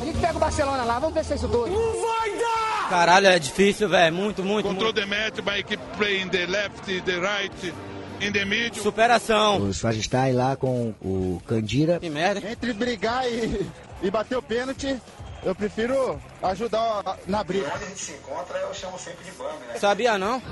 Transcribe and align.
A 0.00 0.04
gente 0.04 0.18
pega 0.18 0.36
o 0.36 0.40
Barcelona 0.40 0.84
lá, 0.84 0.98
vamos 0.98 1.14
ver 1.14 1.24
se 1.24 1.32
é 1.32 1.36
isso 1.36 1.48
tudo. 1.48 1.68
Não 1.68 2.02
vai 2.02 2.30
dar! 2.38 2.88
Caralho, 2.90 3.26
é 3.28 3.38
difícil, 3.38 3.88
velho. 3.88 4.14
Muito, 4.14 4.42
muito. 4.42 4.68
Control 4.68 4.92
muito. 4.92 5.00
the 5.00 5.06
match 5.06 5.40
by 5.40 5.62
keep 5.62 5.82
playing 5.96 6.28
the 6.28 6.46
left, 6.46 7.02
the 7.02 7.18
right, 7.18 7.74
in 8.20 8.32
the 8.32 8.44
middle. 8.44 8.82
Superação. 8.82 9.58
O 9.58 9.72
Swazistai 9.72 10.32
lá 10.32 10.56
com 10.56 10.94
o 11.00 11.40
Candira. 11.46 11.98
Que 12.00 12.10
merda. 12.10 12.50
Entre 12.50 12.72
brigar 12.72 13.26
e, 13.26 13.66
e 14.02 14.10
bater 14.10 14.36
o 14.36 14.42
pênalti, 14.42 15.00
eu 15.42 15.54
prefiro 15.54 16.20
ajudar 16.42 17.18
na 17.26 17.44
briga. 17.44 17.70
Onde 17.74 17.84
a 17.84 17.88
gente 17.88 18.00
se 18.00 18.12
encontra, 18.12 18.58
eu 18.58 18.74
chamo 18.74 18.98
sempre 18.98 19.24
de 19.24 19.30
bang, 19.32 19.58
né? 19.68 19.78
Sabia 19.78 20.18
não? 20.18 20.42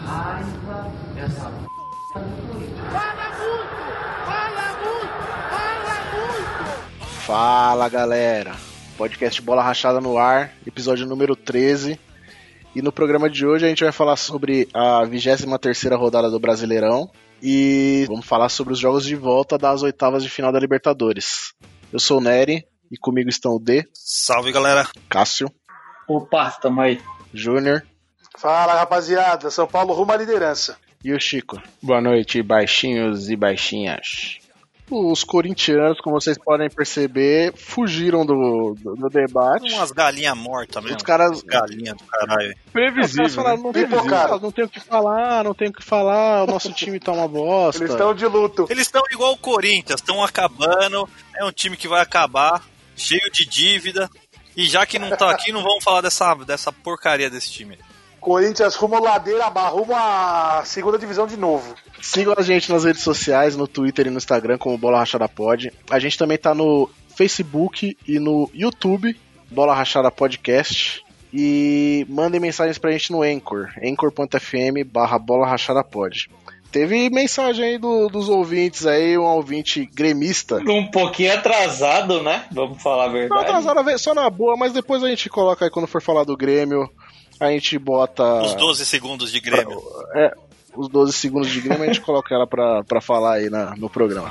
Fala 7.26 7.88
galera, 7.88 8.56
podcast 9.02 9.42
Bola 9.42 9.64
Rachada 9.64 10.00
no 10.00 10.16
ar, 10.16 10.52
episódio 10.64 11.04
número 11.08 11.34
13. 11.34 11.98
E 12.72 12.80
no 12.80 12.92
programa 12.92 13.28
de 13.28 13.44
hoje 13.44 13.64
a 13.66 13.68
gente 13.68 13.82
vai 13.82 13.92
falar 13.92 14.14
sobre 14.14 14.68
a 14.72 15.02
23 15.04 15.86
rodada 15.98 16.30
do 16.30 16.38
Brasileirão 16.38 17.10
e 17.42 18.04
vamos 18.06 18.24
falar 18.24 18.48
sobre 18.48 18.72
os 18.72 18.78
jogos 18.78 19.04
de 19.04 19.16
volta 19.16 19.58
das 19.58 19.82
oitavas 19.82 20.22
de 20.22 20.30
final 20.30 20.52
da 20.52 20.60
Libertadores. 20.60 21.52
Eu 21.92 21.98
sou 21.98 22.18
o 22.18 22.20
Nery 22.20 22.64
e 22.92 22.96
comigo 22.96 23.28
estão 23.28 23.56
o 23.56 23.58
D, 23.58 23.84
Salve 23.92 24.52
galera. 24.52 24.88
Cássio, 25.08 25.50
Opa, 26.06 26.52
tamo 26.52 26.80
aí. 26.80 27.00
Júnior 27.34 27.82
Fala 28.38 28.74
rapaziada, 28.74 29.50
São 29.50 29.66
Paulo 29.66 29.92
rumo 29.94 30.12
à 30.12 30.16
liderança. 30.16 30.76
e 31.04 31.12
o 31.12 31.18
Chico. 31.18 31.60
Boa 31.82 32.00
noite, 32.00 32.40
baixinhos 32.40 33.28
e 33.30 33.34
baixinhas. 33.34 34.38
Os 34.90 35.24
corintianos, 35.24 36.00
como 36.00 36.20
vocês 36.20 36.36
podem 36.36 36.68
perceber, 36.68 37.54
fugiram 37.56 38.26
do, 38.26 38.74
do, 38.78 38.94
do 38.94 39.08
debate. 39.08 39.72
Umas 39.72 39.90
galinhas 39.90 40.36
mortas 40.36 40.82
mesmo. 40.82 40.98
Os 40.98 41.02
caras 41.02 41.42
Galinha 41.42 41.94
do 41.94 42.04
caralho. 42.04 42.48
Os 42.48 42.54
caras 42.54 42.72
Previsível. 42.72 43.30
falaram, 43.30 43.56
né? 43.56 43.62
não, 43.62 43.72
tem, 43.72 43.86
Pipocaram. 43.88 44.38
não 44.38 44.52
tem 44.52 44.64
o 44.64 44.68
que 44.68 44.80
falar, 44.80 45.44
não 45.44 45.54
tem 45.54 45.68
o 45.68 45.72
que 45.72 45.82
falar, 45.82 46.44
o 46.44 46.46
nosso 46.46 46.72
time 46.72 47.00
tá 47.00 47.12
uma 47.12 47.26
bosta. 47.26 47.82
Eles 47.82 47.92
estão 47.92 48.14
de 48.14 48.26
luto. 48.26 48.66
Eles 48.68 48.86
estão 48.86 49.02
igual 49.10 49.32
o 49.32 49.38
Corinthians, 49.38 50.00
estão 50.00 50.22
acabando. 50.22 51.08
É 51.36 51.44
um 51.44 51.52
time 51.52 51.76
que 51.76 51.88
vai 51.88 52.02
acabar, 52.02 52.62
cheio 52.94 53.30
de 53.32 53.46
dívida. 53.46 54.10
E 54.54 54.64
já 54.64 54.84
que 54.84 54.98
não 54.98 55.16
tá 55.16 55.30
aqui, 55.30 55.50
não 55.50 55.62
vamos 55.62 55.82
falar 55.82 56.02
dessa, 56.02 56.34
dessa 56.34 56.70
porcaria 56.70 57.30
desse 57.30 57.50
time. 57.50 57.78
Corinthians 58.22 58.74
rumo 58.76 58.94
à 58.96 59.00
ladeira 59.00 59.46
abaixo, 59.46 59.76
rumo 59.76 59.92
à 59.94 60.62
segunda 60.64 60.96
divisão 60.96 61.26
de 61.26 61.36
novo. 61.36 61.74
Sigam 62.00 62.34
a 62.38 62.42
gente 62.42 62.70
nas 62.72 62.84
redes 62.84 63.02
sociais, 63.02 63.56
no 63.56 63.66
Twitter 63.66 64.06
e 64.06 64.10
no 64.10 64.16
Instagram, 64.16 64.56
como 64.56 64.78
Bola 64.78 64.98
Rachada 64.98 65.28
Pod. 65.28 65.70
A 65.90 65.98
gente 65.98 66.16
também 66.16 66.38
tá 66.38 66.54
no 66.54 66.88
Facebook 67.16 67.96
e 68.08 68.18
no 68.18 68.48
YouTube, 68.54 69.14
Bola 69.50 69.74
Rachada 69.74 70.10
Podcast. 70.10 71.02
E 71.34 72.06
mandem 72.08 72.40
mensagens 72.40 72.78
pra 72.78 72.92
gente 72.92 73.10
no 73.10 73.22
Anchor, 73.22 73.70
anchor.fm 73.82 74.84
barra 74.86 75.18
Bola 75.18 75.46
Rachada 75.46 75.82
Pod. 75.82 76.30
Teve 76.70 77.10
mensagem 77.10 77.64
aí 77.64 77.78
do- 77.78 78.08
dos 78.08 78.28
ouvintes 78.30 78.86
aí, 78.86 79.16
um 79.18 79.22
ouvinte 79.24 79.84
gremista. 79.94 80.56
Um 80.66 80.90
pouquinho 80.90 81.34
atrasado, 81.34 82.22
né? 82.22 82.46
Vamos 82.50 82.82
falar 82.82 83.04
a 83.04 83.06
Não, 83.08 83.12
verdade. 83.12 83.42
atrasada, 83.42 83.82
ve- 83.82 83.98
só 83.98 84.14
na 84.14 84.28
boa, 84.30 84.56
mas 84.56 84.72
depois 84.72 85.02
a 85.02 85.08
gente 85.08 85.28
coloca 85.28 85.64
aí 85.66 85.70
quando 85.70 85.86
for 85.86 86.00
falar 86.00 86.24
do 86.24 86.34
Grêmio, 86.36 86.88
a 87.46 87.50
gente 87.50 87.78
bota 87.78 88.42
Os 88.42 88.54
12 88.54 88.84
segundos 88.86 89.30
de 89.32 89.40
Grêmio. 89.40 89.80
é, 90.14 90.32
os 90.76 90.88
12 90.88 91.12
segundos 91.12 91.50
de 91.50 91.60
Grêmio, 91.60 91.84
a 91.84 91.86
gente 91.86 92.00
coloca 92.00 92.34
ela 92.34 92.46
pra, 92.46 92.82
pra 92.84 93.00
falar 93.00 93.34
aí 93.34 93.50
na- 93.50 93.74
no 93.76 93.88
programa. 93.90 94.30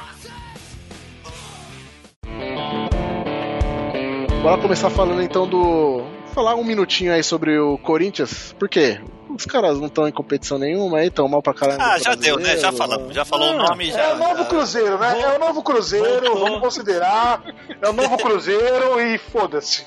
Bora 4.42 4.60
começar 4.62 4.90
falando 4.90 5.22
então 5.22 5.48
do. 5.48 6.04
Falar 6.34 6.56
um 6.56 6.64
minutinho 6.64 7.14
aí 7.14 7.22
sobre 7.22 7.60
o 7.60 7.78
Corinthians. 7.78 8.56
Por 8.58 8.70
quê? 8.70 9.00
Os 9.30 9.46
caras 9.46 9.78
não 9.80 9.88
estão 9.88 10.08
em 10.08 10.12
competição 10.12 10.58
nenhuma 10.58 11.00
aí, 11.00 11.08
estão 11.08 11.28
mal 11.28 11.42
pra 11.42 11.54
caralho. 11.54 11.82
Ah, 11.82 12.00
já 12.00 12.16
deu, 12.16 12.38
né? 12.38 12.58
Já 12.58 12.72
falamos. 12.72 13.14
Já 13.14 13.24
falou 13.26 13.54
o 13.54 13.58
nome 13.58 13.92
já. 13.92 14.00
É 14.00 14.14
o 14.14 14.18
novo 14.18 14.46
Cruzeiro, 14.46 14.98
né? 14.98 15.22
É 15.22 15.36
o 15.36 15.40
novo 15.40 15.62
Cruzeiro, 15.62 16.22
Voltou. 16.22 16.40
vamos 16.40 16.60
considerar. 16.62 17.44
É 17.82 17.90
o 17.90 17.94
novo 17.94 18.16
Cruzeiro 18.18 19.00
e 19.02 19.18
foda-se. 19.18 19.86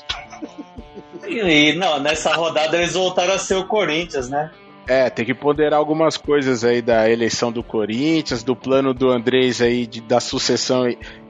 E, 1.27 1.71
e, 1.71 1.73
não, 1.75 1.99
nessa 2.01 2.35
rodada 2.35 2.77
eles 2.77 2.95
voltaram 2.95 3.35
a 3.35 3.39
ser 3.39 3.55
o 3.57 3.65
Corinthians, 3.67 4.29
né? 4.29 4.51
É, 4.87 5.09
tem 5.09 5.25
que 5.25 5.33
ponderar 5.35 5.79
algumas 5.79 6.17
coisas 6.19 6.63
aí 6.63 6.83
da 6.83 7.09
eleição 7.09 7.51
do 7.51 7.63
Corinthians, 7.63 8.43
do 8.43 8.55
plano 8.55 8.93
do 8.93 9.09
Andrés 9.11 9.63
aí 9.63 9.87
de- 9.87 10.03
da 10.03 10.21
sucessão 10.21 10.85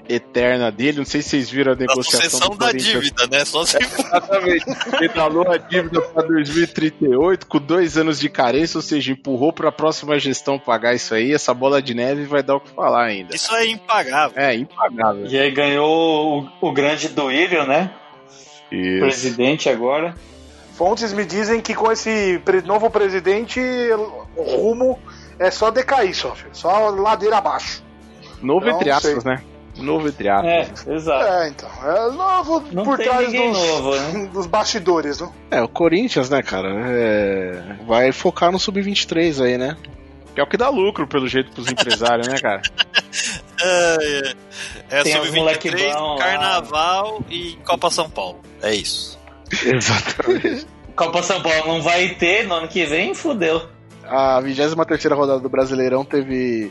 eterna 0.08 0.72
dele. 0.72 0.98
Não 0.98 1.04
sei 1.04 1.22
se 1.22 1.30
vocês 1.30 1.50
viram 1.50 1.72
a 1.72 1.76
negociação 1.76 2.20
sucessão 2.20 2.48
do 2.50 2.56
da 2.58 2.72
dívida, 2.72 3.26
né? 3.30 3.44
Só 3.44 3.64
se 3.64 3.78
Exatamente. 3.80 4.64
Pedalou 4.98 5.48
a 5.50 5.56
dívida 5.56 6.00
para 6.00 6.26
2038 6.26 7.46
com 7.46 7.58
dois 7.58 7.96
anos 7.96 8.18
de 8.18 8.28
carência, 8.28 8.76
ou 8.78 8.82
seja, 8.82 9.12
empurrou 9.12 9.52
para 9.52 9.68
a 9.68 9.72
próxima 9.72 10.18
gestão 10.18 10.58
pagar 10.58 10.94
isso 10.94 11.14
aí. 11.14 11.32
Essa 11.32 11.54
bola 11.54 11.80
de 11.80 11.94
neve 11.94 12.24
vai 12.24 12.42
dar 12.42 12.56
o 12.56 12.60
que 12.60 12.70
falar 12.70 13.04
ainda. 13.04 13.34
Isso 13.34 13.54
é 13.54 13.66
impagável. 13.66 14.36
É, 14.42 14.54
impagável. 14.54 15.26
E 15.26 15.38
aí 15.38 15.50
ganhou 15.52 16.48
o, 16.60 16.68
o 16.68 16.72
grande 16.72 17.08
Duílio, 17.08 17.64
né? 17.66 17.90
Isso. 18.74 19.00
Presidente 19.00 19.68
agora. 19.68 20.14
Fontes 20.74 21.12
me 21.12 21.24
dizem 21.24 21.60
que 21.60 21.74
com 21.74 21.90
esse 21.92 22.40
novo 22.64 22.90
presidente, 22.90 23.60
o 24.36 24.42
rumo 24.42 24.98
é 25.38 25.50
só 25.50 25.70
decair, 25.70 26.14
só, 26.14 26.34
filho. 26.34 26.50
Só 26.52 26.90
ladeira 26.90 27.38
abaixo. 27.38 27.82
Novo 28.42 28.68
entre 28.68 28.90
aspas, 28.90 29.24
né? 29.24 29.40
Novo 29.76 30.08
entre 30.08 30.28
aspas. 30.28 30.86
É, 30.86 30.94
exato. 30.94 31.24
É, 31.24 31.48
então. 31.48 31.68
É 31.82 32.12
novo 32.12 32.64
Não 32.72 32.84
por 32.84 32.96
tem 32.96 33.06
trás 33.06 33.26
ninguém 33.26 33.52
dos, 33.52 33.66
novo, 33.66 33.96
né? 33.96 34.30
dos 34.34 34.46
bastidores, 34.46 35.20
né? 35.20 35.30
É, 35.50 35.62
o 35.62 35.68
Corinthians, 35.68 36.28
né, 36.30 36.42
cara? 36.42 36.68
é, 36.88 37.76
Vai 37.86 38.12
focar 38.12 38.52
no 38.52 38.58
Sub-23 38.58 39.44
aí, 39.44 39.58
né? 39.58 39.76
Que 40.34 40.40
é 40.40 40.44
o 40.44 40.46
que 40.46 40.56
dá 40.56 40.68
lucro, 40.68 41.06
pelo 41.06 41.28
jeito, 41.28 41.52
pros 41.52 41.70
empresários, 41.70 42.28
né, 42.28 42.38
cara? 42.38 42.62
É, 43.62 44.34
é, 44.90 45.00
é 45.00 45.02
Tem 45.04 45.20
uns 45.20 45.30
moleque 45.30 45.70
Sub-23, 45.70 45.94
bom 45.94 46.14
lá. 46.14 46.18
Carnaval 46.18 47.22
e 47.30 47.56
Copa 47.64 47.88
São 47.88 48.10
Paulo. 48.10 48.40
É 48.64 48.74
isso. 48.74 49.18
Exatamente. 49.64 50.66
Copa 50.96 51.22
São 51.22 51.40
Paulo 51.42 51.66
não 51.66 51.82
vai 51.82 52.08
ter, 52.10 52.46
no 52.46 52.54
ano 52.54 52.68
que 52.68 52.84
vem, 52.84 53.14
fudeu. 53.14 53.62
A 54.06 54.38
23 54.40 54.74
rodada 55.12 55.40
do 55.40 55.48
Brasileirão 55.48 56.04
teve 56.04 56.70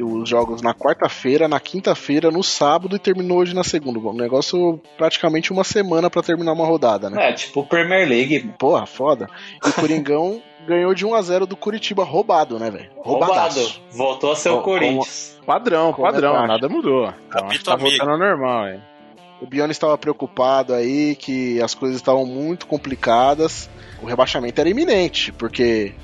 os 0.00 0.28
jogos 0.28 0.62
na 0.62 0.72
quarta-feira, 0.74 1.46
na 1.46 1.60
quinta-feira, 1.60 2.30
no 2.30 2.42
sábado 2.42 2.96
e 2.96 2.98
terminou 2.98 3.38
hoje 3.38 3.54
na 3.54 3.62
segunda. 3.62 3.98
Um 3.98 4.14
negócio 4.14 4.80
praticamente 4.96 5.52
uma 5.52 5.62
semana 5.62 6.08
pra 6.08 6.22
terminar 6.22 6.52
uma 6.52 6.66
rodada, 6.66 7.10
né? 7.10 7.30
É, 7.30 7.32
tipo 7.34 7.66
Premier 7.66 8.08
League. 8.08 8.54
Porra, 8.58 8.86
foda. 8.86 9.28
E 9.64 9.68
o 9.68 9.72
Coringão 9.74 10.42
ganhou 10.66 10.94
de 10.94 11.04
1 11.04 11.14
a 11.14 11.22
0 11.22 11.46
do 11.46 11.56
Curitiba, 11.56 12.02
roubado, 12.02 12.58
né, 12.58 12.70
velho? 12.70 12.90
Roubado. 12.96 13.60
Voltou 13.90 14.32
a 14.32 14.36
ser 14.36 14.48
o 14.48 14.62
Corinthians. 14.62 15.38
Padrão, 15.44 15.92
Como 15.92 16.06
é 16.06 16.12
padrão, 16.12 16.46
nada 16.46 16.68
mudou. 16.68 17.12
Então, 17.28 17.46
acho 17.46 17.58
que 17.58 17.64
tá 17.64 17.74
amigo. 17.74 17.90
voltando 17.90 18.10
ao 18.10 18.18
normal, 18.18 18.68
hein? 18.68 18.80
O 19.40 19.46
Bione 19.46 19.72
estava 19.72 19.96
preocupado 19.96 20.74
aí 20.74 21.16
que 21.16 21.60
as 21.62 21.74
coisas 21.74 21.96
estavam 21.96 22.26
muito 22.26 22.66
complicadas. 22.66 23.70
O 24.02 24.06
rebaixamento 24.06 24.60
era 24.60 24.68
iminente, 24.68 25.32
porque 25.32 25.94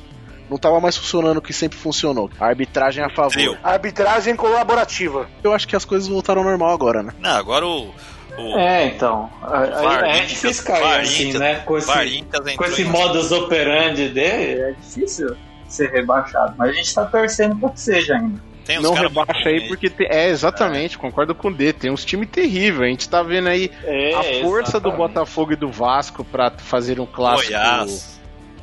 não 0.49 0.57
estava 0.57 0.81
mais 0.81 0.97
funcionando 0.97 1.39
o 1.39 1.43
que 1.43 1.53
sempre 1.53 1.79
funcionou. 1.79 2.31
A 2.41 2.47
arbitragem 2.47 3.05
a 3.05 3.11
favor. 3.11 3.33
Trio. 3.33 3.59
Arbitragem 3.63 4.37
colaborativa. 4.37 5.29
Eu 5.43 5.53
acho 5.53 5.67
que 5.69 5.77
as 5.77 5.85
coisas 5.85 6.09
voltaram 6.09 6.43
ao 6.43 6.49
normal 6.49 6.73
agora, 6.73 7.03
né? 7.03 7.13
Não, 7.19 7.31
agora 7.31 7.67
o. 7.67 7.93
o 8.39 8.59
É, 8.59 8.87
então. 8.87 9.31
VAR 9.41 10.05
É, 10.05 10.19
é 10.19 10.21
difícil 10.25 10.65
cair 10.65 10.83
VAR 10.83 11.01
assim, 11.01 11.39
né? 11.39 11.57
Com 11.57 11.77
esse, 11.77 11.87
VAR 11.87 12.07
Incas 12.07 12.57
com 12.57 12.65
esse 12.65 12.85
modus 12.85 13.33
operandi 13.33 14.09
dele, 14.09 14.61
é 14.61 14.73
difícil 14.73 15.37
ser 15.69 15.91
rebaixado. 15.91 16.55
Mas 16.57 16.71
a 16.71 16.73
gente 16.73 16.95
tá 16.95 17.05
torcendo 17.05 17.57
pra 17.57 17.71
que 17.71 17.81
seja 17.81 18.17
ainda. 18.17 18.41
Tem 18.67 18.81
Não 18.81 18.93
rebaixa 18.95 19.49
aí 19.49 19.69
porque 19.69 19.89
te- 19.89 20.07
é 20.11 20.29
exatamente, 20.29 20.99
concordo 20.99 21.35
com 21.35 21.49
o 21.49 21.55
D. 21.55 21.73
Tem 21.73 21.91
uns 21.91 22.05
times 22.05 22.29
terríveis. 22.29 22.83
A 22.83 22.91
gente 22.91 23.09
tá 23.09 23.23
vendo 23.23 23.49
aí 23.49 23.71
É, 23.85 24.15
a 24.15 24.23
força 24.43 24.81
do 24.81 24.89
exatamente. 24.89 24.97
Botafogo 24.97 25.53
e 25.53 25.57
do 25.57 25.71
Vasco 25.71 26.25
pra 26.25 26.51
fazer 26.51 26.99
um 27.01 27.07
clássico 27.07 27.53
Goiás. 27.53 28.21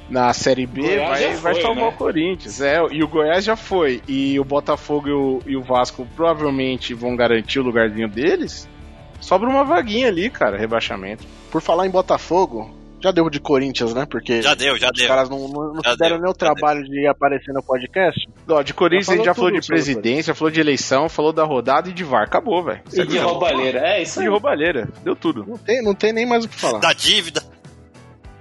na 0.09 0.33
Série 0.33 0.65
B 0.65 0.81
vai, 0.99 1.21
já 1.21 1.29
vai 1.39 1.53
foi, 1.53 1.61
salvar 1.61 1.83
né? 1.85 1.89
o 1.89 1.93
Corinthians. 1.93 2.59
É, 2.61 2.79
e 2.91 3.01
o 3.03 3.07
Goiás 3.07 3.45
já 3.45 3.55
foi. 3.55 4.01
E 4.07 4.37
o 4.39 4.43
Botafogo 4.43 5.07
e 5.07 5.11
o, 5.13 5.41
e 5.47 5.55
o 5.55 5.61
Vasco 5.63 6.05
provavelmente 6.15 6.93
vão 6.93 7.15
garantir 7.15 7.59
o 7.59 7.63
lugarzinho 7.63 8.09
deles. 8.09 8.67
Sobra 9.21 9.47
uma 9.49 9.63
vaguinha 9.63 10.09
ali, 10.09 10.29
cara, 10.29 10.57
rebaixamento. 10.57 11.23
Por 11.49 11.61
falar 11.61 11.87
em 11.87 11.89
Botafogo, 11.89 12.75
já 13.03 13.11
deu 13.11 13.29
de 13.29 13.39
Corinthians, 13.39 13.93
né? 13.93 14.05
Porque 14.05 14.41
Já 14.41 14.55
deu, 14.55 14.77
já 14.77 14.89
os 14.89 14.97
deu. 14.97 15.07
caras 15.07 15.29
não, 15.29 15.47
não, 15.47 15.75
fizeram 15.83 16.15
deu, 16.15 16.21
nem 16.21 16.31
o 16.31 16.33
trabalho 16.33 16.83
de 16.85 17.05
aparecer 17.05 17.53
no 17.53 17.61
podcast. 17.61 18.27
Ó, 18.47 18.61
de 18.61 18.73
Corinthians 18.73 19.07
Já 19.07 19.13
a 19.13 19.15
gente 19.17 19.25
já 19.25 19.33
falou 19.33 19.51
de 19.51 19.67
presidência, 19.67 20.33
falou 20.33 20.49
de 20.51 20.59
eleição, 20.61 21.09
falou 21.09 21.33
da 21.33 21.43
rodada 21.43 21.89
e 21.89 21.93
de 21.93 22.03
VAR. 22.03 22.23
Acabou, 22.23 22.63
velho. 22.63 22.81
E 22.93 23.05
de 23.05 23.17
roubalheira. 23.17 23.79
É 23.79 24.01
isso 24.01 24.19
E 24.19 24.21
aí. 24.21 24.25
de 24.25 24.31
roubalheira. 24.31 24.87
Deu 25.03 25.15
tudo. 25.15 25.45
Não 25.45 25.57
tem, 25.57 25.83
não 25.83 25.93
tem 25.93 26.13
nem 26.13 26.25
mais 26.25 26.45
o 26.45 26.49
que 26.49 26.55
falar. 26.55 26.79
Da 26.79 26.93
dívida. 26.93 27.43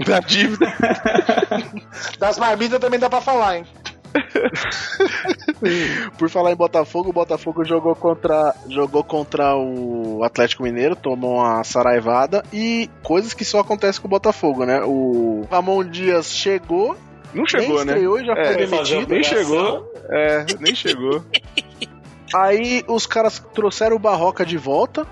Da 0.06 0.20
dívida. 0.20 0.67
Das 2.19 2.38
marmitas 2.38 2.79
também 2.81 2.99
dá 2.99 3.11
pra 3.11 3.20
falar, 3.20 3.58
hein? 3.58 3.65
Por 6.19 6.29
falar 6.29 6.53
em 6.53 6.56
Botafogo, 6.56 7.11
o 7.11 7.12
Botafogo 7.12 7.64
jogou 7.64 7.94
contra, 7.94 8.55
jogou 8.69 9.05
contra 9.05 9.55
o 9.56 10.23
Atlético 10.25 10.62
Mineiro, 10.62 10.97
tomou 10.97 11.37
uma 11.37 11.62
saraivada 11.64 12.43
e 12.53 12.91
coisas 13.03 13.35
que 13.35 13.44
só 13.44 13.61
acontecem 13.61 14.00
com 14.00 14.09
o 14.09 14.11
Botafogo, 14.11 14.64
né? 14.64 14.82
O 14.85 15.47
Ramon 15.50 15.85
Dias 15.85 16.32
chegou, 16.32 16.97
Não 17.32 17.47
chegou, 17.47 17.85
né? 17.85 17.93
estreou 17.93 18.25
já 18.25 18.32
É, 18.35 18.44
foi 18.44 18.56
demitido. 18.67 19.09
Nem 19.09 19.23
chegou. 19.23 19.93
É, 20.11 20.47
nem 20.61 20.75
chegou. 20.75 21.23
Aí 22.35 22.82
os 22.88 23.06
caras 23.06 23.38
trouxeram 23.55 23.97
o 23.97 23.99
Barroca 23.99 24.44
de 24.44 24.56
volta, 24.56 25.06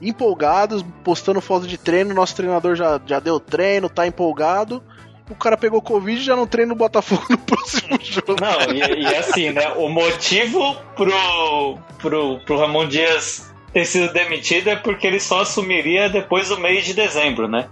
empolgados, 0.00 0.84
postando 1.04 1.40
foto 1.40 1.66
de 1.66 1.76
treino. 1.76 2.14
Nosso 2.14 2.34
treinador 2.34 2.74
já, 2.74 3.00
já 3.04 3.20
deu 3.20 3.38
treino, 3.38 3.88
tá 3.88 4.06
empolgado. 4.06 4.82
O 5.28 5.34
cara 5.34 5.56
pegou 5.56 5.82
Covid 5.82 6.20
e 6.20 6.24
já 6.24 6.36
não 6.36 6.46
treina 6.46 6.72
o 6.72 6.76
Botafogo 6.76 7.26
no 7.30 7.38
próximo 7.38 7.98
jogo. 8.00 8.36
Não, 8.40 8.74
e, 8.74 9.02
e 9.02 9.06
assim, 9.16 9.50
né? 9.50 9.72
O 9.76 9.88
motivo 9.88 10.76
pro, 10.94 11.78
pro, 11.98 12.38
pro 12.40 12.58
Ramon 12.58 12.86
Dias 12.86 13.52
ter 13.72 13.84
sido 13.84 14.12
demitido 14.12 14.68
é 14.68 14.76
porque 14.76 15.06
ele 15.06 15.20
só 15.20 15.42
assumiria 15.42 16.08
depois 16.08 16.48
do 16.48 16.58
mês 16.58 16.84
de 16.84 16.94
dezembro, 16.94 17.48
né? 17.48 17.68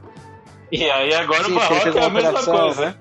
E 0.71 0.91
aí 0.91 1.15
agora 1.15 1.45
Sim, 1.45 1.53
o 1.53 1.55
Barroca 1.55 1.99
é 1.99 2.05
a 2.05 2.11
mesma 2.11 2.43
coisa, 2.43 2.87
né? 2.87 2.95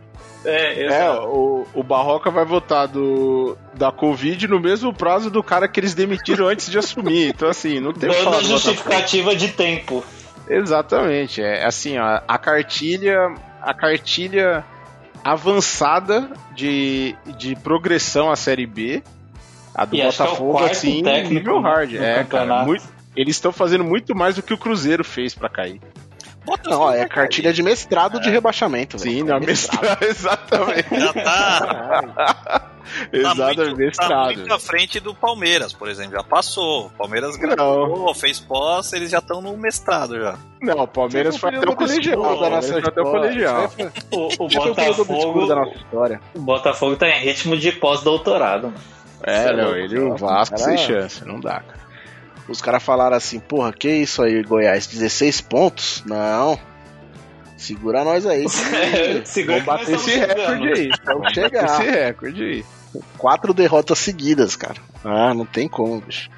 É, 0.45 0.85
É, 0.85 1.09
o, 1.11 1.65
o 1.73 1.83
Barroca 1.83 2.29
vai 2.29 2.45
votar 2.45 2.87
do, 2.87 3.57
da 3.73 3.91
Covid 3.91 4.47
no 4.47 4.59
mesmo 4.59 4.93
prazo 4.93 5.31
do 5.31 5.41
cara 5.41 5.67
que 5.67 5.79
eles 5.79 5.93
demitiram 5.93 6.47
antes 6.47 6.69
de 6.69 6.77
assumir. 6.77 7.29
Então, 7.29 7.49
assim, 7.49 7.79
não 7.79 7.93
tem 7.93 8.09
Dando 8.09 8.43
justificativa 8.43 9.35
de 9.35 9.47
tempo. 9.49 10.03
Exatamente. 10.47 11.41
É 11.41 11.65
assim, 11.65 11.97
ó, 11.97 12.21
a 12.27 12.37
cartilha, 12.37 13.33
a 13.63 13.73
cartilha 13.73 14.63
avançada 15.23 16.29
de, 16.53 17.15
de 17.37 17.55
progressão 17.55 18.29
à 18.31 18.35
Série 18.35 18.65
B, 18.67 19.01
a 19.73 19.85
do 19.85 19.95
E 19.95 20.01
é 20.01 20.07
o 20.07 20.11
Botafogo, 20.11 20.51
quarto 20.53 20.71
assim, 20.71 21.01
nível 21.01 21.59
hard. 21.61 21.95
É, 21.95 22.23
cara, 22.23 22.63
muito- 22.63 22.83
eles 23.15 23.35
estão 23.35 23.51
fazendo 23.51 23.83
muito 23.83 24.15
mais 24.15 24.35
do 24.35 24.41
que 24.43 24.53
o 24.53 24.57
Cruzeiro 24.57 25.03
fez 25.03 25.33
pra 25.33 25.47
cair. 25.49 25.79
Não, 26.65 26.81
ó, 26.81 26.91
é 26.93 27.07
cartilha 27.07 27.53
de 27.53 27.63
mestrado 27.63 28.19
de 28.19 28.29
rebaixamento. 28.29 28.99
Sim, 28.99 29.23
não, 29.23 29.39
mestrado, 29.39 30.01
exatamente. 30.03 30.99
Já 30.99 31.13
tá, 31.13 32.61
tá, 33.11 33.17
Exatamente, 33.17 33.75
muito, 33.75 33.97
tá 33.97 34.25
muito 34.25 34.53
à 34.53 34.59
frente 34.59 34.99
do 34.99 35.13
Palmeiras, 35.13 35.73
por 35.73 35.89
exemplo. 35.89 36.13
Já 36.13 36.23
passou. 36.23 36.87
O 36.87 36.89
Palmeiras 36.91 37.35
gravou, 37.35 38.13
fez 38.13 38.39
pós, 38.39 38.93
eles 38.93 39.09
já 39.11 39.19
estão 39.19 39.41
no 39.41 39.55
mestrado 39.57 40.19
já. 40.19 40.37
Não, 40.61 40.79
o 40.79 40.87
Palmeiras 40.87 41.37
foi 41.37 41.55
até 41.55 41.69
o 41.69 41.75
colegial. 41.75 42.39
da 42.39 42.49
nossa 42.49 42.71
foi 42.71 42.81
até 42.81 43.01
o 43.01 43.05
história. 43.05 43.21
colegial. 43.21 43.71
O, 44.11 44.47
Botafogo, 44.47 45.47
da 45.47 45.55
nossa 45.55 45.75
história. 45.75 46.21
o 46.33 46.39
Botafogo 46.39 46.95
tá 46.95 47.09
em 47.09 47.21
ritmo 47.21 47.57
de 47.57 47.71
pós-doutorado, 47.71 48.67
mano. 48.67 48.93
É, 49.23 49.53
não, 49.53 49.75
ele 49.75 49.99
o 49.99 50.17
Vasco 50.17 50.57
Cara, 50.57 50.69
sem 50.69 50.77
chance, 50.77 51.25
não 51.25 51.39
dá, 51.39 51.61
cara. 51.61 51.83
Os 52.47 52.61
caras 52.61 52.83
falaram 52.83 53.15
assim, 53.15 53.39
porra, 53.39 53.71
que 53.71 53.89
isso 53.89 54.21
aí, 54.21 54.43
Goiás? 54.43 54.85
16 54.85 55.41
pontos? 55.41 56.03
Não. 56.05 56.59
Segura 57.57 58.03
nós 58.03 58.25
aí. 58.25 58.45
que 59.23 59.29
Segura 59.29 59.61
Vamos 59.61 59.65
bater 59.65 59.95
esse 59.95 60.17
recorde 60.17 60.67
aí. 60.69 60.89
Vamos 61.05 61.33
chegar. 61.33 61.65
Esse 61.65 61.89
recorde 61.89 62.43
aí. 62.43 62.65
Quatro 63.17 63.53
derrotas 63.53 63.99
seguidas, 63.99 64.55
cara. 64.55 64.79
Ah, 65.03 65.33
não 65.33 65.45
tem 65.45 65.67
como, 65.67 65.99
bicho. 66.01 66.29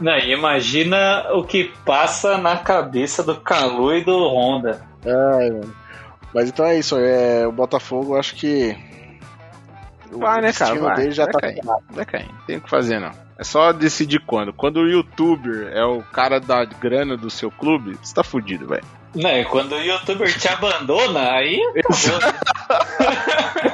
Não, 0.00 0.16
e 0.16 0.32
imagina 0.32 1.32
o 1.34 1.44
que 1.44 1.72
passa 1.84 2.38
na 2.38 2.56
cabeça 2.56 3.22
do 3.22 3.36
Calu 3.36 3.94
e 3.94 4.04
do 4.04 4.28
Honda. 4.28 4.82
Ai, 5.04 5.50
mano. 5.50 5.76
Mas 6.34 6.48
então 6.48 6.64
é 6.64 6.78
isso, 6.78 6.96
é, 6.96 7.46
o 7.46 7.52
Botafogo, 7.52 8.14
eu 8.14 8.20
acho 8.20 8.34
que. 8.36 8.76
o 10.12 10.18
Vai, 10.18 10.40
né, 10.40 10.52
cara? 10.52 10.70
destino 10.70 10.86
Vai, 10.86 10.96
dele 10.96 11.10
já 11.10 11.24
vai 11.24 11.32
tá. 11.32 11.78
Vai 11.90 12.06
cair. 12.06 12.28
Não 12.28 12.46
tem 12.46 12.56
o 12.56 12.60
que 12.60 12.70
fazer, 12.70 13.00
não. 13.00 13.10
É 13.36 13.44
só 13.44 13.72
decidir 13.72 14.20
quando. 14.20 14.52
Quando 14.52 14.78
o 14.78 14.88
youtuber 14.88 15.70
é 15.72 15.84
o 15.84 16.02
cara 16.02 16.38
da 16.38 16.64
grana 16.64 17.16
do 17.16 17.30
seu 17.30 17.50
clube, 17.50 17.96
você 18.00 18.14
tá 18.14 18.22
fudido, 18.22 18.68
velho. 18.68 18.84
Não, 19.14 19.30
e 19.30 19.44
quando 19.44 19.72
o 19.72 19.80
youtuber 19.80 20.38
te 20.38 20.48
abandona, 20.48 21.32
aí 21.32 21.60
acabou. 21.76 22.20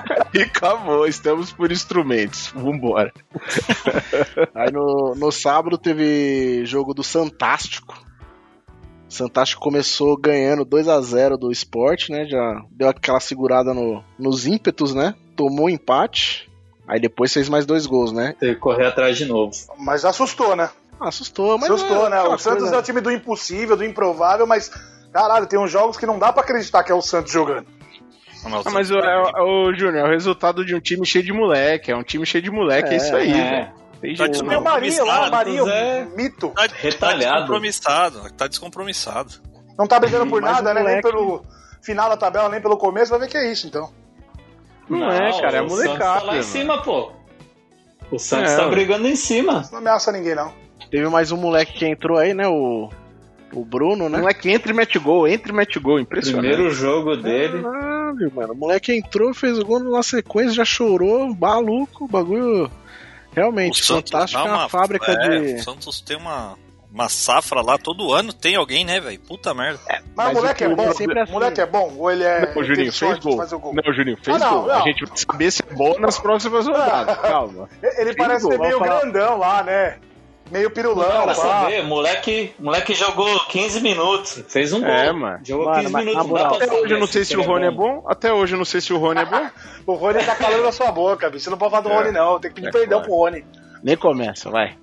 E 0.35 0.43
acabou, 0.43 1.07
estamos 1.07 1.51
por 1.51 1.73
instrumentos. 1.73 2.49
Vambora. 2.55 3.11
Aí 4.55 4.71
no, 4.71 5.15
no 5.17 5.33
sábado 5.33 5.79
teve 5.79 6.63
jogo 6.67 6.93
do 6.93 7.03
Santástico. 7.03 7.97
Santástico 9.09 9.63
começou 9.63 10.15
ganhando 10.17 10.63
2 10.65 10.89
a 10.89 11.01
0 11.01 11.39
do 11.39 11.51
esporte, 11.51 12.13
né? 12.13 12.27
Já 12.27 12.63
deu 12.71 12.89
aquela 12.89 13.21
segurada 13.21 13.73
no, 13.73 14.05
nos 14.19 14.47
ímpetos, 14.47 14.95
né? 14.95 15.15
Tomou 15.35 15.71
empate. 15.71 16.51
Aí 16.87 17.01
depois 17.01 17.33
fez 17.33 17.49
mais 17.49 17.65
dois 17.65 17.87
gols, 17.87 18.13
né? 18.13 18.35
Tem 18.39 18.53
que 18.55 18.61
correr 18.61 18.87
atrás 18.87 19.17
de 19.17 19.25
novo. 19.25 19.53
Mas 19.79 20.05
assustou, 20.05 20.55
né? 20.55 20.69
Assustou, 21.01 21.57
mas. 21.57 21.71
assustou, 21.71 22.07
é 22.07 22.11
né? 22.11 22.23
O 22.23 22.37
Santos 22.39 22.63
coisa- 22.63 22.77
é 22.77 22.79
o 22.79 22.83
time 22.83 23.01
do 23.01 23.11
impossível, 23.11 23.77
do 23.77 23.85
improvável, 23.85 24.47
mas. 24.47 24.71
Caralho, 25.17 25.47
tem 25.47 25.59
uns 25.59 25.71
jogos 25.71 25.97
que 25.97 26.05
não 26.05 26.19
dá 26.19 26.31
pra 26.33 26.43
acreditar 26.43 26.85
que 26.85 26.93
é 26.93 26.95
o 26.95 27.01
Santos 27.01 27.33
jogando. 27.33 27.67
Ah, 28.45 28.71
mas 28.71 28.91
o, 28.91 28.99
é, 28.99 29.19
o- 29.43 29.69
o 29.69 29.75
Júnior, 29.75 30.05
é 30.05 30.09
o 30.09 30.11
resultado 30.11 30.65
de 30.65 30.75
um 30.75 30.79
time 30.81 31.05
cheio 31.07 31.25
de 31.25 31.33
moleque. 31.33 31.91
É 31.91 31.97
um 31.97 32.03
time 32.03 32.25
cheio 32.27 32.43
de 32.43 32.51
moleque, 32.51 32.91
é, 32.93 32.97
isso 32.97 33.17
aí, 33.17 33.33
é. 33.33 33.51
velho. 33.51 33.73
Tem 34.01 34.15
Tá 34.15 34.29
Tem 34.29 34.43
não. 34.43 34.61
o 34.61 34.63
Marinho 34.65 35.05
lá, 35.07 35.27
o 35.27 35.31
Marinho, 35.31 35.69
é- 35.69 36.05
mito. 36.15 36.51
Tá, 36.55 36.67
Retalhado. 36.71 37.23
tá 37.25 37.33
descompromissado. 37.39 38.31
Tá 38.35 38.47
descompromissado. 38.47 39.33
Não 39.79 39.87
tá 39.87 39.99
brigando 39.99 40.27
por 40.31 40.41
nada, 40.43 40.71
um 40.71 40.75
né? 40.75 40.83
Nem 40.83 40.83
moleque. 40.85 41.03
pelo 41.03 41.45
final 41.83 42.09
da 42.11 42.17
tabela, 42.17 42.49
nem 42.51 42.61
pelo 42.61 42.77
começo, 42.77 43.11
vai 43.11 43.21
ver 43.21 43.29
que 43.29 43.39
é 43.39 43.51
isso, 43.51 43.67
então. 43.67 43.91
Não, 44.89 45.11
é, 45.11 45.41
cara, 45.41 45.57
é 45.57 45.63
o 45.63 45.69
Santos 45.71 45.85
molecada. 45.87 46.21
tá 46.21 46.27
lá 46.27 46.33
em 46.35 46.37
mano. 46.37 46.43
cima, 46.45 46.83
pô. 46.83 47.11
O 48.13 48.19
Santos 48.19 48.53
É, 48.53 48.57
tá 48.59 48.69
brigando 48.69 49.09
em 49.09 49.17
cima. 49.17 49.67
Não 49.73 49.79
ameaça 49.79 50.13
ninguém, 50.13 50.35
não. 50.35 50.53
Teve 50.91 51.09
mais 51.09 51.33
um 51.33 51.37
moleque 51.39 51.73
que 51.73 51.87
entrou 51.87 52.19
aí, 52.19 52.33
né? 52.35 52.47
O, 52.47 52.89
o 53.53 53.65
Bruno, 53.65 54.09
né? 54.09 54.19
Não 54.19 54.29
é 54.29 54.35
que 54.35 54.51
entre 54.51 54.73
e 54.73 54.75
mete 54.75 54.99
gol, 54.99 55.27
entre 55.27 55.53
e 55.53 55.55
mete 55.55 55.79
gol, 55.79 55.99
impressionante. 56.01 56.47
Primeiro 56.49 56.71
jogo 56.75 57.17
dele. 57.17 57.63
Caralho, 57.63 58.33
mano. 58.35 58.53
O 58.53 58.57
moleque 58.57 58.93
entrou, 58.95 59.33
fez 59.33 59.59
o 59.59 59.65
gol 59.65 59.81
na 59.81 60.03
sequência, 60.03 60.53
já 60.55 60.65
chorou, 60.65 61.35
maluco, 61.35 62.05
o 62.05 62.09
bagulho. 62.09 62.71
Realmente, 63.33 63.83
fantástico, 63.87 64.43
dá 64.43 64.49
é 64.49 64.53
uma 64.53 64.69
fábrica 64.69 65.13
é, 65.13 65.29
de. 65.39 65.55
O 65.57 65.63
Santos 65.63 66.01
tem 66.01 66.17
uma, 66.17 66.55
uma 66.91 67.07
safra 67.09 67.61
lá, 67.61 67.77
todo 67.77 68.13
ano 68.15 68.33
tem 68.33 68.57
alguém, 68.57 68.83
né, 68.85 68.99
velho? 68.99 69.21
Puta 69.21 69.53
merda. 69.53 69.79
Mas, 69.87 70.03
Mas 70.15 70.31
o 70.31 70.41
moleque 70.41 70.65
o 70.65 70.73
é 70.73 70.75
bom. 70.75 70.83
é 70.85 70.93
sempre 70.95 71.21
assim. 71.21 71.31
O 71.31 71.35
moleque 71.35 71.61
é 71.61 71.67
bom? 71.67 71.95
Ou 71.99 72.11
ele 72.11 72.25
é. 72.25 72.55
Não, 72.55 72.63
o 72.63 72.65
Juninho 72.65 72.93
fez 72.93 73.19
gol. 73.19 73.35
o 73.35 73.59
gol? 73.59 73.75
Não, 73.75 73.91
o 73.91 73.95
Juninho 73.95 74.17
fez 74.23 74.41
Ah, 74.41 74.47
não, 74.51 74.63
gol. 74.63 74.71
A 74.71 74.79
não. 74.79 74.85
gente 74.87 75.05
vai 75.05 75.17
saber 75.19 75.51
se 75.51 75.63
é 75.71 75.75
bom 75.75 75.99
nas 76.01 76.19
próximas 76.19 76.67
rodadas. 76.67 77.17
Calma. 77.21 77.69
Ele 77.83 77.93
Fez 78.05 78.17
parece 78.17 78.43
gol, 78.45 78.53
ser 78.53 78.59
meio 78.59 78.79
falar. 78.79 79.01
grandão 79.01 79.39
lá, 79.39 79.63
né? 79.63 79.99
Meio 80.51 80.71
pirulão, 80.71 81.09
Não, 81.09 81.25
pra 81.25 81.35
pá. 81.35 81.35
saber, 81.35 81.83
moleque, 81.83 82.55
moleque 82.59 82.95
jogou 82.95 83.41
15 83.47 83.81
minutos. 83.81 84.45
Fez 84.49 84.73
um 84.73 84.81
gol. 84.81 84.89
É, 84.89 85.11
mano. 85.13 85.41
Jogou 85.45 85.67
Mano, 85.67 85.79
15 85.81 85.93
mas 85.93 86.05
minutos. 86.05 86.29
moral- 86.29 86.55
Até 86.55 86.73
hoje 86.73 86.95
eu 86.95 87.01
não 87.01 87.07
sei 87.09 87.25
se 87.25 87.31
se 87.31 87.37
o 87.37 87.41
ele 87.41 87.47
Rony 87.49 87.67
é 87.67 87.71
bom. 87.73 88.05
Até 88.07 88.33
hoje 88.33 88.55
eu 88.55 88.59
não 88.59 88.65
sei 88.65 88.81
se 88.81 88.93
o 88.93 88.99
Rony 88.99 89.21
é 89.21 89.25
bom. 89.25 89.51
O 89.87 89.95
Rony 89.95 90.23
tá 90.25 90.37
calando 90.37 90.63
na 90.63 90.71
sua 90.73 90.93
boca, 90.93 91.29
bicho. 91.29 91.45
Você 91.45 91.51
não 91.51 91.59
pode 91.59 91.73
falar 91.73 91.83
do 91.83 91.91
É. 91.91 91.97
Rony, 91.97 92.13
não. 92.13 92.39
Tem 92.39 92.51
que 92.51 92.55
pedir 92.55 92.69
É 92.69 92.71
perdão 92.71 92.99
claro. 93.01 93.05
pro 93.07 93.17
Rony. 93.17 93.45
Nem 93.83 93.97
começa, 93.97 94.49
vai. 94.49 94.77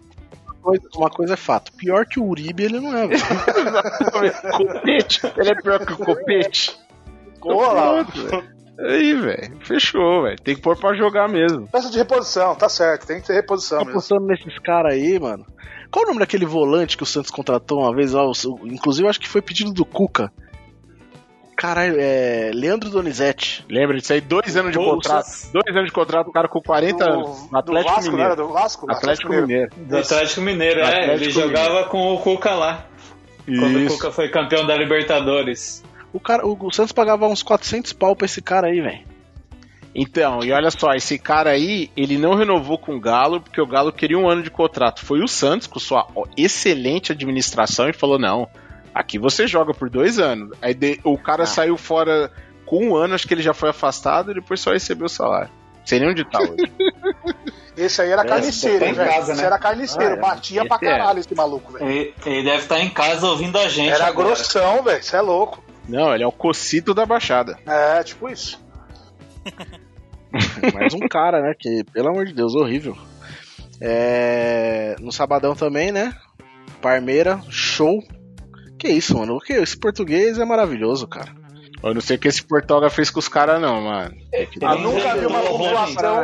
Uma 0.46 0.55
coisa, 0.62 0.89
uma 0.96 1.10
coisa 1.10 1.34
é 1.34 1.38
fato. 1.38 1.72
Pior 1.74 2.05
que 2.05 2.20
o 2.20 2.25
Uribe, 2.25 2.63
ele 2.63 2.79
não 2.82 2.98
é, 2.98 3.08
velho. 3.08 3.22
Copete. 4.58 5.22
Ele 5.38 5.50
é 5.50 5.55
pior 5.55 5.86
que 5.86 5.93
o 5.93 5.98
Copete. 5.98 6.77
Olá. 7.41 8.05
Aí, 8.80 9.13
velho. 9.13 9.58
Fechou, 9.62 10.24
velho. 10.24 10.39
Tem 10.42 10.56
que 10.56 10.62
pôr 10.62 10.75
pra 10.75 10.94
jogar 10.96 11.27
mesmo. 11.30 11.68
Peça 11.68 11.89
de 11.92 11.98
reposição, 11.98 12.56
tá 12.56 12.68
certo. 12.68 13.06
Tem 13.06 13.22
que 13.22 13.27
ter 13.27 13.34
reposição 13.34 13.80
Tá 13.80 13.86
mesmo. 13.86 14.00
apostando 14.00 14.25
nesses 14.25 14.58
caras 14.60 14.94
aí, 14.94 15.20
mano. 15.20 15.46
Qual 15.92 16.03
o 16.06 16.08
nome 16.08 16.20
daquele 16.20 16.46
volante 16.46 16.98
que 16.98 17.03
o 17.03 17.06
Santos 17.06 17.30
contratou 17.30 17.82
uma 17.82 17.94
vez? 17.96 18.15
Ó, 18.15 18.32
inclusive, 18.63 19.06
eu 19.06 19.10
acho 19.10 19.20
que 19.20 19.30
foi 19.30 19.42
pedido 19.44 19.72
do 19.72 19.86
Cuca. 19.86 20.32
Caralho, 21.56 21.96
é. 22.00 22.50
Leandro 22.53 22.89
Donizete. 22.89 23.63
Lembra 23.70 23.96
disso 23.98 24.12
aí? 24.12 24.20
Dois 24.20 24.58
anos 24.58 24.72
de 24.72 24.77
contrato. 24.80 25.27
Dois 25.53 25.75
anos 25.75 25.86
de 25.86 25.92
contrato, 25.94 26.27
o 26.30 26.34
cara 26.34 26.48
com 26.48 26.60
40 26.60 27.03
anos. 27.10 27.27
Do, 27.27 27.44
No 27.44 27.50
do 27.51 27.58
Atlético 27.58 27.94
Vasco, 27.96 28.12
né? 28.12 28.18
Mineiro. 28.18 28.36
Do 28.36 28.48
Vasco? 28.53 28.92
Atlético 28.92 29.30
Mineiro. 29.34 29.70
Do 29.77 29.98
Atlético 29.98 30.42
Mineiro, 30.42 30.75
Do 30.82 30.82
é. 30.82 30.88
Atlético 30.88 31.24
ele 31.24 31.30
jogava 31.32 31.84
com 31.86 32.13
o 32.15 32.20
Cuca 32.20 32.56
lá. 32.56 32.86
Quando 33.46 33.75
o 33.75 33.80
Isso. 33.82 33.96
Cuca 33.98 34.12
foi 34.12 34.30
campeão 34.30 34.65
da 34.65 34.75
Libertadores. 34.75 35.84
O, 36.13 36.20
cara, 36.20 36.46
o, 36.46 36.55
o 36.67 36.72
Santos 36.72 36.91
pagava 36.91 37.27
uns 37.27 37.41
400 37.43 37.91
pau 37.93 38.15
pra 38.15 38.25
esse 38.25 38.41
cara 38.41 38.67
aí, 38.67 38.79
velho. 38.79 39.01
Então, 39.96 40.43
e 40.43 40.51
olha 40.51 40.72
só, 40.72 40.93
esse 40.93 41.20
cara 41.20 41.51
aí, 41.51 41.91
ele 41.96 42.17
não 42.17 42.34
renovou 42.36 42.77
com 42.77 42.96
o 42.96 43.00
Galo, 43.00 43.41
porque 43.41 43.62
o 43.62 43.67
Galo 43.67 43.91
queria 43.91 44.17
um 44.17 44.27
ano 44.27 44.41
de 44.41 44.50
contrato. 44.50 45.05
Foi 45.05 45.22
o 45.22 45.27
Santos, 45.27 45.67
com 45.67 45.79
sua 45.79 46.08
excelente 46.38 47.12
administração, 47.12 47.88
e 47.89 47.93
falou: 47.93 48.17
não, 48.17 48.48
aqui 48.93 49.20
você 49.20 49.46
joga 49.48 49.74
por 49.74 49.89
dois 49.89 50.17
anos. 50.20 50.55
Aí 50.62 50.74
de- 50.74 51.00
o 51.03 51.17
cara 51.17 51.43
Ah. 51.43 51.48
saiu 51.48 51.77
fora 51.77 52.32
com 52.65 52.88
um 52.88 52.96
ano, 52.96 53.13
acho 53.13 53.27
que 53.27 53.34
ele 53.36 53.43
já 53.43 53.53
foi 53.53 53.70
afastado, 53.70 54.32
e 54.32 54.36
depois 54.36 54.60
só 54.60 54.72
recebeu 54.72 55.05
o 55.05 55.10
salário. 55.10 55.50
Nem 55.91 56.10
onde 56.10 56.24
tá 56.24 56.39
hoje. 56.41 56.72
Esse 57.75 58.01
aí 58.01 58.10
era 58.10 58.22
É, 58.22 58.25
carniceiro, 58.25 58.79
tá 58.79 58.86
hein, 58.86 58.91
em 58.91 58.96
velho? 58.96 59.10
casa, 59.12 59.32
Esse 59.34 59.41
né? 59.41 59.48
era 59.48 59.60
carniceiro. 59.60 60.13
Ah, 60.13 60.17
é. 60.17 60.20
Batia 60.20 60.65
pra 60.65 60.77
é. 60.77 60.79
caralho 60.79 61.20
esse 61.20 61.36
maluco, 61.36 61.74
velho. 61.74 61.88
Ele, 61.89 62.13
ele 62.25 62.43
deve 62.43 62.58
estar 62.63 62.79
em 62.79 62.89
casa 62.89 63.27
ouvindo 63.27 63.58
a 63.60 63.67
gente. 63.67 63.91
Era 63.91 64.08
agora. 64.08 64.27
grossão, 64.29 64.82
velho. 64.84 65.03
Você 65.03 65.15
é 65.15 65.22
louco. 65.22 65.62
Não, 65.88 66.13
ele 66.13 66.24
é 66.24 66.28
o 66.28 66.32
cocito 66.32 66.94
da 66.94 67.06
Baixada. 67.06 67.58
É, 67.66 68.04
tipo 68.04 68.30
isso. 68.30 68.62
Mais 70.74 70.94
um 70.94 71.08
cara, 71.08 71.42
né? 71.42 71.54
Que, 71.58 71.84
pelo 71.92 72.10
amor 72.10 72.25
de 72.25 72.34
Deus, 72.34 72.56
horrível. 72.56 72.98
É, 73.80 74.96
no 75.00 75.12
sabadão 75.12 75.56
também, 75.56 75.92
né? 75.92 76.13
Parmeira, 76.82 77.40
show. 77.50 78.04
Que 78.80 78.90
isso, 78.90 79.18
mano? 79.18 79.36
O 79.36 79.40
que? 79.40 79.54
Esse 79.54 79.78
português 79.78 80.40
é 80.40 80.46
maravilhoso, 80.46 81.08
cara. 81.08 81.44
Eu 81.84 81.94
não 81.94 82.00
sei 82.00 82.16
o 82.16 82.20
que 82.20 82.30
esse 82.30 82.42
Portugal 82.42 82.90
fez 82.90 83.10
com 83.10 83.20
os 83.20 83.28
caras, 83.28 83.62
não, 83.62 83.82
mano. 83.82 84.16
Eu 84.32 84.80
nunca 84.80 85.16
vi 85.18 85.25
uma 85.25 85.42
pontuação. 85.42 86.24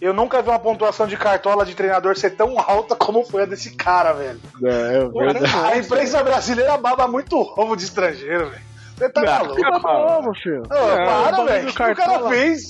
Eu 0.00 0.14
nunca 0.14 0.42
vi 0.42 0.48
uma 0.48 0.58
pontuação 0.60 1.06
de 1.08 1.16
cartola 1.16 1.66
de 1.66 1.74
treinador 1.74 2.16
ser 2.16 2.30
tão 2.36 2.56
alta 2.56 2.94
como 2.94 3.24
foi 3.24 3.42
a 3.42 3.46
desse 3.46 3.74
cara, 3.74 4.12
velho. 4.12 4.40
É, 4.62 4.98
é 4.98 5.08
verdade. 5.08 5.56
A 5.56 5.76
imprensa 5.76 6.22
brasileira 6.22 6.76
baba 6.76 7.08
muito 7.08 7.36
ovo 7.36 7.74
de 7.74 7.82
estrangeiro, 7.82 8.50
velho. 8.50 8.62
Você 8.96 9.08
tá 9.10 9.22
maluco? 9.22 9.80
Como, 9.82 10.34
filho? 10.34 10.62
Ô, 10.62 10.68
para, 10.68 11.44
velho. 11.44 11.62
O 11.62 11.66
que 11.66 11.70
o 11.72 11.74
cara 11.74 11.94
Cartola. 11.94 12.30
fez? 12.30 12.62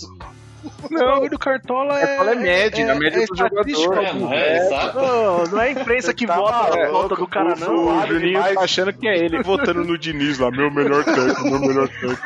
Não, 0.91 1.23
o 1.23 1.29
do 1.31 1.39
Cartola 1.39 1.97
é. 2.01 2.07
Cartola 2.07 2.33
é 2.33 2.35
média, 2.35 2.91
a 2.93 2.95
média 2.97 3.19
do 3.19 3.23
estatística, 3.35 3.73
jogador. 3.95 4.05
É, 4.05 4.13
não 4.15 4.33
é, 4.33 4.57
exato. 4.67 4.99
Não, 4.99 5.45
não 5.45 5.61
é 5.61 5.67
a 5.67 5.71
imprensa 5.71 6.13
que 6.13 6.27
Tá 6.27 6.35
vota 6.37 6.77
na 6.77 6.89
volta 6.89 7.15
do 7.15 7.27
cara, 7.29 7.55
O, 7.55 7.61
não. 7.61 7.77
o 7.77 7.95
Vale 7.95 8.09
Juninho 8.15 8.33
demais. 8.33 8.55
tá 8.57 8.61
achando 8.63 8.93
que 8.93 9.07
é 9.07 9.17
ele 9.17 9.41
votando 9.45 9.85
no 9.85 9.97
Diniz 9.97 10.41
lá, 10.41 10.51
meu 10.51 10.69
melhor 10.73 11.05
técnico, 11.05 11.45
meu 11.45 11.61
melhor 11.61 11.89
técnico. 11.89 12.23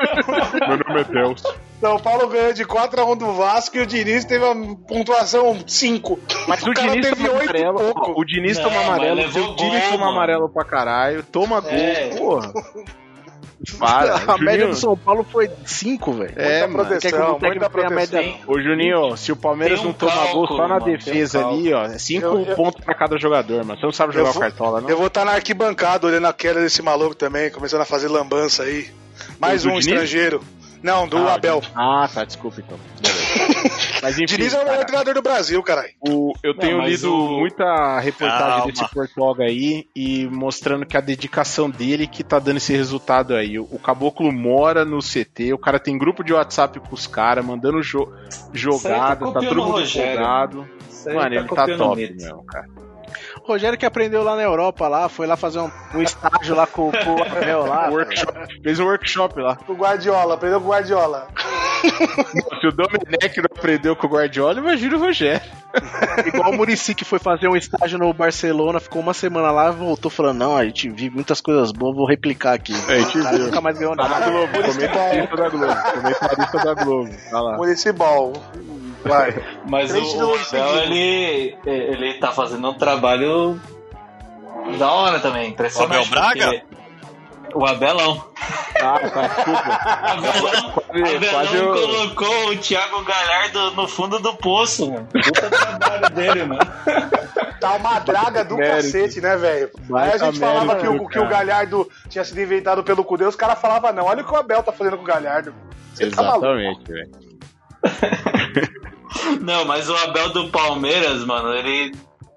Meu 0.69 0.78
nome 0.88 1.00
é 1.00 1.04
Deus. 1.04 1.42
São 1.80 1.99
Paulo 1.99 2.28
ganhou 2.28 2.52
de 2.54 2.64
4x1 2.64 3.16
do 3.19 3.33
Vasco 3.35 3.76
e 3.76 3.80
o 3.80 3.87
Diniz 3.87 4.25
teve 4.25 4.42
uma 4.45 4.75
pontuação 4.88 5.59
5. 5.66 6.19
Mas 6.49 6.62
o, 6.62 6.73
cara 6.73 6.88
Diniz 6.92 7.09
teve 7.11 7.25
toma 7.26 7.38
oito 7.40 7.57
e 7.57 7.62
amarelo. 7.64 7.92
pouco. 7.95 8.21
O 8.21 8.25
Diniz 8.25 8.57
Não, 8.57 8.64
toma 8.71 8.80
amarelo, 8.80 9.21
o 9.21 9.57
Diniz 9.57 9.83
gol, 9.83 9.90
toma 9.99 10.09
amarelo 10.09 10.49
pra 10.49 10.64
caralho, 10.64 11.23
toma 11.25 11.61
gol, 11.61 11.71
É. 11.73 12.09
porra. 12.16 12.52
Para, 13.78 14.16
a 14.32 14.38
média 14.38 14.66
do 14.68 14.74
São 14.74 14.96
Paulo 14.96 15.22
foi 15.22 15.50
5, 15.66 16.12
velho. 16.12 16.32
É, 16.36 16.60
Muita 16.60 16.68
mano. 16.68 16.88
proteção, 16.88 17.10
Quer 17.10 17.10
que 17.10 17.16
o 17.46 17.48
muita 17.50 17.70
proteção. 17.70 17.94
média- 18.22 18.34
Ô 18.46 18.60
Juninho, 18.60 19.16
se 19.16 19.32
o 19.32 19.36
Palmeiras 19.36 19.80
um 19.80 19.84
não 19.84 19.92
toma 19.92 20.26
gol 20.32 20.46
só 20.46 20.56
na 20.66 20.68
mano, 20.68 20.84
tem 20.84 20.94
um 20.94 20.96
defesa 20.96 21.46
ali, 21.46 21.72
ó, 21.74 21.84
é 21.84 21.98
cinco 21.98 22.24
Eu- 22.26 22.40
eu- 22.46 22.56
pontos 22.56 22.82
pra 22.84 22.94
cada 22.94 23.18
jogador, 23.18 23.62
mano. 23.64 23.78
Você 23.78 23.84
não 23.86 23.92
sabe 23.92 24.14
jogar 24.14 24.30
vou- 24.32 24.40
cartola, 24.40 24.80
não? 24.80 24.88
Eu 24.88 24.96
vou 24.96 25.08
estar 25.08 25.24
na 25.26 25.32
arquibancada 25.32 26.06
olhando 26.06 26.26
a 26.26 26.32
queda 26.32 26.60
desse 26.60 26.80
maluco 26.80 27.14
também, 27.14 27.50
começando 27.50 27.82
a 27.82 27.84
fazer 27.84 28.08
lambança 28.08 28.62
aí. 28.62 28.88
Mais 29.38 29.66
um 29.66 29.78
estrangeiro. 29.78 30.42
Não, 30.82 31.06
do 31.06 31.18
Ah, 31.18 31.34
Abel. 31.34 31.62
Ah, 31.74 32.08
tá, 32.12 32.24
desculpa 32.24 32.62
então. 32.66 32.78
Beleza. 33.02 33.39
Mas 34.02 34.18
enfim, 34.18 34.36
Diniz 34.36 34.54
é 34.54 34.60
o 34.60 34.64
melhor 34.64 34.84
treinador 34.84 35.14
do 35.14 35.22
Brasil, 35.22 35.62
caralho. 35.62 35.90
o- 36.00 36.32
eu 36.42 36.56
tenho 36.56 36.78
mas 36.78 36.90
lido 36.92 37.14
o- 37.14 37.38
muita 37.40 37.98
reportagem 38.00 38.46
Calma. 38.48 38.66
desse 38.72 38.88
Portugal 38.90 39.36
aí 39.40 39.86
e 39.94 40.26
mostrando 40.26 40.86
que 40.86 40.96
a 40.96 41.00
dedicação 41.00 41.68
dele 41.68 42.06
que 42.06 42.22
tá 42.24 42.38
dando 42.38 42.56
esse 42.58 42.72
resultado 42.74 43.34
aí. 43.34 43.58
O, 43.58 43.64
o 43.70 43.78
Caboclo 43.78 44.32
mora 44.32 44.84
no 44.84 45.00
CT, 45.00 45.52
o 45.52 45.58
cara 45.58 45.78
tem 45.78 45.96
grupo 45.98 46.22
de 46.24 46.32
WhatsApp 46.32 46.80
com 46.80 46.94
os 46.94 47.06
caras, 47.06 47.44
mandando 47.44 47.82
jo 47.82 48.10
jogada, 48.52 49.16
tá 49.16 49.16
copiando 49.16 49.48
todo 49.48 49.62
mundo 49.64 49.78
aí 49.78 49.86
Mano, 51.14 51.34
ele 51.34 51.48
tá 51.48 51.64
o 51.64 51.76
top 51.78 51.96
mesmo, 52.12 52.44
cara. 52.44 52.66
Rogério 53.42 53.78
que 53.78 53.86
aprendeu 53.86 54.22
lá 54.22 54.36
na 54.36 54.42
Europa, 54.42 54.86
lá, 54.86 55.08
foi 55.08 55.26
lá 55.26 55.36
fazer 55.36 55.58
um, 55.58 55.70
um 55.94 56.02
estágio 56.02 56.54
lá 56.54 56.66
com, 56.66 56.92
com 56.92 57.14
o 57.16 57.22
Abel 57.22 57.66
lá. 57.66 57.88
Workshop, 57.88 58.62
fez 58.62 58.78
um 58.78 58.84
workshop 58.84 59.40
lá. 59.40 59.58
O 59.66 59.72
Guardiola, 59.74 60.34
aprendeu 60.34 60.60
com 60.60 60.66
o 60.68 60.70
Guardiola. 60.70 61.26
Se 62.60 62.66
o 62.66 62.72
Domenech 62.72 63.37
não 63.38 63.46
aprendeu 63.56 63.96
com 63.96 64.06
o 64.06 64.10
Guardiola, 64.10 64.58
imagina 64.58 64.96
o 64.96 65.00
Rogério. 65.00 65.40
Igual 66.26 66.50
o 66.50 66.56
Murici 66.56 66.94
que 66.94 67.04
foi 67.04 67.18
fazer 67.18 67.49
um 67.49 67.56
estágio 67.56 67.99
no 67.99 68.12
Barcelona, 68.12 68.80
ficou 68.80 69.00
uma 69.00 69.14
semana 69.14 69.50
lá, 69.50 69.70
voltou 69.70 70.10
falando, 70.10 70.38
não, 70.38 70.56
a 70.56 70.64
gente 70.64 70.88
viu 70.90 71.10
muitas 71.12 71.40
coisas 71.40 71.70
boas, 71.72 71.96
vou 71.96 72.06
replicar 72.06 72.54
aqui. 72.54 72.75
É, 72.88 72.94
a 72.94 72.99
gente 73.00 73.18
O 73.18 73.22
cara 73.22 73.37
viu. 73.37 73.46
nunca 73.46 73.60
mais 73.60 73.78
ganhou 73.78 73.96
Tá 73.96 74.08
nada. 74.08 74.26
na 74.26 74.30
Globo, 74.30 74.52
comentarista 74.52 75.37
da 75.37 75.49
Globo. 75.49 75.76
Comentarista 75.92 76.58
da 76.58 76.75
Globo. 76.75 77.10
Tá 77.30 77.40
lá. 77.40 77.56
Municipal. 77.56 78.32
Vai. 79.04 79.34
Mas 79.68 79.90
Três 79.90 80.04
o, 80.04 80.08
o 80.08 80.12
títulos 80.12 80.49
Abel, 80.54 80.68
seguidos. 80.75 80.90
ele, 80.90 81.56
ele 81.66 82.14
tá 82.14 82.32
fazendo 82.32 82.68
um 82.68 82.75
trabalho 82.75 83.58
da 84.78 84.90
hora 84.92 85.20
também, 85.20 85.50
impressionante. 85.50 85.92
O 85.92 86.00
Abel 86.00 86.10
Braga? 86.10 86.62
O 87.54 87.66
Abelão. 87.66 88.25
Ah, 88.83 88.99
tá, 89.11 89.26
desculpa. 89.26 89.78
Abelão, 90.02 90.73
Quase- 90.73 91.16
Abelão 91.16 91.30
quase 91.33 91.57
eu- 91.57 91.73
colocou 91.73 92.49
o 92.50 92.57
Thiago 92.57 93.04
Galhardo 93.04 93.71
no 93.73 93.87
fundo 93.88 94.19
do 94.19 94.35
poço, 94.37 94.90
mano. 94.90 95.07
Puta 95.12 95.50
trabalho 95.50 96.11
dele, 96.11 96.45
mano. 96.45 96.61
Tá 97.61 97.75
uma 97.75 97.99
draga 97.99 98.45
do 98.45 98.57
Mérito. 98.57 98.76
cacete, 98.76 99.21
né, 99.21 99.37
velho? 99.37 99.71
Aí 99.95 100.12
a 100.12 100.19
gente 100.19 100.38
falava 100.38 100.76
que 100.76 100.87
o, 100.88 101.07
que 101.09 101.19
o. 101.19 101.28
Galhardo 101.28 101.88
tinha 102.09 102.25
sido 102.25 102.40
inventado 102.40 102.83
pelo 102.83 103.04
Cudê, 103.04 103.25
os 103.26 103.37
caras 103.37 103.61
falavam, 103.61 103.92
não, 103.92 104.04
olha 104.07 104.23
o 104.23 104.26
que 104.26 104.33
o 104.33 104.37
Abel 104.37 104.62
tá 104.62 104.73
fazendo 104.73 104.97
com 104.97 105.02
o 105.02 105.07
Galhardo. 105.07 105.52
Você 105.95 106.09
tá 106.11 106.23
maluco. 106.23 106.47
Exatamente, 106.47 106.92
velho. 106.92 107.11
Não, 109.40 109.64
mas 109.64 109.88
o 109.90 109.97
Abel 109.97 110.30
do 110.30 110.49
Palmeiras, 110.50 111.25
mano, 111.25 111.52
ele, 111.54 111.92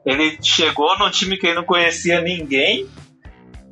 ele 0.06 0.38
chegou 0.42 0.98
num 0.98 1.10
time 1.10 1.38
que 1.38 1.46
ele 1.48 1.56
não 1.56 1.64
conhecia 1.64 2.20
ninguém. 2.22 2.88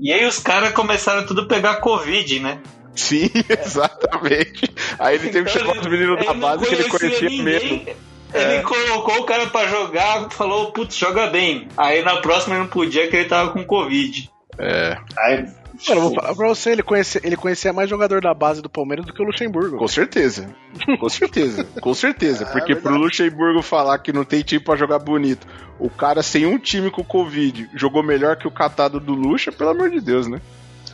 E 0.01 0.11
aí 0.11 0.25
os 0.25 0.39
caras 0.39 0.73
começaram 0.73 1.25
tudo 1.25 1.41
a 1.41 1.45
pegar 1.45 1.75
Covid, 1.75 2.39
né? 2.39 2.59
Sim, 2.95 3.29
exatamente. 3.47 4.73
Aí 4.99 5.15
ele 5.15 5.29
teve 5.29 5.49
que 5.49 5.57
Então, 5.57 5.67
chamar 5.73 5.79
os 5.79 5.87
meninos 5.87 6.17
da 6.17 6.23
ele 6.23 6.33
não 6.33 6.39
base 6.39 6.65
que 6.65 6.73
ele 6.75 6.89
conhecia 6.89 7.19
conhecia 7.27 7.43
mesmo. 7.43 7.69
ninguém. 7.69 7.95
Ele 8.33 8.63
colocou 8.63 9.19
o 9.19 9.23
cara 9.25 9.47
pra 9.47 9.67
jogar, 9.67 10.29
falou, 10.31 10.71
putz, 10.71 10.95
joga 10.95 11.27
bem. 11.27 11.67
Aí 11.77 12.01
na 12.01 12.17
próxima 12.17 12.55
ele 12.55 12.63
não 12.63 12.69
podia, 12.69 13.07
que 13.09 13.15
ele 13.15 13.29
tava 13.29 13.51
com 13.51 13.63
Covid. 13.63 14.29
É, 14.57 14.97
Aí, 15.17 15.45
Mano, 15.87 15.99
eu 15.99 16.03
vou 16.09 16.13
falar 16.15 16.35
pra 16.35 16.47
você, 16.47 16.71
ele 16.71 16.83
conhecia, 16.83 17.21
ele 17.23 17.35
conhecia 17.35 17.73
mais 17.73 17.89
jogador 17.89 18.21
da 18.21 18.33
base 18.33 18.61
do 18.61 18.69
Palmeiras 18.69 19.05
do 19.05 19.13
que 19.13 19.21
o 19.21 19.25
Luxemburgo. 19.25 19.77
com 19.77 19.87
certeza. 19.87 20.53
Com 20.99 21.09
certeza. 21.09 21.63
Com 21.81 21.93
certeza. 21.93 22.45
Porque 22.53 22.75
pro 22.75 22.95
Luxemburgo 22.95 23.61
falar 23.61 23.97
que 23.99 24.13
não 24.13 24.23
tem 24.23 24.41
time 24.41 24.63
pra 24.63 24.75
jogar 24.75 24.99
bonito, 24.99 25.47
o 25.79 25.89
cara 25.89 26.21
sem 26.21 26.45
um 26.45 26.57
time 26.59 26.91
com 26.91 27.03
Covid 27.03 27.69
jogou 27.75 28.03
melhor 28.03 28.35
que 28.37 28.47
o 28.47 28.51
catado 28.51 28.99
do 28.99 29.13
Luxa, 29.13 29.51
pelo 29.51 29.71
amor 29.71 29.89
de 29.89 29.99
Deus, 29.99 30.27
né? 30.27 30.39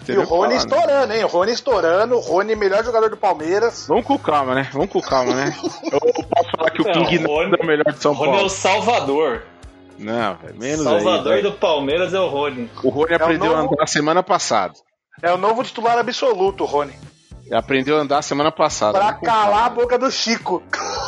Você 0.04 0.14
E 0.14 0.18
o 0.18 0.24
Rony 0.24 0.30
falar, 0.30 0.48
né? 0.50 0.56
estourando, 0.56 1.14
hein? 1.14 1.24
O 1.24 1.28
Rony 1.28 1.52
estourando, 1.52 2.16
o 2.16 2.20
Rony 2.22 2.56
melhor 2.56 2.82
jogador 2.86 3.10
do 3.10 3.18
Palmeiras. 3.18 3.86
Vamos 3.90 4.06
com 4.06 4.18
calma, 4.18 4.56
né? 4.56 4.70
Vamos 4.72 4.90
com 4.90 5.02
calma, 5.02 5.34
né? 5.34 5.54
Eu, 5.92 6.00
eu 6.18 6.24
posso 6.24 6.52
falar 6.56 6.70
que 6.72 6.82
o 6.82 6.86
King 6.86 7.20
não 7.20 7.30
Rony- 7.32 7.58
é 7.60 7.64
o 7.64 7.68
melhor 7.68 7.92
de 7.92 8.00
São 8.02 8.14
o 8.14 8.16
Rony 8.16 8.30
é 8.30 8.34
Paulo. 8.36 8.46
o 8.48 8.50
Salvador. 8.50 9.42
Não, 10.00 10.36
velho, 10.36 10.58
menos 10.60 10.84
Salvador 10.84 11.34
aí. 11.34 11.42
do. 11.42 11.52
Palmeiras 11.54 12.14
é 12.14 12.20
o 12.20 12.28
Rony. 12.28 12.70
O 12.84 12.90
Rony 12.90 13.14
aprendeu 13.14 13.52
novo- 13.52 13.62
a 13.70 13.74
andar 13.74 13.88
semana 13.88 14.22
passada. 14.24 14.74
É 15.22 15.32
o 15.34 15.38
novo 15.38 15.64
titular 15.64 15.98
absoluto, 15.98 16.64
o 16.64 16.68
Rony. 16.68 16.94
Aprendeu 17.52 17.98
a 17.98 18.02
andar 18.02 18.22
semana 18.22 18.52
passada. 18.52 18.94
Pra 19.00 19.08
Vamos 19.08 19.20
com 19.22 19.26
calar 19.26 19.66
a 19.66 19.70
boca 19.70 19.98
do 19.98 20.12
Chico. 20.12 20.62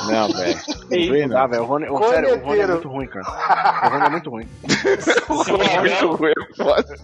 Não, 0.07 0.27
velho. 0.33 0.59
Vem, 0.89 1.27
Não 1.27 1.37
não. 1.39 1.47
velho. 1.49 1.63
O 1.63 1.65
Rony, 1.65 1.89
o, 1.89 1.97
sério, 2.09 2.35
o 2.35 2.45
Rony 2.45 2.59
é 2.59 2.67
muito 2.67 2.87
ruim, 2.89 3.07
cara. 3.07 3.85
O 3.85 3.89
Rony 3.89 4.05
é 4.05 4.09
muito 4.09 4.29
ruim. 4.29 4.47
Se 4.99 5.53
o 5.53 5.55
Abel, 5.55 5.81
Muito 5.81 6.15
ruim, 6.15 6.31
é 6.31 6.55
foda. 6.55 6.97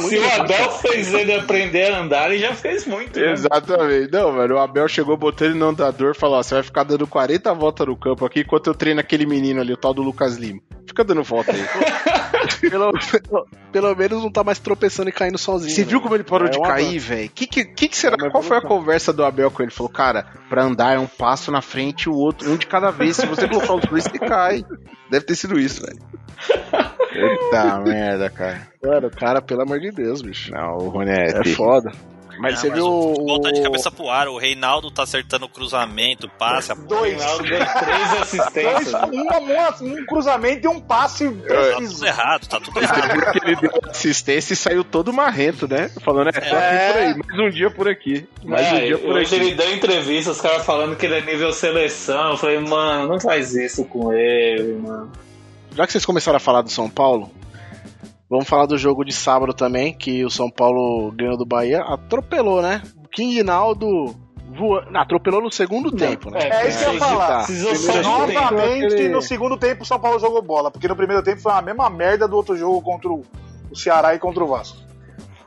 se 0.00 0.18
o 0.18 0.40
Abel 0.40 0.70
fez 0.72 1.12
ele 1.14 1.34
aprender 1.34 1.92
a 1.92 2.00
andar, 2.00 2.30
ele 2.30 2.40
já 2.40 2.54
fez 2.54 2.86
muito. 2.86 3.18
né? 3.18 3.32
Exatamente. 3.32 4.10
Não, 4.12 4.32
velho, 4.32 4.56
o 4.56 4.58
Abel 4.58 4.88
chegou 4.88 5.16
botando 5.16 5.50
ele 5.50 5.58
no 5.58 5.66
andador 5.68 6.12
e 6.14 6.18
falou: 6.18 6.38
ó, 6.38 6.42
você 6.42 6.54
vai 6.54 6.62
ficar 6.62 6.82
dando 6.84 7.06
40 7.06 7.52
voltas 7.54 7.86
no 7.86 7.96
campo 7.96 8.24
aqui 8.24 8.40
enquanto 8.40 8.66
eu 8.68 8.74
treino 8.74 9.00
aquele 9.00 9.26
menino 9.26 9.60
ali, 9.60 9.72
o 9.72 9.76
tal 9.76 9.92
do 9.94 10.02
Lucas 10.02 10.36
Lima. 10.36 10.60
Fica 10.86 11.02
dando 11.04 11.22
volta 11.22 11.52
aí. 11.52 11.64
Pelo, 12.60 12.92
pelo, 12.92 13.46
pelo 13.72 13.94
menos 13.94 14.22
não 14.22 14.30
tá 14.30 14.44
mais 14.44 14.58
tropeçando 14.58 15.08
e 15.08 15.12
caindo 15.12 15.38
sozinho. 15.38 15.74
Você 15.74 15.82
né? 15.82 15.88
viu 15.88 16.00
como 16.00 16.14
ele 16.14 16.24
parou 16.24 16.48
É 16.48 16.50
de 16.50 16.60
cair, 16.60 16.98
velho? 16.98 17.30
Que, 17.30 17.46
que, 17.46 17.64
que, 17.64 17.88
que 17.88 17.96
será? 17.96 18.16
É 18.20 18.30
Qual 18.30 18.42
foi 18.42 18.56
a 18.56 18.62
conversa 18.62 19.12
do 19.12 19.24
Abel 19.24 19.50
com 19.50 19.62
ele? 19.62 19.68
Ele 19.68 19.76
falou, 19.76 19.90
cara, 19.90 20.26
pra 20.48 20.62
andar 20.62 20.94
é 20.94 20.98
um 20.98 21.06
passo 21.06 21.50
na 21.50 21.62
frente 21.62 22.04
e 22.04 22.08
o 22.08 22.14
outro, 22.14 22.50
um 22.50 22.56
de 22.56 22.66
cada 22.66 22.90
vez. 22.90 23.16
Se 23.16 23.26
você 23.26 23.48
colocar 23.48 23.74
os 23.74 23.84
dois, 23.84 24.04
você 24.04 24.18
cai. 24.18 24.64
Deve 25.10 25.24
ter 25.24 25.34
sido 25.34 25.58
isso, 25.58 25.82
velho. 25.84 25.98
Eita 27.12 27.78
merda, 27.84 28.30
cara. 28.30 28.68
Mano, 28.82 29.10
cara, 29.10 29.40
pelo 29.40 29.62
amor 29.62 29.80
de 29.80 29.90
Deus, 29.90 30.22
bicho. 30.22 30.52
Não, 30.52 30.76
o 30.78 30.88
Rony 30.88 31.10
é, 31.10 31.40
É 31.40 31.44
foda. 31.54 31.92
Mas 32.38 32.54
Ah, 32.54 32.60
você 32.60 32.68
mas 32.68 32.76
viu 32.78 32.86
o 32.86 33.08
futebol 33.14 33.40
tá 33.40 33.50
de 33.52 33.62
cabeça 33.62 33.90
pro 33.90 34.08
ar. 34.10 34.28
O 34.28 34.38
Reinaldo 34.38 34.90
tá 34.90 35.02
acertando 35.04 35.46
o 35.46 35.48
cruzamento, 35.48 36.28
passe, 36.28 36.72
a 36.72 36.74
O 36.74 36.78
Dois. 36.86 37.14
Reinaldo 37.14 37.44
deu 37.44 37.58
três 37.58 38.08
Dois, 38.10 38.22
assistências. 38.22 38.92
uma, 38.92 39.38
uma- 39.38 39.74
um 39.82 40.06
cruzamento 40.06 40.66
e 40.66 40.68
um 40.68 40.80
passe 40.80 41.28
Tá 41.30 41.76
tudo 41.78 42.06
errado, 42.06 42.46
tá 42.48 42.60
tudo 42.60 42.80
errado. 42.82 43.36
ele 43.44 43.56
deu 43.56 43.70
assistência 43.90 44.52
e 44.52 44.56
saiu 44.56 44.84
todo 44.84 45.12
marrento, 45.12 45.66
né? 45.68 45.90
Falando, 46.02 46.28
é, 46.28 46.32
só 46.32 46.38
aqui 46.56 46.92
por 46.92 46.98
aí, 46.98 47.14
mais 47.26 47.40
um 47.40 47.50
dia 47.50 47.70
por 47.70 47.88
aqui. 47.88 48.28
Mais 48.44 48.72
um 48.72 48.76
É, 48.76 48.86
dia 48.86 48.98
por 48.98 49.12
hoje 49.14 49.34
aqui. 49.36 49.44
ele 49.46 49.54
deu 49.54 49.74
entrevista, 49.74 50.30
os 50.30 50.40
caras 50.40 50.64
falando 50.64 50.96
que 50.96 51.06
ele 51.06 51.14
é 51.16 51.20
nível 51.20 51.52
seleção. 51.52 52.32
Eu 52.32 52.36
falei, 52.36 52.58
mano, 52.58 53.08
não 53.08 53.20
faz 53.20 53.54
isso 53.54 53.84
com 53.84 54.12
ele, 54.12 54.74
mano. 54.80 55.10
Já 55.74 55.86
que 55.86 55.92
vocês 55.92 56.04
começaram 56.04 56.36
a 56.36 56.40
falar 56.40 56.62
do 56.62 56.70
São 56.70 56.88
Paulo, 56.88 57.30
vamos 58.28 58.48
falar 58.48 58.66
do 58.66 58.78
jogo 58.78 59.04
de 59.04 59.12
sábado 59.12 59.52
também, 59.52 59.92
que 59.92 60.24
o 60.24 60.30
São 60.30 60.50
Paulo 60.50 61.12
ganhou 61.12 61.36
do 61.36 61.46
Bahia, 61.46 61.82
atropelou, 61.82 62.62
né? 62.62 62.82
O 63.04 63.08
King 63.08 63.42
Naldo 63.42 64.14
voa... 64.56 64.86
não, 64.90 65.00
atropelou 65.00 65.42
no 65.42 65.50
segundo 65.50 65.90
tempo, 65.92 66.30
né? 66.30 66.40
É 66.50 66.68
isso 66.68 66.78
que 66.78 66.84
eu 66.84 66.94
ia 66.94 67.00
falar. 67.00 67.46
Tempo. 67.46 68.02
Novamente, 68.02 69.08
no 69.08 69.22
segundo 69.22 69.56
tempo, 69.56 69.82
o 69.82 69.86
São 69.86 70.00
Paulo 70.00 70.18
jogou 70.18 70.42
bola. 70.42 70.70
Porque 70.70 70.88
no 70.88 70.96
primeiro 70.96 71.22
tempo 71.22 71.40
foi 71.40 71.52
a 71.52 71.62
mesma 71.62 71.88
merda 71.90 72.26
do 72.26 72.36
outro 72.36 72.56
jogo 72.56 72.80
contra 72.82 73.08
o 73.08 73.24
o 73.74 73.76
Ceará 73.76 74.14
e 74.14 74.18
contra 74.18 74.42
o 74.42 74.46
Vasco. 74.46 74.78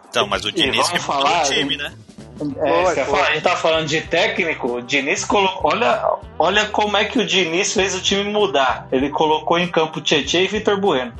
Então, 0.10 0.28
mas 0.28 0.46
o 0.46 0.52
Diniz 0.52 0.90
que 0.90 1.00
falar, 1.00 1.44
o 1.44 1.50
time, 1.50 1.78
né? 1.78 1.94
É, 2.40 2.84
Foi, 2.84 2.96
você 2.96 3.06
foi. 3.06 3.16
fala, 3.16 3.28
a 3.28 3.34
gente 3.34 3.44
tá 3.44 3.56
falando 3.56 3.88
de 3.88 4.02
técnico, 4.02 4.68
o 4.76 4.82
Diniz 4.82 5.26
colocou. 5.26 5.72
Olha, 5.72 6.18
olha 6.38 6.66
como 6.68 6.96
é 6.98 7.06
que 7.06 7.20
o 7.20 7.26
Diniz 7.26 7.74
fez 7.74 7.96
o 7.96 8.02
time 8.02 8.26
mudar. 8.26 8.88
Ele 8.92 9.10
colocou 9.10 9.58
em 9.58 9.68
campo 9.68 10.02
Tietchan 10.02 10.42
e 10.42 10.48
Vitor 10.48 10.80
Bueno. 10.80 11.14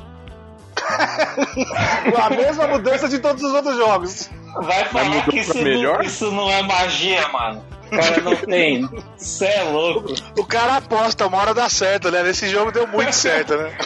A 2.16 2.30
mesma 2.30 2.66
mudança 2.66 3.08
de 3.08 3.18
todos 3.18 3.42
os 3.42 3.52
outros 3.52 3.76
jogos. 3.76 4.30
Vai 4.62 4.84
falar 4.86 5.24
que 5.26 5.38
isso 5.40 5.54
não, 5.62 6.00
isso 6.02 6.30
não 6.30 6.50
é 6.50 6.62
magia, 6.62 7.28
mano. 7.28 7.64
O 7.86 7.90
cara 7.90 8.20
não 8.20 8.36
tem. 8.46 8.88
Você 9.16 9.46
é 9.46 9.62
louco. 9.62 10.12
O 10.38 10.44
cara 10.44 10.76
aposta, 10.76 11.26
uma 11.26 11.38
hora 11.38 11.54
dá 11.54 11.68
certo, 11.68 12.10
né? 12.10 12.22
Nesse 12.22 12.48
jogo 12.48 12.72
deu 12.72 12.86
muito 12.86 13.12
certo, 13.14 13.56
né? 13.56 13.76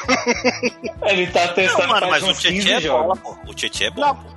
Ele 1.07 1.27
tá 1.29 1.47
Não, 1.47 1.55
testando 1.55 1.89
mano, 1.89 2.01
faz 2.09 2.11
mas 2.11 2.23
o 2.23 2.31
uns 2.31 2.39
15 2.41 2.67
Tietchan 2.67 2.89
é 2.89 3.17
pô. 3.17 3.37
O 3.49 3.55
Tietchan 3.55 3.85
é 3.87 3.91
bom. 3.91 4.01
Não. 4.01 4.33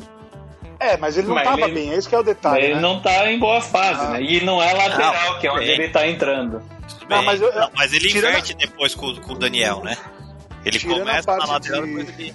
É, 0.77 0.97
mas 0.97 1.17
ele 1.17 1.27
não 1.27 1.35
Mas 1.35 1.45
tava 1.45 1.61
ele- 1.61 1.73
bem, 1.73 1.89
esse 1.93 2.07
que 2.09 2.13
é 2.13 2.19
o 2.19 2.23
detalhe. 2.23 2.65
Ele 2.65 2.73
né? 2.75 2.81
não 2.81 2.99
tá 2.99 3.31
em 3.31 3.39
boa 3.39 3.61
fase, 3.61 4.01
Ah. 4.01 4.09
né? 4.09 4.21
E 4.21 4.43
não 4.43 4.61
é 4.61 4.73
lateral, 4.73 5.13
Não, 5.31 5.39
que 5.39 5.47
é 5.47 5.51
onde 5.51 5.65
bem. 5.65 5.69
ele 5.79 5.87
tá 5.89 6.05
entrando. 6.05 6.61
Tudo 6.99 7.05
Não, 7.09 7.23
mas 7.23 7.41
eu- 7.41 7.53
Não, 7.55 7.69
mas 7.75 7.93
ele 7.93 8.09
tirando- 8.09 8.31
inverte 8.33 8.53
depois 8.55 8.93
com, 8.93 9.15
com 9.15 9.33
o 9.33 9.37
Daniel, 9.39 9.81
né? 9.83 9.95
Ele 10.65 10.79
Tirando 10.79 10.97
a 10.97 10.99
começa 11.05 11.31
na 11.31 11.37
parte 11.37 11.51
lateral 11.71 11.81
de- 11.85 11.95
depois 11.95 12.19
ele. 12.19 12.33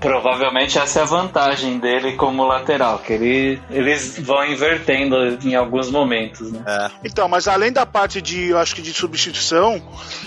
Provavelmente 0.00 0.78
essa 0.78 1.00
é 1.00 1.02
a 1.02 1.06
vantagem 1.06 1.78
dele 1.80 2.12
como 2.12 2.44
lateral, 2.46 3.00
que 3.00 3.12
ele, 3.14 3.60
eles 3.68 4.16
vão 4.20 4.44
invertendo 4.46 5.16
em 5.44 5.56
alguns 5.56 5.90
momentos, 5.90 6.52
né? 6.52 6.62
É. 6.64 6.90
Então, 7.04 7.28
mas 7.28 7.48
além 7.48 7.72
da 7.72 7.84
parte 7.84 8.22
de, 8.22 8.50
eu 8.50 8.58
acho 8.58 8.76
que 8.76 8.82
de 8.82 8.92
substituição, 8.94 9.82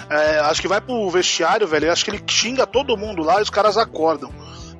é, 0.09 0.39
acho 0.39 0.61
que 0.61 0.67
vai 0.67 0.81
pro 0.81 1.09
vestiário, 1.09 1.65
velho. 1.65 1.89
Acho 1.89 2.03
que 2.03 2.11
ele 2.11 2.21
xinga 2.27 2.67
todo 2.67 2.97
mundo 2.97 3.23
lá 3.23 3.39
e 3.39 3.43
os 3.43 3.49
caras 3.49 3.77
acordam. 3.77 4.29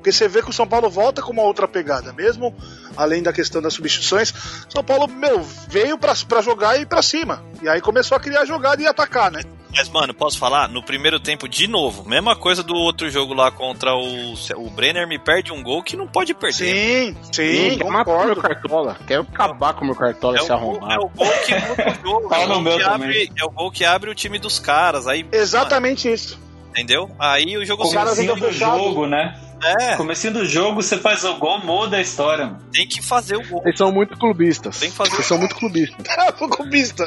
Porque 0.02 0.10
você 0.10 0.26
vê 0.26 0.42
que 0.42 0.50
o 0.50 0.52
São 0.52 0.66
Paulo 0.66 0.90
volta 0.90 1.22
com 1.22 1.30
uma 1.30 1.44
outra 1.44 1.68
pegada, 1.68 2.12
mesmo 2.12 2.52
além 2.96 3.22
da 3.22 3.32
questão 3.32 3.62
das 3.62 3.72
substituições. 3.74 4.34
São 4.68 4.82
Paulo, 4.82 5.06
meu, 5.06 5.40
veio 5.68 5.96
pra, 5.96 6.12
pra 6.28 6.42
jogar 6.42 6.76
e 6.76 6.82
ir 6.82 6.86
pra 6.86 7.00
cima. 7.00 7.40
E 7.62 7.68
aí 7.68 7.80
começou 7.80 8.16
a 8.16 8.20
criar 8.20 8.44
jogada 8.44 8.82
e 8.82 8.86
atacar, 8.86 9.30
né? 9.30 9.42
Mas, 9.70 9.88
mano, 9.88 10.12
posso 10.12 10.38
falar? 10.40 10.68
No 10.68 10.82
primeiro 10.82 11.20
tempo, 11.20 11.48
de 11.48 11.68
novo, 11.68 12.06
mesma 12.06 12.34
coisa 12.34 12.64
do 12.64 12.74
outro 12.74 13.08
jogo 13.08 13.32
lá 13.32 13.52
contra 13.52 13.94
o. 13.94 14.34
O 14.56 14.70
Brenner 14.70 15.06
me 15.06 15.20
perde 15.20 15.52
um 15.52 15.62
gol 15.62 15.84
que 15.84 15.96
não 15.96 16.08
pode 16.08 16.34
perder. 16.34 16.52
Sim, 16.52 17.16
Sim, 17.30 17.70
sim, 17.70 17.78
quer 17.78 17.88
matar 17.88 18.26
meu 18.26 18.36
cartola. 18.36 18.96
Quer 19.06 19.20
acabar 19.20 19.72
com 19.74 19.82
o 19.82 19.86
meu 19.86 19.94
cartola 19.94 20.36
É 20.36 20.40
se 20.42 20.52
arrumar. 20.52 20.94
é 20.94 20.98
o 20.98 21.08
gol 21.08 21.32
que 21.46 21.54
muda 21.64 21.90
o 21.90 21.94
jogo. 22.10 22.34
É, 22.34 22.44
o 22.44 22.60
gol 22.60 22.76
que 22.76 22.82
abre, 22.82 23.32
é 23.38 23.44
o 23.44 23.50
gol 23.50 23.70
que 23.70 23.84
abre 23.84 24.10
o 24.10 24.14
time 24.16 24.38
dos 24.40 24.58
caras. 24.58 25.06
Aí, 25.06 25.24
Exatamente 25.32 26.12
isso. 26.12 26.34
mano, 26.38 26.70
entendeu? 26.70 27.10
Aí 27.18 27.56
o 27.56 27.64
jogo 27.64 27.84
O 27.84 27.90
cara 27.92 28.10
Comecinho 28.10 28.34
fica 28.34 28.46
do 28.48 28.52
jogo, 28.52 29.06
né? 29.06 29.40
É, 29.80 29.96
Comecinho 29.96 30.32
do 30.34 30.44
jogo, 30.46 30.82
você 30.82 30.96
faz 30.98 31.24
o 31.24 31.34
gol, 31.36 31.58
muda 31.60 31.96
a 31.96 32.00
história, 32.00 32.46
mano. 32.46 32.58
tem 32.72 32.86
que 32.86 33.02
fazer 33.02 33.36
o 33.36 33.48
gol. 33.48 33.62
Vocês 33.62 33.78
são 33.78 33.92
muito 33.92 34.16
clubistas. 34.18 34.78
Tem 34.80 34.90
que 34.90 34.96
fazer- 34.96 35.10
Vocês 35.12 35.26
são 35.26 35.38
muito 35.38 35.54
clubistas. 35.56 35.96
Clubista. 36.56 37.04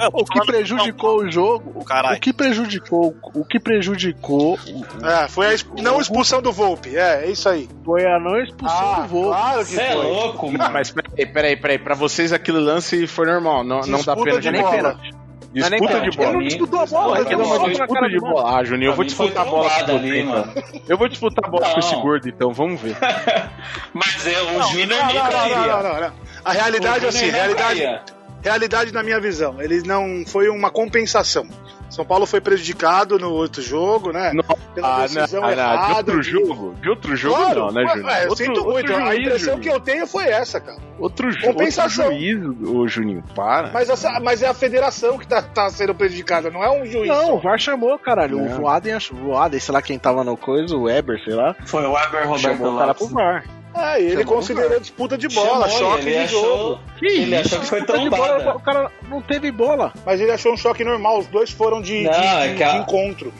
Eu 0.00 0.10
tô 0.10 0.18
O 0.20 0.24
que 0.24 0.40
prejudicou 0.46 1.18
o 1.22 1.30
jogo, 1.30 1.84
Caralho. 1.84 2.16
o 2.16 2.20
que 2.20 2.32
prejudicou, 2.32 3.14
o 3.34 3.44
que 3.44 3.60
prejudicou 3.60 4.58
É, 5.04 5.28
foi 5.28 5.46
a 5.48 5.54
exp- 5.54 5.68
não 5.80 6.00
expulsão 6.00 6.40
do 6.42 6.50
Volpe. 6.50 6.96
É, 6.96 7.26
é 7.26 7.30
isso 7.30 7.48
aí. 7.48 7.68
foi 7.84 8.04
a 8.06 8.18
não 8.18 8.36
expulsão 8.42 8.78
Ah, 8.94 9.00
do 9.02 9.08
voo. 9.08 9.28
claro 9.28 9.58
que 9.60 9.64
Você 9.66 9.80
é 9.82 9.92
foi. 9.92 10.02
louco, 10.06 10.50
mano. 10.50 10.72
Mas 10.72 10.90
peraí, 10.90 11.26
peraí, 11.26 11.56
peraí. 11.56 11.78
Pra 11.78 11.94
vocês 11.94 12.32
aquele 12.32 12.58
lance 12.58 13.06
foi 13.06 13.26
normal. 13.26 13.62
Não, 13.62 13.80
não 13.82 14.02
dá 14.02 14.14
de 14.14 14.50
nem 14.50 14.62
bola. 14.62 14.74
pênalti. 14.76 15.10
É 15.54 15.68
Disputa 15.68 16.00
de 16.00 16.16
bola. 16.16 16.28
Ele 16.28 16.32
não 16.32 16.42
disputou 16.42 16.80
a 16.80 16.86
bola, 16.86 17.14
Não, 17.14 17.16
ele 17.26 17.36
Não, 17.36 17.68
disputa 17.68 18.08
de 18.08 18.18
bola. 18.18 18.58
Ah, 18.58 18.64
Juninho, 18.64 18.90
eu 18.90 18.94
vou 18.94 19.04
disputar 19.04 19.46
a 19.46 19.50
bola 19.50 19.70
com 19.70 19.80
então. 19.80 20.26
mano. 20.26 20.54
Eu 20.88 20.96
vou 20.96 21.08
disputar 21.08 21.44
a 21.46 21.50
bola 21.50 21.68
com 21.70 21.78
esse 21.78 21.94
gordo, 21.96 22.28
então. 22.28 22.52
Vamos 22.52 22.80
ver. 22.80 22.96
Mas 23.92 24.26
é, 24.26 24.42
o 24.42 24.62
Júnior 24.70 24.88
não, 24.88 25.12
não, 25.12 25.82
não, 25.82 26.00
não. 26.00 26.12
A 26.44 26.52
realidade 26.52 27.04
é 27.04 27.06
O 27.06 27.08
assim, 27.10 27.28
realidade, 27.28 28.00
realidade 28.42 28.92
na 28.92 29.02
minha 29.02 29.20
visão. 29.20 29.60
Ele 29.60 29.82
não 29.82 30.24
foi 30.26 30.48
uma 30.48 30.70
compensação. 30.70 31.46
São 31.92 32.04
Paulo 32.06 32.24
foi 32.24 32.40
prejudicado 32.40 33.18
no 33.18 33.30
outro 33.30 33.60
jogo, 33.60 34.12
né? 34.12 34.32
Não. 34.32 34.42
Pela 34.74 34.96
Ah, 34.96 35.02
decisão 35.02 35.44
ah, 35.44 35.48
não, 35.48 35.54
de 35.54 35.60
errada. 35.60 35.96
outro 35.98 36.20
de- 36.22 36.30
jogo? 36.30 36.74
De 36.80 36.88
outro 36.88 37.14
jogo 37.16 37.36
Claro, 37.36 37.60
não, 37.60 37.72
né, 37.72 37.86
Juninho? 37.86 38.06
ué, 38.06 38.24
eu 38.24 38.28
outro, 38.30 38.36
sinto 38.44 38.56
outro 38.56 38.72
muito. 38.72 38.92
a 38.94 39.00
juiz, 39.14 39.18
impressão 39.26 39.54
Juninho. 39.54 39.60
que 39.60 39.68
eu 39.68 39.80
tenho 39.80 40.06
foi 40.06 40.24
essa, 40.24 40.58
cara. 40.60 40.78
Outro, 40.98 41.28
Compensação. 41.42 42.06
outro 42.06 42.18
juiz, 42.18 42.68
ô 42.68 42.88
Juninho, 42.88 43.22
para. 43.34 43.70
Mas, 43.72 43.90
essa- 43.90 44.18
mas 44.20 44.42
é 44.42 44.48
a 44.48 44.54
federação 44.54 45.18
que 45.18 45.26
tá, 45.26 45.42
tá 45.42 45.68
sendo 45.68 45.94
prejudicada, 45.94 46.50
não 46.50 46.64
é 46.64 46.70
um 46.70 46.86
juiz. 46.86 47.08
Não, 47.08 47.26
só. 47.26 47.34
o 47.36 47.40
VAR 47.40 47.58
chamou, 47.58 47.98
caralho. 47.98 48.38
Não. 48.38 48.46
O 48.46 48.60
Voaden, 48.62 48.96
o 48.96 49.14
Voaden, 49.16 49.60
sei 49.60 49.74
lá 49.74 49.82
quem 49.82 49.98
tava 49.98 50.24
no 50.24 50.34
coisa, 50.36 50.74
o 50.74 50.84
Weber, 50.84 51.22
sei 51.22 51.34
lá, 51.34 51.54
Foi 51.66 51.84
o 51.84 51.92
Weber 51.92 52.26
Roberto 52.26 52.38
chamou 52.40 52.74
o 52.74 52.78
cara 52.78 52.94
pro. 52.94 53.08
VAR. 53.08 53.44
É, 53.74 54.00
e 54.00 54.04
ele 54.04 54.10
Chamou 54.22 54.26
considerou 54.36 54.80
disputa 54.80 55.16
de 55.16 55.28
bola, 55.28 55.68
Chamou, 55.68 55.92
choque 55.92 56.08
ele 56.08 56.18
de 56.18 56.24
achou, 56.24 56.44
jogo. 56.58 56.80
Que 56.98 57.06
ele 57.06 57.36
isso? 57.36 57.46
achou 57.46 57.60
que 57.60 57.66
foi 57.66 57.84
trombada. 57.84 58.56
o 58.56 58.60
cara 58.60 58.90
não 59.08 59.22
teve 59.22 59.50
bola. 59.50 59.92
Mas 60.04 60.20
ele 60.20 60.30
achou 60.30 60.52
um 60.52 60.56
choque 60.56 60.84
normal, 60.84 61.18
os 61.20 61.26
dois 61.26 61.50
foram 61.50 61.80
de, 61.80 62.02
Não, 62.02 62.10
de- 62.12 62.18
é 62.18 62.54
de- 62.54 62.62
a- 62.62 62.70
de 62.72 62.76
encontro. 62.78 63.32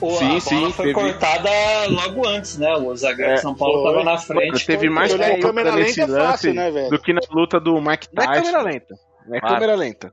O, 0.00 0.10
Sim, 0.10 0.24
a 0.24 0.28
bola 0.28 0.40
sim, 0.40 0.72
foi 0.72 0.86
teve- 0.86 0.94
cortada 0.94 1.50
logo 1.88 2.26
antes, 2.26 2.58
né? 2.58 2.72
O 2.76 2.94
zagueiro 2.96 3.32
É, 3.32 3.34
de 3.34 3.40
São 3.42 3.54
Paulo 3.54 3.82
foi. 3.82 3.92
tava 3.92 4.04
na 4.04 4.10
Mano, 4.12 4.18
frente. 4.26 4.66
teve 4.66 4.90
mais 4.90 5.12
Olhar 5.14 5.28
em 5.30 5.34
ponta 5.34 5.46
câmera 5.46 5.72
nesse 5.72 6.00
lenta 6.00 6.12
é 6.12 6.14
lance 6.16 6.30
fácil, 6.32 6.54
né, 6.54 6.70
velho? 6.70 6.90
do 6.90 6.98
que 6.98 7.12
na 7.12 7.20
luta 7.30 7.60
do 7.60 7.80
Mike 7.80 8.08
Não 8.12 8.22
é 8.22 8.26
Tyson. 8.26 8.42
câmera 8.42 8.62
lenta. 8.62 8.94
Não 9.26 9.36
é 9.36 9.40
câmera 9.40 9.74
lenta. 9.76 10.12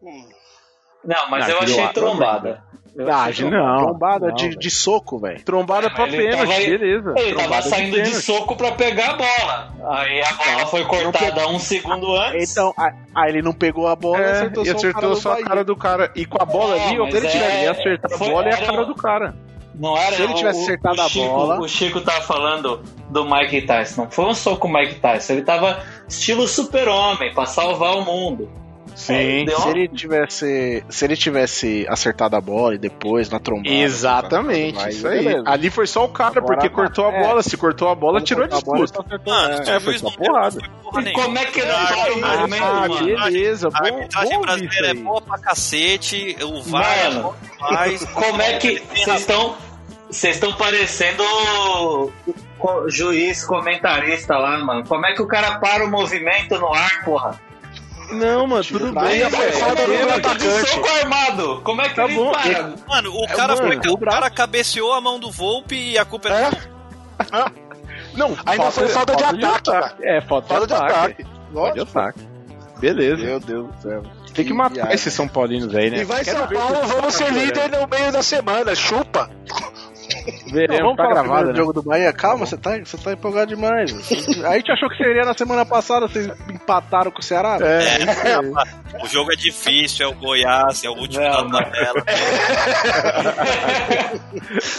Não, 1.04 1.30
mas 1.30 1.48
Não, 1.48 1.56
eu 1.56 1.60
achei 1.62 1.88
trombada. 1.90 2.64
Eu 2.94 3.10
Ah, 3.10 3.30
não. 3.50 3.78
Trombada 3.86 4.28
não, 4.28 4.36
de, 4.36 4.50
de 4.58 4.70
soco, 4.70 5.18
velho. 5.18 5.42
Trombada 5.46 5.90
pra 5.90 6.08
Ele 6.08 6.18
pênalti, 6.18 6.48
tava- 6.50 6.60
beleza. 6.60 7.14
Ele 7.18 7.36
tava 7.36 7.62
saindo 7.62 7.92
de, 7.96 8.02
pênalti. 8.04 8.22
soco 8.26 8.56
pra 8.58 8.72
pegar 8.74 9.12
a 9.12 9.14
bola. 9.14 9.74
Aí 9.98 10.22
a 10.22 10.34
bola 10.34 10.68
foi 10.68 10.84
cortada 10.84 11.48
um 11.48 11.58
segundo 11.58 12.14
antes. 12.18 12.52
Então, 12.52 12.74
aí 12.78 12.92
aí 13.16 13.30
ele 13.32 13.42
não 13.42 13.54
pegou 13.54 13.88
a 13.88 13.96
bola 13.96 14.20
É, 14.20 14.32
acertou 14.32 14.64
e 14.64 14.66
só, 14.68 14.74
o 14.74 14.76
acertou 14.76 15.16
só 15.16 15.34
a 15.34 15.42
cara 15.44 15.64
do 15.64 15.76
cara. 15.76 16.12
E 16.16 16.26
com 16.26 16.42
a 16.42 16.46
bola 16.46 16.76
Não, 16.76 17.04
ali, 17.06 17.12
se 17.12 17.18
ele 17.18 17.28
é- 17.38 17.64
ia 17.64 17.72
acertar 17.72 18.14
a 18.14 18.18
bola, 18.18 18.50
é 18.50 18.54
a 18.54 18.66
cara 18.66 18.86
do 18.86 18.96
cara. 18.96 19.36
Não 19.74 19.98
era 19.98 20.16
Se 20.18 20.22
ele 20.24 20.34
tivesse 20.34 20.60
o- 20.60 20.64
acertado 20.64 20.98
o 21.00 21.02
a 21.02 21.08
Chico, 21.10 21.28
bola- 21.30 21.60
O 21.62 21.68
Chico 21.70 22.02
tava 22.02 22.22
falando 22.22 22.82
do 23.10 23.24
Mike 23.26 23.62
Tyson. 23.62 24.04
Não 24.04 24.12
foi 24.12 24.26
um 24.26 24.34
soco 24.34 24.58
com 24.58 24.68
o 24.68 24.74
Mike 24.74 24.96
Tyson. 24.96 25.32
Ele 25.34 25.44
tava 25.44 25.80
estilo 26.10 26.46
super-homem 26.46 27.34
pra 27.34 27.46
salvar 27.46 27.96
o 27.96 28.04
mundo. 28.04 28.52
Sim. 28.96 29.46
Deu 29.46 29.60
Se 29.60 29.70
ele 29.70 29.88
tivesse, 29.88 30.84
se 30.90 31.06
ele 31.06 31.16
tivesse 31.16 31.86
acertado 31.90 32.36
a 32.36 32.42
bola 32.42 32.76
e 32.76 32.78
depois 32.78 33.30
na 33.30 33.40
trombada. 33.40 33.70
Exatamente, 33.74 34.80
aí, 34.80 34.90
isso 34.92 35.08
aí. 35.08 35.24
beleza. 35.24 35.44
Ali 35.48 35.70
foi 35.70 35.88
só 35.88 36.06
o 36.06 36.10
cara, 36.10 36.38
Agora 36.38 36.46
porque 36.46 36.70
tá. 36.70 36.76
cortou 36.76 37.06
a 37.08 37.14
É. 37.14 37.20
bola. 37.24 37.44
Se 37.44 37.58
cortou 37.58 37.90
a 37.90 37.96
bola, 37.96 38.20
Quando 38.20 38.26
tirou 38.26 38.44
a 38.44 38.48
a 38.48 38.50
disputa. 38.50 39.06
Mano, 39.26 39.64
é. 39.66 39.76
É, 39.76 39.80
foi 39.80 39.98
só 39.98 40.10
não 40.10 40.14
porrada. 40.16 40.58
não 40.84 41.00
E 41.00 41.04
nenhuma. 41.04 41.24
como 41.24 41.38
é 41.40 41.46
que 41.46 41.60
ele 41.60 41.72
Ah, 41.72 41.88
para 41.88 42.14
o 42.14 42.26
ah, 42.26 42.84
Ah, 42.84 42.88
beleza. 43.24 43.68
A 43.74 43.80
Bom, 43.80 43.86
arbitragem 43.96 44.36
bom 44.38 44.42
brasileira 44.42 44.88
isso 44.92 45.00
é 45.00 45.04
boa 45.04 45.22
pra 45.22 45.38
cacete, 45.40 46.38
o 46.44 46.62
VAR 46.64 46.98
é 46.98 47.10
Mano, 47.10 47.22
bom 47.24 47.36
demais. 47.68 48.06
Como 48.14 48.42
é 48.42 48.58
que 48.58 48.84
vocês 48.94 49.20
estão. 49.22 49.56
Vocês 50.10 50.36
estão 50.36 50.52
parecendo 50.54 51.24
juiz 52.88 53.46
comentarista 53.46 54.38
lá, 54.38 54.58
mano. 54.60 54.84
Como 54.86 55.06
é 55.06 55.14
que 55.14 55.22
o 55.22 55.28
cara 55.28 55.58
para 55.60 55.86
o 55.86 55.90
movimento 55.90 56.58
no 56.60 56.74
ar, 56.74 57.04
porra? 57.06 57.40
Não, 58.12 58.48
mano, 58.48 58.64
tudo 58.64 58.92
bem, 58.92 59.04
Aí, 59.04 59.24
velho. 59.30 59.54
falta 59.54 59.86
do 59.86 59.94
É, 59.94 60.04
atacante. 60.16 60.38
De 60.48 60.70
soco 60.70 60.88
armado. 60.90 61.62
Como 61.64 61.82
é 61.82 61.90
que 61.90 61.96
Tá 61.96 62.06
ele 62.06 62.16
bom. 62.16 62.32
para? 62.32 62.74
Mano, 62.88 63.14
o 63.16 63.24
É, 63.24 63.28
cara, 63.28 63.56
mano, 63.56 63.82
foi, 63.84 63.92
o 63.92 63.98
cara 63.98 64.30
cabeceou 64.30 64.94
a 64.94 65.02
mão 65.02 65.20
do 65.20 65.32
Volpe 65.32 65.76
e 65.76 65.98
a 65.98 66.06
culpa 66.06 66.30
é, 66.30 66.50
É? 66.50 67.62
Não, 68.18 68.36
Ainda 68.46 68.72
foi 68.72 68.88
falta 68.90 69.16
de 69.16 69.24
ataque, 69.24 69.64
cara. 69.64 69.96
É, 70.02 70.20
falta, 70.22 70.48
Falta 70.50 70.68
de 70.68 70.74
ataque. 70.74 70.94
ataque. 70.94 71.26
Falta 71.54 71.74
de 71.74 71.80
ataque. 71.80 72.20
Beleza. 72.80 73.24
Meu 73.24 73.40
Deus 73.40 73.68
do 73.76 73.82
céu. 73.82 74.04
Tem 74.34 74.44
que 74.46 74.54
matar 74.54 74.94
esses 74.94 75.14
São 75.14 75.28
Paulinos 75.28 75.74
aí, 75.76 75.90
né? 75.90 76.00
E 76.00 76.04
vai 76.04 76.24
Quero 76.24 76.40
São 76.40 76.48
Paulo, 76.48 76.82
vamos 76.88 77.14
ser 77.14 77.32
líder 77.32 77.70
no 77.70 77.88
meio 77.88 78.12
da 78.12 78.22
semana. 78.24 78.74
Chupa. 78.76 79.30
Veremos, 80.52 80.78
Não, 80.80 80.84
vamos 80.86 80.98
tá 80.98 81.04
falar 81.04 81.14
gravado, 81.14 81.28
primeiro 81.28 81.52
né? 81.52 81.56
jogo 81.56 81.74
do 81.74 81.82
Bahia. 81.84 82.14
Calma, 82.14 82.46
você 82.46 82.58
tá, 82.58 82.78
você 82.80 82.98
tá 82.98 83.14
empolgado 83.14 83.48
demais. 83.56 83.92
A 84.46 84.56
gente 84.58 84.72
achou 84.72 84.90
que 84.90 84.98
seria 84.98 85.24
na 85.24 85.34
semana 85.34 85.66
passada, 85.66 86.08
vocês 86.08 86.28
empataram 86.50 87.12
com 87.12 87.20
o 87.20 87.24
Ceará. 87.24 87.58
É, 87.62 88.40
O 89.04 89.08
jogo 89.08 89.32
é 89.32 89.36
difícil, 89.36 90.06
é 90.06 90.10
o 90.10 90.14
Goiás, 90.16 90.84
é 90.84 90.90
o 90.90 90.94
último 90.94 91.24
Não, 91.24 91.48
da 91.50 91.64
tabela. 91.64 92.04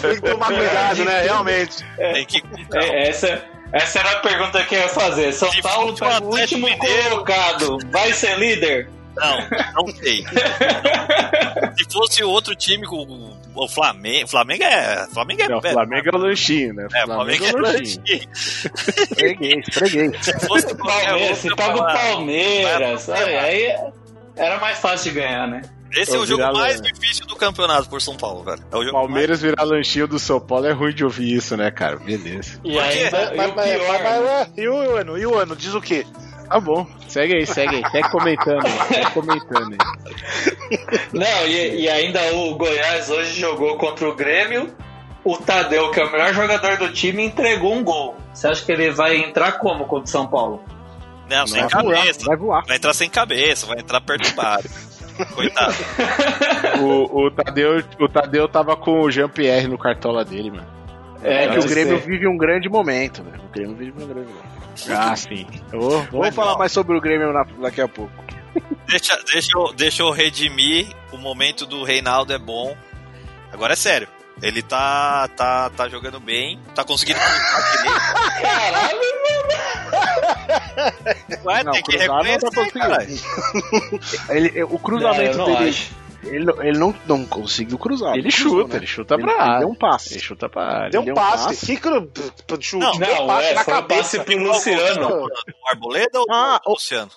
Tem 0.01 0.15
que 0.15 0.21
tomar 0.31 0.47
cuidado, 0.47 1.05
né? 1.05 1.23
Realmente. 1.23 1.85
Tem 1.97 2.27
que 2.27 2.41
com. 2.41 2.57
É, 2.79 3.09
essa, 3.09 3.43
essa 3.73 3.99
era 4.01 4.11
a 4.13 4.17
pergunta 4.21 4.63
que 4.65 4.75
eu 4.75 4.81
ia 4.81 4.89
fazer. 4.89 5.33
São 5.33 5.51
Se 5.51 5.63
Paulo 5.63 5.97
fosse 5.97 6.03
o 6.03 6.07
pega 6.07 6.25
o 6.25 6.29
Atlético 6.29 6.61
último 6.61 6.67
Mineiro- 6.85 7.11
colocado. 7.11 7.79
Vai 7.91 8.13
ser 8.13 8.39
líder? 8.39 8.89
Não, 9.15 9.39
não 9.75 9.89
sei. 9.97 10.25
Se 11.77 11.85
fosse 11.93 12.25
outro 12.25 12.55
time, 12.57 12.87
o, 12.87 13.37
o 13.55 13.69
Flamengo. 13.69 14.29
Flamengo 14.29 14.63
é. 14.65 15.07
Flamengo 15.13 15.43
é. 15.43 15.49
Não, 15.49 15.59
é- 15.59 15.73
Flamengo 15.73 16.09
é 16.09 16.17
o 16.17 16.19
lanchinho, 16.19 16.75
né? 16.75 16.89
É, 16.95 17.05
Flamengo 17.05 17.45
é 17.45 17.53
lanchinho. 17.53 18.03
Esfreguei, 18.35 19.63
esfreguei. 19.69 20.13
Se 20.23 20.47
fosse 20.47 20.75
Palmeiras, 20.75 21.39
se 21.39 21.49
eu 21.49 21.57
paga 21.57 21.77
o 21.77 21.85
Palmeiras. 21.87 23.09
Aí, 23.09 23.37
aí 23.37 23.77
era 24.37 24.59
mais 24.61 24.79
fácil 24.79 25.13
de 25.13 25.21
ganhar, 25.21 25.47
né? 25.49 25.63
Esse 25.95 26.15
é 26.17 26.19
Ô, 26.19 26.23
o 26.23 26.27
jogo 26.27 26.43
mais 26.55 26.81
difícil 26.81 27.27
do 27.27 27.37
campeonato 27.37 27.87
por 27.87 28.01
São 28.01 28.17
Paulo, 28.17 28.43
velho. 28.43 28.63
É 28.73 28.77
o 28.77 28.83
jogo 28.83 28.93
Palmeiras 28.93 29.43
virar 29.43 29.63
lanchinho 29.63 30.09
do 30.09 30.19
São 30.19 30.41
Paulo 30.41 30.67
é 30.67 30.73
ruim 30.73 30.95
de 30.95 31.05
ouvir 31.05 31.35
isso, 31.35 31.55
né, 31.55 31.71
cara? 31.71 31.97
Beleza. 31.97 32.59
E 32.65 32.73
e 32.73 32.77
Mas, 32.77 33.11
mas- 33.37 33.55
mas- 33.55 34.51
e 34.57 34.69
o 34.69 34.97
ano? 34.97 35.19
E 35.19 35.27
o 35.27 35.39
ano? 35.39 35.55
Diz 35.55 35.75
o 35.75 35.83
quê? 35.83 36.07
Tá 36.53 36.61
bom, 36.61 36.87
segue 37.09 37.35
aí, 37.35 37.47
segue 37.47 37.77
aí. 37.77 37.91
Segue 37.91 38.11
comentando 38.11 38.67
aí. 38.67 38.73
Segue 38.89 39.11
comentando 39.13 39.73
aí. 39.73 40.99
Não, 41.15 41.47
e, 41.47 41.81
e 41.81 41.89
ainda 41.89 42.21
o 42.35 42.55
Goiás 42.57 43.09
hoje 43.09 43.41
jogou 43.41 43.79
contra 43.79 44.07
o 44.07 44.15
Grêmio. 44.15 44.71
O 45.25 45.39
Tadeu, 45.39 45.91
que 45.91 45.99
é 45.99 46.05
o 46.05 46.13
melhor 46.13 46.35
jogador 46.35 46.77
do 46.77 46.93
time, 46.93 47.25
entregou 47.25 47.73
um 47.75 47.83
gol. 47.83 48.17
Você 48.35 48.49
acha 48.49 48.63
que 48.63 48.71
ele 48.71 48.91
vai 48.91 49.17
entrar 49.17 49.53
como 49.53 49.87
contra 49.87 50.05
o 50.05 50.09
São 50.09 50.27
Paulo? 50.27 50.63
Não, 51.31 51.47
sem 51.47 51.67
Vai 51.67 51.83
voar, 51.83 51.95
cabeça. 51.97 52.25
vai 52.27 52.37
voar. 52.37 52.65
Vai 52.67 52.77
entrar 52.77 52.93
sem 52.93 53.09
cabeça, 53.09 53.67
vai 53.67 53.79
entrar 53.79 54.01
perturbado. 54.03 54.69
Coitado. 55.35 55.75
O, 56.83 57.27
o, 57.27 57.31
Tadeu, 57.31 57.83
o 57.99 58.09
Tadeu 58.09 58.47
tava 58.47 58.77
com 58.77 59.01
o 59.01 59.11
Jean-Pierre 59.11 59.69
no 59.69 59.79
cartola 59.79 60.23
dele, 60.23 60.51
mano. 60.51 60.67
É 61.23 61.49
que 61.49 61.57
eu 61.57 61.63
o 61.63 61.67
Grêmio 61.67 61.99
sei. 61.99 62.07
vive 62.07 62.27
um 62.29 62.37
grande 62.37 62.69
momento, 62.69 63.23
velho. 63.23 63.41
O 63.43 63.49
Grêmio 63.53 63.75
vive 63.77 63.93
um 64.03 64.07
grande 64.07 64.29
momento. 64.29 64.52
Ah, 64.91 65.15
sim. 65.17 65.47
Vamos 66.11 66.35
falar 66.35 66.57
mais 66.59 66.73
sobre 66.73 66.97
o 66.97 67.01
Grêmio 67.01 67.33
na- 67.33 67.45
daqui 67.61 67.81
a 67.81 67.89
pouco. 67.89 68.13
Deixa, 68.87 69.17
deixa, 69.33 69.51
eu, 69.57 69.73
deixa 69.73 70.03
eu 70.03 70.11
redimir. 70.11 70.87
O 71.13 71.17
momento 71.19 71.65
do 71.67 71.83
Reinaldo 71.85 72.33
é 72.33 72.39
bom. 72.39 72.77
Agora 73.53 73.73
é 73.73 73.77
sério. 73.77 74.09
Ele 74.43 74.63
tá, 74.63 75.29
tá, 75.37 75.71
tá 75.71 75.89
jogando 75.89 76.19
bem, 76.19 76.59
tá 76.75 76.83
conseguindo. 76.85 77.19
Caralho, 78.41 78.99
Ué, 81.45 81.63
Não, 81.65 81.73
tem 81.73 81.83
que 81.83 81.97
tá 81.97 82.03
reconhecer, 82.03 82.41
conseguindo. 82.41 82.73
caralho. 82.79 83.21
Ele, 84.31 84.63
o 84.65 84.79
cruzamento 84.79 85.39
não 85.39 85.45
dele. 85.57 85.69
acho. 85.71 86.02
Ele, 86.25 86.45
não- 86.45 86.63
ele 86.63 86.79
não, 86.79 86.95
não 87.07 87.25
conseguiu 87.27 87.77
cruzar. 87.79 88.15
Ele 88.15 88.31
cruzou, 88.31 88.61
chuta, 88.63 88.69
né? 88.75 88.77
ele 88.79 88.87
chuta 88.87 89.15
Ele- 89.15 89.23
pra 89.25 89.33
ele 89.33 89.43
área. 89.43 89.59
deu 89.61 89.69
um 89.69 89.75
passe. 89.75 90.15
Ele 90.15 90.21
chuta 90.21 90.49
pra 90.49 90.63
área. 90.65 90.91
Deu 90.91 91.03
deu 91.03 91.13
um 91.13 91.17
passe. 91.17 91.45
passe. 91.47 91.67
Que 91.67 91.77
cru... 91.77 92.11
chute. 92.61 92.77
Não, 92.85 92.99
deu 92.99 93.09
um 93.15 93.19
Não, 93.19 93.27
passe 93.27 93.47
é, 93.49 93.55
na 93.55 93.65
foi 93.65 93.73
um 93.75 93.77
cabeça. 93.77 94.03
passe 94.03 94.21
pro 94.21 94.39
Luciano. 94.43 95.25
O 95.25 95.69
Arboleda 95.71 96.21
ou 96.21 96.27
Ah, 96.31 96.61
o- 96.67 96.71
Luciano? 96.71 97.11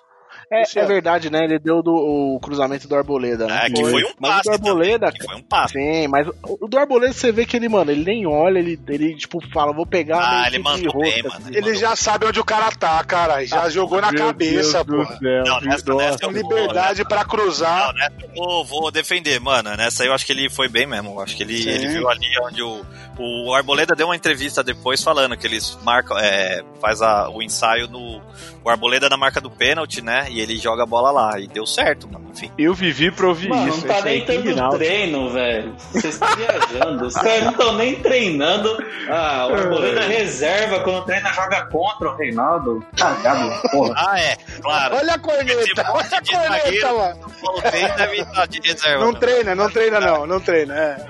É, 0.51 0.59
Luciano. 0.59 0.89
é 0.89 0.93
verdade, 0.93 1.29
né? 1.29 1.43
Ele 1.43 1.59
deu 1.59 1.81
do, 1.81 1.93
o 1.93 2.39
cruzamento 2.39 2.87
do 2.87 2.95
Arboleda, 2.95 3.47
né? 3.47 3.65
É, 3.65 3.69
que 3.69 3.83
foi 3.83 4.03
um 4.03 4.09
Mas 4.19 4.31
o 4.31 4.35
passe 4.35 4.43
do 4.43 4.51
Arboleda, 4.53 5.11
Que 5.11 5.23
foi 5.23 5.35
um 5.35 5.41
passe. 5.41 5.73
Sim, 5.73 6.07
mas 6.07 6.27
o 6.43 6.67
do 6.67 6.77
Arboleda 6.77 7.13
você 7.13 7.31
vê 7.31 7.45
que 7.45 7.57
ele, 7.57 7.69
mano, 7.69 7.91
ele 7.91 8.03
nem 8.03 8.27
olha, 8.27 8.59
ele, 8.59 8.79
ele 8.87 9.15
tipo, 9.15 9.39
fala, 9.51 9.73
vou 9.73 9.85
pegar. 9.85 10.19
Ah, 10.19 10.47
ele 10.47 10.59
mandou 10.59 10.99
bem, 10.99 11.23
mano. 11.23 11.35
assim. 11.37 11.55
Ele 11.55 11.75
já 11.75 11.95
sabe 11.95 12.25
onde 12.25 12.39
o 12.39 12.45
cara 12.45 12.71
tá, 12.71 13.03
cara. 13.03 13.45
Já 13.45 13.69
jogou 13.69 14.01
na 14.01 14.13
cabeça, 14.13 14.83
Deus 14.83 15.07
pô. 15.07 15.15
céu, 15.15 15.43
Não, 15.45 15.61
nessa, 15.61 15.93
nessa 15.93 16.17
vou, 16.27 16.31
Liberdade 16.31 17.03
pra 17.05 17.25
cruzar. 17.25 17.87
Não, 17.87 17.93
nessa 17.93 18.15
eu 18.21 18.33
vou, 18.35 18.65
vou 18.65 18.91
defender, 18.91 19.39
mano. 19.39 19.75
Nessa 19.75 20.03
aí 20.03 20.09
eu 20.09 20.13
acho 20.13 20.25
que 20.25 20.31
ele 20.31 20.49
foi 20.49 20.67
bem 20.67 20.85
mesmo. 20.85 21.11
Eu 21.11 21.21
acho 21.21 21.35
que 21.35 21.43
ele, 21.43 21.57
Sim. 21.57 21.69
ele 21.69 21.87
viu 21.87 22.09
ali 22.09 22.27
onde 22.43 22.61
o. 22.61 22.85
O 23.17 23.53
Arboleda 23.53 23.95
deu 23.95 24.07
uma 24.07 24.15
entrevista 24.15 24.61
depois 24.61 25.01
falando 25.01 25.37
que 25.37 25.47
eles 25.47 25.77
marcam. 25.83 26.17
É, 26.17 26.61
faz 26.81 27.01
a, 27.01 27.29
o 27.29 27.41
ensaio 27.41 27.87
no. 27.87 28.21
O 28.63 28.69
Arboleda 28.69 29.07
na 29.09 29.15
marca 29.15 29.39
do 29.39 29.49
pênalti, 29.49 30.01
né? 30.01 30.27
E 30.35 30.41
ele 30.41 30.57
joga 30.57 30.83
a 30.83 30.85
bola 30.85 31.11
lá. 31.11 31.39
E 31.39 31.47
deu 31.47 31.65
certo, 31.65 32.09
mano. 32.11 32.25
Enfim. 32.31 32.51
Eu 32.57 32.73
vivi 32.73 33.09
pra 33.09 33.27
ouvir 33.27 33.47
Mano, 33.47 33.69
isso. 33.69 33.87
não 33.87 33.95
tá 33.95 34.01
nem 34.01 34.25
tendo 34.25 34.49
Rinaldo. 34.49 34.77
treino, 34.77 35.29
velho. 35.29 35.73
Vocês 35.93 36.13
estão 36.15 36.27
viajando. 36.35 37.05
Os 37.05 37.13
caras 37.13 37.43
não 37.45 37.51
estão 37.51 37.75
nem 37.77 37.95
treinando. 37.95 38.77
Ah, 39.09 39.47
o 39.49 39.53
Arboleda 39.55 40.01
reserva 40.01 40.81
quando 40.81 41.05
treina, 41.05 41.31
joga 41.31 41.65
contra 41.67 42.09
o 42.11 42.17
Reinaldo. 42.17 42.85
Cagado, 42.97 43.69
porra. 43.71 43.93
Ah, 43.95 44.19
é, 44.19 44.35
claro. 44.61 44.95
Olha 44.97 45.13
a 45.13 45.19
corneta, 45.19 45.85
olha 45.89 46.05
a 46.05 46.21
corneta, 46.21 46.63
zagueiro. 46.63 46.97
mano. 46.97 47.19
Não 48.99 49.13
treina, 49.13 49.55
não 49.55 49.69
treina 49.69 49.99
não, 50.01 50.27
não 50.27 50.39
treina. 50.41 50.75
É. 50.75 51.07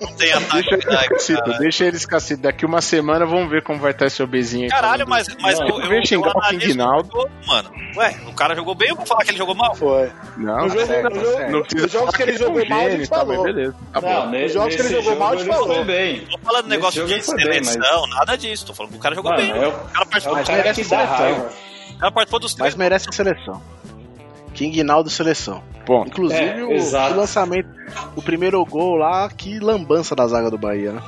Não 0.00 0.12
tem 0.16 0.32
ataque. 0.32 0.70
Deixa 0.70 0.74
eles 0.74 0.86
né, 0.86 1.08
cacito, 1.08 1.58
deixa 1.58 1.84
eles 1.84 2.06
cacito. 2.06 2.42
Daqui 2.42 2.64
uma 2.64 2.80
semana 2.80 3.26
vamos 3.26 3.50
ver 3.50 3.62
como 3.62 3.78
vai 3.78 3.90
estar 3.90 4.06
esse 4.06 4.22
obesinho 4.22 4.64
aí. 4.64 4.70
Caralho, 4.70 5.06
falando. 5.06 5.26
mas, 5.26 5.36
mas 5.40 5.58
Não, 5.58 5.68
eu, 5.68 5.74
eu 5.76 5.82
eu, 5.84 5.90
vou 5.90 6.06
xingar 6.06 6.28
o 6.34 6.38
analiso 6.38 6.76
mano. 7.46 7.70
Ué, 7.96 8.14
o 8.26 8.32
cara 8.38 8.54
jogou 8.54 8.74
bem, 8.74 8.88
eu 8.90 8.96
vou 8.96 9.04
falar 9.06 9.24
que 9.24 9.30
ele 9.30 9.38
jogou 9.38 9.54
mal? 9.54 9.74
Foi. 9.74 10.10
Não, 10.36 10.56
No 10.64 10.68
jogo, 10.70 10.86
certo, 10.86 11.14
no 11.14 11.20
jogo, 11.24 11.36
certo. 11.36 11.50
não 11.52 11.62
precisa 11.62 11.88
jogos 11.88 12.14
que 12.16 12.22
ele 12.22 12.36
jogou 12.38 12.60
é 12.60 12.68
mal, 12.68 12.78
a 12.78 12.90
gente 12.90 12.98
mas 13.00 13.08
falou. 13.08 13.42
beleza. 13.42 13.74
Não, 13.94 14.00
bom. 14.00 14.44
Os 14.46 14.52
jogos 14.52 14.74
que 14.76 14.80
ele 14.82 14.88
jogou 15.02 15.16
mal, 15.18 15.32
ele 15.34 15.42
ele 15.42 15.52
falou. 15.52 15.84
bem. 15.84 16.20
Tô 16.26 16.38
falando 16.38 16.66
negócio 16.68 17.06
de 17.06 17.22
seleção, 17.22 18.06
nada 18.08 18.36
disso. 18.36 18.66
Tô 18.66 18.72
falando 18.74 18.92
que 18.92 18.98
o 18.98 19.00
cara 19.00 19.14
jogou 19.14 19.34
bem. 19.36 19.50
é 19.50 19.66
o- 19.68 19.72
cara 19.72 20.02
É 20.02 20.04
participou, 20.04 20.32
o 20.34 20.36
Mas 20.38 20.46
cara 20.46 20.58
merece 20.62 20.84
seleção. 20.84 21.16
o 21.94 21.98
cara 21.98 22.12
participou 22.12 22.40
dos 22.40 22.52
Mas 22.52 22.58
três. 22.58 22.74
merece 22.76 23.08
seleção. 23.12 23.62
King 24.54 24.82
Naldo 24.82 25.10
seleção. 25.10 25.62
Ponto. 25.86 26.08
Inclusive 26.08 26.40
É, 26.42 26.64
o, 26.64 26.76
o 27.12 27.14
lançamento, 27.16 27.68
o 28.16 28.22
primeiro 28.22 28.64
gol 28.64 28.96
lá, 28.96 29.28
que 29.30 29.58
lambança 29.58 30.14
da 30.16 30.26
zaga 30.26 30.50
do 30.50 30.58
Bahia, 30.58 30.92
né? 30.92 31.02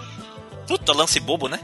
Puta, 0.66 0.92
lance 0.92 1.18
bobo, 1.20 1.48
né? 1.48 1.58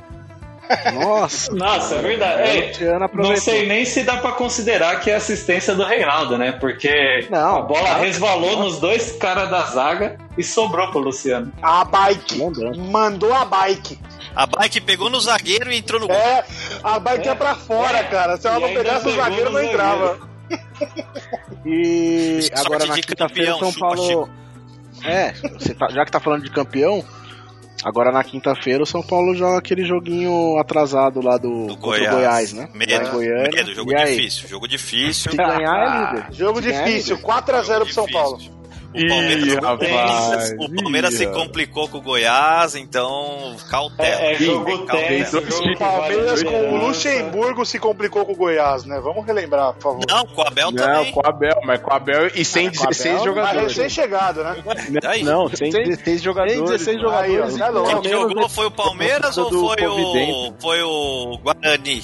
Nossa. 0.94 1.52
Nossa, 1.54 1.94
é 1.96 2.02
verdade. 2.02 2.42
É, 2.84 2.98
não 3.14 3.36
sei 3.36 3.66
nem 3.66 3.84
se 3.84 4.02
dá 4.02 4.16
pra 4.16 4.32
considerar 4.32 5.00
que 5.00 5.10
é 5.10 5.14
assistência 5.16 5.74
do 5.74 5.84
Reinaldo, 5.84 6.36
né? 6.38 6.52
Porque 6.52 7.26
Não, 7.30 7.56
a 7.58 7.62
bola 7.62 7.94
que 7.96 8.00
resvalou 8.06 8.52
não. 8.56 8.64
nos 8.64 8.78
dois 8.80 9.12
caras 9.12 9.48
da 9.50 9.62
zaga 9.66 10.16
e 10.36 10.42
sobrou 10.42 10.88
pro 10.90 11.00
Luciano. 11.00 11.52
A 11.62 11.84
bike. 11.84 12.38
Mandou 12.90 13.32
a 13.32 13.44
bike. 13.44 13.98
A 14.34 14.46
bike 14.46 14.80
pegou 14.82 15.08
no 15.08 15.20
zagueiro 15.20 15.72
e 15.72 15.78
entrou 15.78 16.00
no 16.00 16.06
gol. 16.08 16.16
É, 16.16 16.44
a 16.82 16.98
bike 16.98 17.26
É. 17.26 17.30
ia 17.30 17.36
pra 17.36 17.54
fora, 17.54 17.98
É. 17.98 18.04
cara. 18.04 18.36
Se 18.36 18.46
ela 18.46 18.58
E 18.58 18.60
não 18.62 18.68
pegasse 18.74 19.08
o 19.08 19.14
zagueiro, 19.16 19.50
não 19.50 19.62
entrava. 19.62 20.18
E 21.64 22.48
agora 22.54 22.86
na 22.86 22.94
quinta-feira 22.94 23.52
campeão, 23.52 23.58
São 23.58 23.72
Paulo. 23.72 24.06
Chico. 24.06 24.28
É, 25.04 25.32
você 25.58 25.74
tá- 25.74 25.88
já 25.90 26.04
que 26.04 26.10
tá 26.10 26.20
falando 26.20 26.42
de 26.42 26.50
campeão, 26.50 27.04
agora 27.88 28.10
na 28.10 28.24
quinta-feira 28.24 28.82
o 28.82 28.86
São 28.86 29.02
Paulo 29.02 29.34
joga 29.34 29.58
aquele 29.58 29.84
joguinho 29.84 30.58
atrasado 30.58 31.20
lá 31.22 31.36
do, 31.36 31.68
Do 31.68 31.76
Goiás. 31.76 32.10
Goiás, 32.14 32.52
né? 32.52 32.68
Medo, 32.74 33.10
Goiânia. 33.10 33.50
medo, 33.54 33.74
jogo 33.74 33.92
E 33.92 33.96
aí? 33.96 34.16
difícil, 34.16 34.48
jogo 34.48 34.66
difícil. 34.66 35.30
Se 35.30 35.36
ganhar 35.36 36.12
é 36.12 36.14
líder. 36.16 36.26
Jogo 36.32 36.58
é 36.58 36.62
difícil, 36.62 37.16
líder. 37.16 37.28
4x0 37.28 37.78
pro 37.84 37.92
São. 37.92 38.06
Paulo. 38.08 38.38
O 38.94 39.08
Palmeiras, 39.08 39.44
Ih, 39.46 39.54
rapaz, 39.56 40.54
o 40.58 40.74
Palmeiras 40.82 41.14
se 41.14 41.26
complicou 41.26 41.86
com 41.88 41.98
o 41.98 42.00
Goiás, 42.00 42.74
então 42.74 43.54
cautela. 43.70 44.08
É, 44.08 44.32
é 44.32 44.34
jogo 44.36 44.78
tenso. 44.86 45.38
O 45.38 45.78
Palmeiras 45.78 46.42
com 46.42 46.74
o. 46.74 46.86
Luxemburgo 46.86 47.64
se 47.66 47.78
complicou 47.78 48.24
com 48.24 48.32
o 48.32 48.36
Goiás, 48.36 48.84
né? 48.84 48.98
Vamos 49.02 49.26
relembrar, 49.26 49.74
por 49.74 49.82
favor. 49.82 50.00
Não, 50.08 50.24
com 50.26 50.40
o 50.42 50.46
Abel 50.46 50.70
Não, 50.70 50.76
também. 50.84 51.12
com 51.12 51.20
o 51.20 51.26
Abel, 51.26 51.60
mas 51.64 51.80
com 51.80 51.90
o 51.90 51.94
Abel 51.94 52.30
e 52.34 52.44
sem 52.44 52.68
Ah, 52.68 52.70
com 52.70 52.84
o 52.84 52.88
16 52.88 53.06
Abel, 53.06 53.16
Mas 53.16 53.24
jogadores. 53.34 53.76
recém-chegado, 53.76 54.42
né? 54.44 54.56
Aí. 55.04 55.22
Não, 55.22 55.48
sem 55.48 55.70
Tem- 55.70 55.84
16 55.84 56.22
jogadores. 56.22 56.54
Tem 56.56 56.64
16 56.64 56.96
mano. 57.02 57.10
Aí, 57.10 57.40
ó, 57.40 57.48
jogadores. 57.50 57.60
é 57.60 57.70
louco. 57.70 58.00
Quem 58.02 58.12
jogou 58.12 58.48
foi 58.48 58.66
o 58.66 58.70
Palmeiras 58.70 59.36
ou 59.38 59.50
foi 59.50 59.86
o, 59.86 60.54
foi 60.58 60.82
o 60.82 61.38
Guarani? 61.42 62.02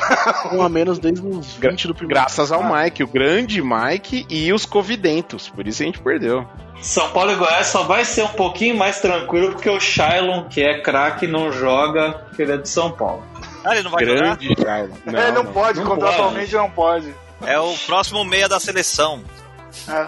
Um 0.52 0.62
a 0.62 0.68
menos 0.68 0.98
desde 0.98 1.26
os 1.26 1.54
20 1.54 1.88
do 1.88 1.94
primeiro. 1.94 2.20
Graças 2.20 2.52
ao 2.52 2.62
Mike, 2.62 3.02
o 3.02 3.06
grande 3.06 3.62
Mike 3.62 4.26
e 4.28 4.52
os 4.52 4.64
Covidentos. 4.64 5.48
Por 5.48 5.66
isso 5.66 5.82
a 5.82 5.86
gente 5.86 5.98
perdeu. 6.00 6.46
São 6.80 7.10
Paulo 7.10 7.32
e 7.32 7.34
Goiás 7.36 7.68
só 7.68 7.82
vai 7.84 8.04
ser 8.04 8.22
um 8.22 8.28
pouquinho 8.28 8.76
mais 8.76 9.00
tranquilo 9.00 9.52
porque 9.52 9.68
o 9.68 9.80
Shailon, 9.80 10.44
que 10.44 10.62
é 10.62 10.80
craque, 10.80 11.26
não 11.26 11.50
joga 11.50 12.12
porque 12.12 12.42
ele 12.42 12.52
é 12.52 12.56
de 12.58 12.68
São 12.68 12.90
Paulo. 12.90 13.24
Ah, 13.64 13.74
ele 13.74 13.82
não 13.82 13.90
vai 13.90 14.04
jogar? 14.04 14.36
grande 14.36 14.62
Charles. 14.62 14.96
é, 15.06 15.32
não, 15.32 15.46
pode, 15.46 15.80
não 15.80 15.86
contratualmente 15.86 16.54
não 16.54 16.70
pode. 16.70 17.14
É 17.42 17.58
o 17.58 17.74
próximo 17.86 18.24
meia 18.24 18.48
da 18.48 18.60
seleção. 18.60 19.22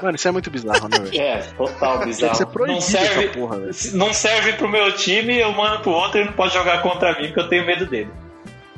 Mano, 0.02 0.16
isso 0.16 0.26
é 0.26 0.30
muito 0.30 0.50
bizarro, 0.50 0.88
né, 0.88 0.98
velho? 0.98 1.12
É, 1.20 1.38
total 1.56 1.98
Tem 1.98 2.08
bizarro. 2.08 2.32
que 2.32 2.38
ser 2.38 2.44
não 2.44 2.52
proibido 2.52 2.80
serve, 2.80 3.24
essa 3.24 3.38
porra, 3.38 3.58
velho. 3.58 3.72
não 3.94 4.12
serve 4.12 4.52
pro 4.54 4.68
meu 4.68 4.92
time, 4.92 5.38
eu 5.38 5.52
mando 5.52 5.80
pro 5.80 5.90
outro 5.90 6.20
e 6.20 6.24
não 6.24 6.32
pode 6.32 6.54
jogar 6.54 6.80
contra 6.80 7.12
mim 7.18 7.26
porque 7.26 7.40
eu 7.40 7.48
tenho 7.48 7.66
medo 7.66 7.86
dele. 7.86 8.10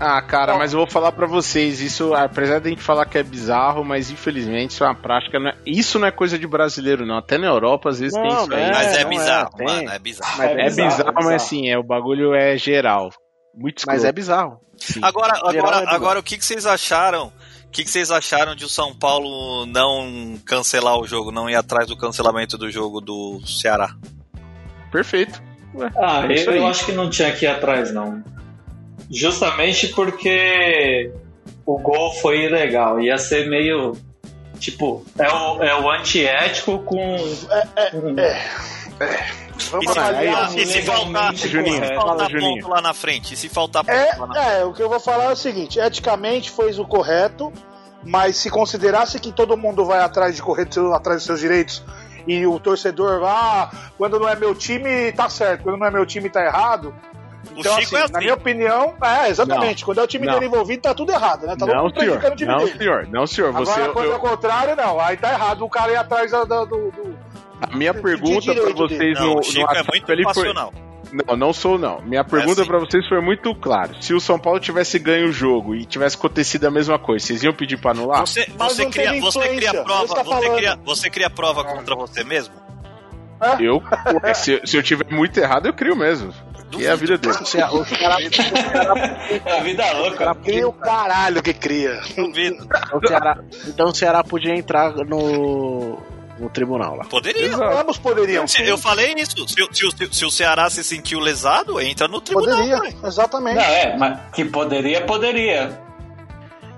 Ah, 0.02 0.22
cara, 0.22 0.56
mas 0.56 0.72
eu 0.72 0.78
vou 0.78 0.86
falar 0.86 1.12
pra 1.12 1.26
vocês, 1.26 1.78
isso, 1.82 2.14
apesar 2.14 2.58
de 2.58 2.68
a 2.68 2.70
gente 2.70 2.82
falar 2.82 3.04
que 3.04 3.18
é 3.18 3.22
bizarro, 3.22 3.84
mas 3.84 4.10
infelizmente 4.10 4.70
isso 4.70 4.82
é 4.82 4.86
uma 4.86 4.94
prática, 4.94 5.38
não 5.38 5.50
é- 5.50 5.56
isso 5.66 5.98
não 5.98 6.08
é 6.08 6.10
coisa 6.10 6.38
de 6.38 6.46
brasileiro 6.46 7.04
não, 7.04 7.18
até 7.18 7.36
na 7.36 7.48
Europa 7.48 7.90
às 7.90 8.00
vezes 8.00 8.14
tem 8.18 8.26
Não, 8.30 8.44
isso 8.44 8.54
aí. 8.54 8.62
É, 8.62 8.70
Mas 8.72 8.96
é 8.96 9.02
não 9.02 9.10
bizarro, 9.10 9.50
é, 9.52 9.56
tem. 9.58 9.66
mano. 9.66 9.90
É 9.90 9.98
bizarro. 9.98 10.38
Mas 10.38 10.48
É, 10.48 10.52
É 10.52 10.64
bizarro, 10.64 10.88
bizarro, 10.90 11.10
é 11.10 11.12
mas 11.24 11.28
assim, 11.42 11.68
é, 11.68 11.78
o 11.78 11.82
bagulho 11.82 12.34
é 12.34 12.56
geral. 12.56 13.10
Muito 13.54 13.78
escroto. 13.78 13.96
Mas 13.98 14.04
é 14.06 14.12
bizarro. 14.12 14.58
Sim. 14.78 15.00
Agora, 15.02 15.34
é 15.34 15.36
agora, 15.58 15.78
bizarro. 15.80 15.88
agora 15.96 16.18
o 16.20 16.22
que, 16.22 16.38
que 16.38 16.44
vocês 16.46 16.64
acharam? 16.64 17.26
O 17.66 17.70
que, 17.70 17.84
que 17.84 17.90
vocês 17.90 18.10
acharam 18.10 18.54
de 18.56 18.64
o 18.64 18.68
São 18.70 18.94
Paulo 18.94 19.66
não 19.66 20.36
cancelar 20.46 20.98
o 20.98 21.06
jogo, 21.06 21.30
não 21.30 21.48
ir 21.50 21.56
atrás 21.56 21.86
do 21.86 21.96
cancelamento 21.96 22.56
do 22.56 22.70
jogo 22.70 23.00
do 23.02 23.38
Ceará? 23.46 23.90
Perfeito. 24.90 25.42
Ah, 25.98 26.24
É 26.26 26.38
eu, 26.46 26.52
eu 26.56 26.66
acho 26.66 26.86
que 26.86 26.92
não 26.92 27.08
tinha 27.10 27.30
que 27.32 27.44
ir 27.44 27.48
atrás, 27.48 27.92
não. 27.92 28.22
Justamente 29.10 29.88
porque 29.88 31.10
o 31.66 31.78
gol 31.78 32.12
foi 32.14 32.44
ilegal. 32.44 33.00
Ia 33.00 33.18
ser 33.18 33.48
meio. 33.48 33.96
Tipo, 34.58 35.04
é 35.18 35.28
o, 35.28 35.62
é 35.62 35.80
o 35.80 35.90
antiético 35.90 36.78
com. 36.80 37.16
com- 37.90 38.14
Vamos 39.70 39.86
E 39.90 39.92
se, 39.92 39.98
avaliar. 39.98 40.56
e 40.58 40.66
se 40.66 40.82
faltar, 40.82 41.34
Juninho, 41.34 41.84
se 41.84 41.94
faltar 41.94 42.16
fala, 42.16 42.30
Juninho. 42.30 42.62
ponto 42.62 42.68
lá 42.74 42.80
na 42.80 42.94
frente? 42.94 43.34
E 43.34 43.36
se 43.36 43.48
faltar 43.48 43.84
ponto 43.84 43.94
lá 43.94 44.26
na 44.26 44.34
frente? 44.34 44.46
É, 44.48 44.60
é, 44.60 44.64
o 44.64 44.72
que 44.72 44.82
eu 44.82 44.88
vou 44.88 44.98
falar 45.00 45.24
é 45.24 45.32
o 45.32 45.36
seguinte: 45.36 45.78
eticamente 45.78 46.50
fez 46.50 46.78
o 46.78 46.84
correto, 46.86 47.52
mas 48.04 48.36
se 48.36 48.48
considerasse 48.50 49.18
que 49.20 49.32
todo 49.32 49.56
mundo 49.56 49.84
vai 49.84 50.00
atrás 50.00 50.34
de 50.36 50.42
correr 50.42 50.66
atrás 50.94 51.18
dos 51.18 51.24
seus 51.26 51.40
direitos 51.40 51.82
e 52.26 52.46
o 52.46 52.58
torcedor, 52.58 53.22
ah, 53.24 53.70
quando 53.98 54.18
não 54.18 54.28
é 54.28 54.34
meu 54.36 54.54
time 54.54 55.12
tá 55.12 55.28
certo, 55.28 55.62
quando 55.62 55.78
não 55.78 55.86
é 55.86 55.90
meu 55.90 56.06
time 56.06 56.28
tá 56.30 56.44
errado, 56.44 56.94
Então, 57.56 57.76
assim, 57.76 57.96
é 57.96 58.08
na 58.08 58.18
minha 58.20 58.34
opinião, 58.34 58.94
é, 59.02 59.28
exatamente. 59.28 59.80
Não. 59.82 59.86
Quando 59.86 59.98
é 60.00 60.02
o 60.02 60.06
time 60.06 60.26
Não. 60.26 60.34
dele 60.34 60.46
envolvido, 60.46 60.82
tá 60.82 60.94
tudo 60.94 61.10
errado, 61.12 61.46
né? 61.46 61.56
Tá 61.58 61.66
não, 61.66 61.72
senhor. 61.74 61.92
prejudicando 61.92 62.32
o 62.32 62.36
time 62.36 62.50
Não, 62.52 62.58
dele. 62.58 62.78
senhor. 62.78 63.08
Não, 63.10 63.26
senhor. 63.26 63.52
Você, 63.52 63.72
Agora, 63.72 63.92
quando 63.92 64.06
eu- 64.06 64.12
é 64.12 64.16
o 64.16 64.20
contrário, 64.20 64.76
não. 64.76 65.00
Aí 65.00 65.16
tá 65.16 65.32
errado 65.32 65.64
o 65.64 65.68
cara 65.68 65.92
ir 65.92 65.96
atrás 65.96 66.30
da- 66.30 66.44
da- 66.44 66.64
do. 66.64 66.90
do- 66.90 67.18
a 67.60 67.76
minha 67.76 67.92
pergunta 67.92 68.44
pra 68.52 68.54
direito 68.54 68.76
vocês 68.76 69.18
no, 69.20 69.26
Não, 69.26 69.34
no 69.34 69.40
o 69.40 69.42
Chico 69.42 69.60
é 69.60 69.64
WhatsApp, 69.64 69.88
muito 69.90 70.12
ele 70.12 70.34
foi... 70.34 70.52
Não, 70.54 71.36
não 71.36 71.52
sou 71.52 71.76
não. 71.76 72.00
Minha 72.02 72.22
pergunta 72.22 72.60
assim. 72.62 72.70
pra 72.70 72.78
vocês 72.78 73.06
foi 73.08 73.20
muito 73.20 73.52
clara. 73.54 73.90
Se 74.00 74.14
o 74.14 74.20
São 74.20 74.38
Paulo 74.38 74.60
tivesse 74.60 74.98
ganho 74.98 75.28
o 75.28 75.32
jogo 75.32 75.74
e 75.74 75.84
tivesse 75.84 76.16
acontecido 76.16 76.66
a 76.66 76.70
mesma 76.70 76.98
coisa, 76.98 77.26
vocês 77.26 77.42
iam 77.42 77.52
pedir 77.52 77.78
pra 77.78 77.90
anular? 77.90 78.20
Você, 78.20 78.46
você, 78.56 78.84
não 78.84 78.90
cria, 78.90 79.20
você 79.20 79.48
cria 79.56 79.82
prova, 79.82 80.04
é 80.04 80.16
tá 80.16 80.22
você, 80.22 80.50
cria, 80.50 80.78
você 80.84 81.10
cria 81.10 81.28
prova 81.30 81.64
contra 81.64 81.96
você 81.96 82.22
mesmo? 82.22 82.54
Eu, 83.58 83.82
ué, 84.22 84.34
se, 84.34 84.60
se 84.64 84.76
eu 84.76 84.82
tiver 84.82 85.06
muito 85.10 85.36
errado, 85.38 85.66
eu 85.66 85.72
crio 85.72 85.96
mesmo. 85.96 86.32
Que 86.70 86.86
é 86.86 86.90
a 86.90 86.96
vida 86.96 87.18
dele. 87.18 87.34
O 87.40 87.44
Ceará, 87.46 87.72
o 87.72 87.84
Ceará, 87.84 88.16
A 89.58 89.60
vida 89.62 89.92
louca. 89.92 90.34
Cria 90.36 90.68
o 90.68 90.72
caralho 90.72 91.42
que 91.42 91.52
cria. 91.54 92.00
Duvido. 92.16 92.66
o 92.94 93.06
Ceará- 93.06 93.38
então 93.66 93.86
o 93.88 93.94
Ceará 93.94 94.22
podia 94.24 94.54
entrar 94.54 94.92
no, 94.94 95.98
no 96.38 96.48
tribunal 96.50 96.96
lá. 96.96 97.04
Poderia. 97.04 97.54
Ambos 97.80 97.98
poderiam. 97.98 98.46
Se- 98.46 98.62
Eu 98.62 98.78
falei 98.78 99.14
isso. 99.18 99.36
Se, 99.48 99.62
o- 99.62 99.68
se 99.72 99.86
o- 99.86 100.14
se 100.14 100.24
o 100.24 100.30
Ceará 100.30 100.68
se 100.70 100.82
sentiu 100.84 101.18
lesado, 101.20 101.80
entra 101.80 102.06
no 102.08 102.20
tribunal. 102.20 102.56
Poderia, 102.56 102.94
exatamente. 103.04 103.56
Não, 103.56 103.62
é, 103.62 103.96
mas 103.96 104.18
que 104.32 104.44
poderia, 104.44 105.00
poderia. 105.02 105.89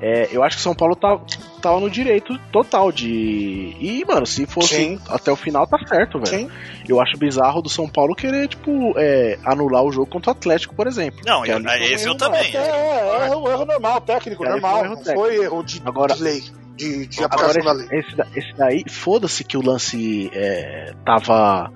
É, 0.05 0.29
eu 0.33 0.43
acho 0.43 0.57
que 0.57 0.61
o 0.61 0.65
São 0.65 0.75
Paulo 0.75 0.97
tá, 0.97 1.17
tava 1.63 1.79
no 1.79 1.89
direito 1.89 2.37
total 2.51 2.91
de. 2.91 3.77
E, 3.79 4.05
mano, 4.05 4.27
se 4.27 4.45
fosse 4.47 4.75
Sim. 4.75 4.99
até 5.09 5.31
o 5.31 5.37
final, 5.37 5.65
tá 5.65 5.79
certo, 5.87 6.19
velho. 6.19 6.27
Sim. 6.49 6.51
Eu 6.89 7.01
acho 7.01 7.17
bizarro 7.17 7.63
do 7.63 7.69
São 7.69 7.89
Paulo 7.89 8.13
querer, 8.17 8.49
tipo, 8.49 8.95
é, 8.97 9.39
anular 9.45 9.85
o 9.85 9.93
jogo 9.93 10.07
contra 10.11 10.31
o 10.31 10.33
Atlético, 10.33 10.75
por 10.75 10.89
exemplo. 10.89 11.21
Não, 11.25 11.43
Que 11.43 11.53
eu- 11.53 11.63
foi 11.63 11.71
um 11.71 11.75
esse 11.85 12.05
eu 12.05 12.09
erro 12.11 12.19
também. 12.19 12.53
É, 12.53 12.59
é, 12.59 13.27
erro, 13.29 13.49
erro 13.49 13.65
normal, 13.65 14.01
técnico, 14.01 14.45
É, 14.45 14.51
foi 14.51 14.61
normal. 14.61 14.81
um 14.81 14.85
erro 14.87 14.97
técnico. 14.97 15.21
foi 15.21 15.37
erro 15.45 15.63
de, 15.63 15.83
Agora- 15.85 16.15
de 16.17 16.23
lei, 16.25 16.43
de, 16.75 17.07
de 17.07 17.23
Agora, 17.25 17.87
esse, 17.93 18.17
da- 18.17 18.27
esse 18.35 18.53
daí, 18.57 18.83
foda-se 18.91 19.45
que 19.45 19.57
o 19.57 19.63
lance 19.65 20.29
é, 20.35 20.93
tava. 21.07 21.71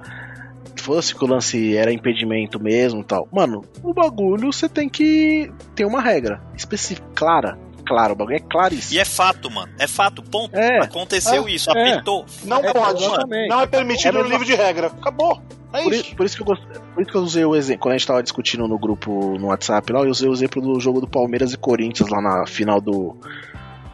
Foda-se 0.78 1.14
que 1.14 1.24
o 1.24 1.28
lance 1.28 1.76
era 1.76 1.92
impedimento 1.92 2.60
mesmo 2.60 3.00
e 3.00 3.04
tal. 3.04 3.28
Mano, 3.32 3.64
o 3.82 3.94
bagulho 3.94 4.52
você 4.52 4.68
tem 4.68 4.88
que 4.88 5.50
ter 5.74 5.84
uma 5.84 6.00
regra 6.00 6.40
específica, 6.56 7.06
clara. 7.14 7.58
Claro, 7.86 8.14
o 8.14 8.16
bagulho 8.16 8.36
é 8.36 8.40
claríssimo. 8.40 8.94
E 8.94 8.98
é 8.98 9.04
fato, 9.04 9.50
mano. 9.50 9.72
É 9.78 9.86
fato, 9.86 10.22
ponto. 10.22 10.54
É. 10.56 10.80
Aconteceu 10.80 11.46
É. 11.46 11.50
isso, 11.50 11.70
É. 11.70 11.92
apitou. 11.92 12.24
Não 12.44 12.58
É, 12.64 12.72
pode, 12.72 13.04
exatamente. 13.04 13.48
não 13.48 13.60
é 13.60 13.66
permitido 13.66 14.08
É 14.08 14.12
no 14.12 14.18
mesmo- 14.18 14.30
livro 14.32 14.44
de 14.46 14.54
regra. 14.54 14.88
Acabou. 14.88 15.40
É 15.72 15.82
Por, 15.82 15.92
isso. 15.92 16.16
por 16.16 16.26
isso 16.26 16.36
que 16.36 16.42
eu 16.42 16.46
gost... 16.46 16.62
por 16.94 17.02
isso 17.02 17.10
que 17.10 17.16
eu 17.16 17.20
usei 17.22 17.44
o 17.44 17.54
exemplo. 17.54 17.82
Quando 17.82 17.94
a 17.94 17.98
gente 17.98 18.06
tava 18.06 18.22
discutindo 18.22 18.66
no 18.66 18.78
grupo 18.78 19.36
no 19.38 19.48
WhatsApp 19.48 19.92
lá, 19.92 20.00
eu 20.00 20.10
usei 20.10 20.28
o 20.28 20.32
exemplo 20.32 20.60
do 20.62 20.80
jogo 20.80 21.00
do 21.00 21.06
Palmeiras 21.08 21.52
e 21.52 21.56
Corinthians 21.58 22.08
lá 22.08 22.20
na 22.20 22.46
final 22.46 22.80
do, 22.80 23.16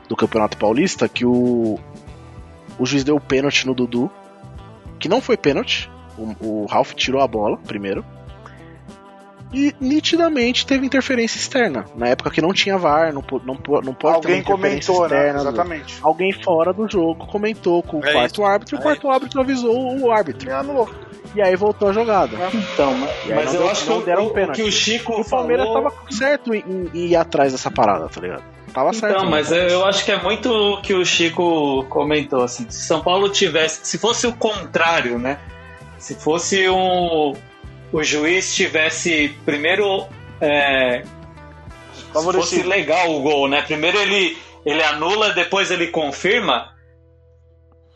do 0.08 0.14
Campeonato 0.14 0.56
Paulista, 0.56 1.08
que 1.08 1.24
o, 1.26 1.78
o 2.78 2.86
juiz 2.86 3.02
deu 3.04 3.16
o 3.16 3.20
pênalti 3.20 3.66
no 3.66 3.74
Dudu, 3.74 4.10
que 4.98 5.08
não 5.08 5.20
foi 5.20 5.36
pênalti. 5.36 5.90
O, 6.16 6.62
o 6.62 6.66
Ralf 6.66 6.92
tirou 6.94 7.20
a 7.20 7.26
bola 7.26 7.56
primeiro. 7.58 8.04
E 9.52 9.74
nitidamente 9.80 10.66
teve 10.66 10.86
interferência 10.86 11.36
externa. 11.38 11.84
Na 11.94 12.08
época 12.08 12.30
que 12.30 12.40
não 12.40 12.52
tinha 12.54 12.78
VAR, 12.78 13.12
não, 13.12 13.22
não, 13.44 13.58
não 13.82 13.94
pode 13.94 14.20
ter 14.22 14.28
Alguém 14.28 14.38
interferência 14.40 14.46
comentou, 14.94 15.00
né? 15.08 15.16
externa. 15.28 15.40
Exatamente. 15.40 15.98
Alguém 16.02 16.32
fora 16.32 16.72
do 16.72 16.88
jogo 16.90 17.26
comentou 17.26 17.82
com 17.82 17.98
o 17.98 18.04
É 18.06 18.12
quarto 18.12 18.44
árbitro 18.44 18.76
e 18.76 18.78
o 18.78 18.80
É 18.80 18.82
quarto 18.82 19.10
árbitro 19.10 19.40
avisou 19.40 19.98
o 20.00 20.10
árbitro. 20.10 20.48
E 20.48 20.52
anulou. 20.52 20.88
E 21.34 21.40
aí 21.42 21.54
voltou 21.56 21.88
a 21.88 21.92
jogada. 21.92 22.36
Então, 22.52 22.94
mas, 22.94 23.10
aí 23.24 23.34
mas 23.34 23.54
eu 23.54 23.60
deu- 23.60 23.70
acho 23.70 23.84
que 24.00 24.04
deram 24.04 24.24
o- 24.24 24.26
o 24.28 24.30
pênalti. 24.34 24.56
que 24.56 24.62
o 24.62 24.72
Chico 24.72 25.20
O 25.20 25.24
Palmeiras 25.28 25.66
falou... 25.66 25.90
tava 25.90 25.94
certo 26.10 26.54
em, 26.54 26.62
em 26.94 27.06
ir 27.08 27.16
atrás 27.16 27.52
dessa 27.52 27.70
parada, 27.70 28.08
tá 28.08 28.20
ligado? 28.20 28.42
Tava 28.74 28.92
certo. 28.94 29.16
Então, 29.16 29.28
mas 29.30 29.50
eu, 29.52 29.58
eu 29.68 29.84
acho 29.84 30.02
que 30.04 30.10
é 30.12 30.22
muito 30.22 30.50
o 30.50 30.80
que 30.80 30.94
o 30.94 31.04
Chico 31.04 31.84
comentou, 31.90 32.42
assim, 32.42 32.64
se 32.70 32.86
São 32.86 33.02
Paulo 33.02 33.28
tivesse, 33.28 33.80
se 33.84 33.98
fosse 33.98 34.26
o 34.26 34.32
contrário, 34.34 35.18
né? 35.18 35.38
Se 35.98 36.14
fosse 36.14 36.68
um, 36.70 37.34
o 37.92 38.02
juiz 38.02 38.54
tivesse 38.54 39.28
primeiro 39.44 40.06
é, 40.40 41.02
se 41.94 42.32
fosse 42.32 42.62
legal 42.62 43.14
o 43.14 43.20
gol, 43.20 43.48
né? 43.48 43.62
Primeiro 43.62 43.98
ele 43.98 44.36
ele 44.64 44.82
anula, 44.82 45.32
depois 45.32 45.70
ele 45.70 45.88
confirma. 45.88 46.72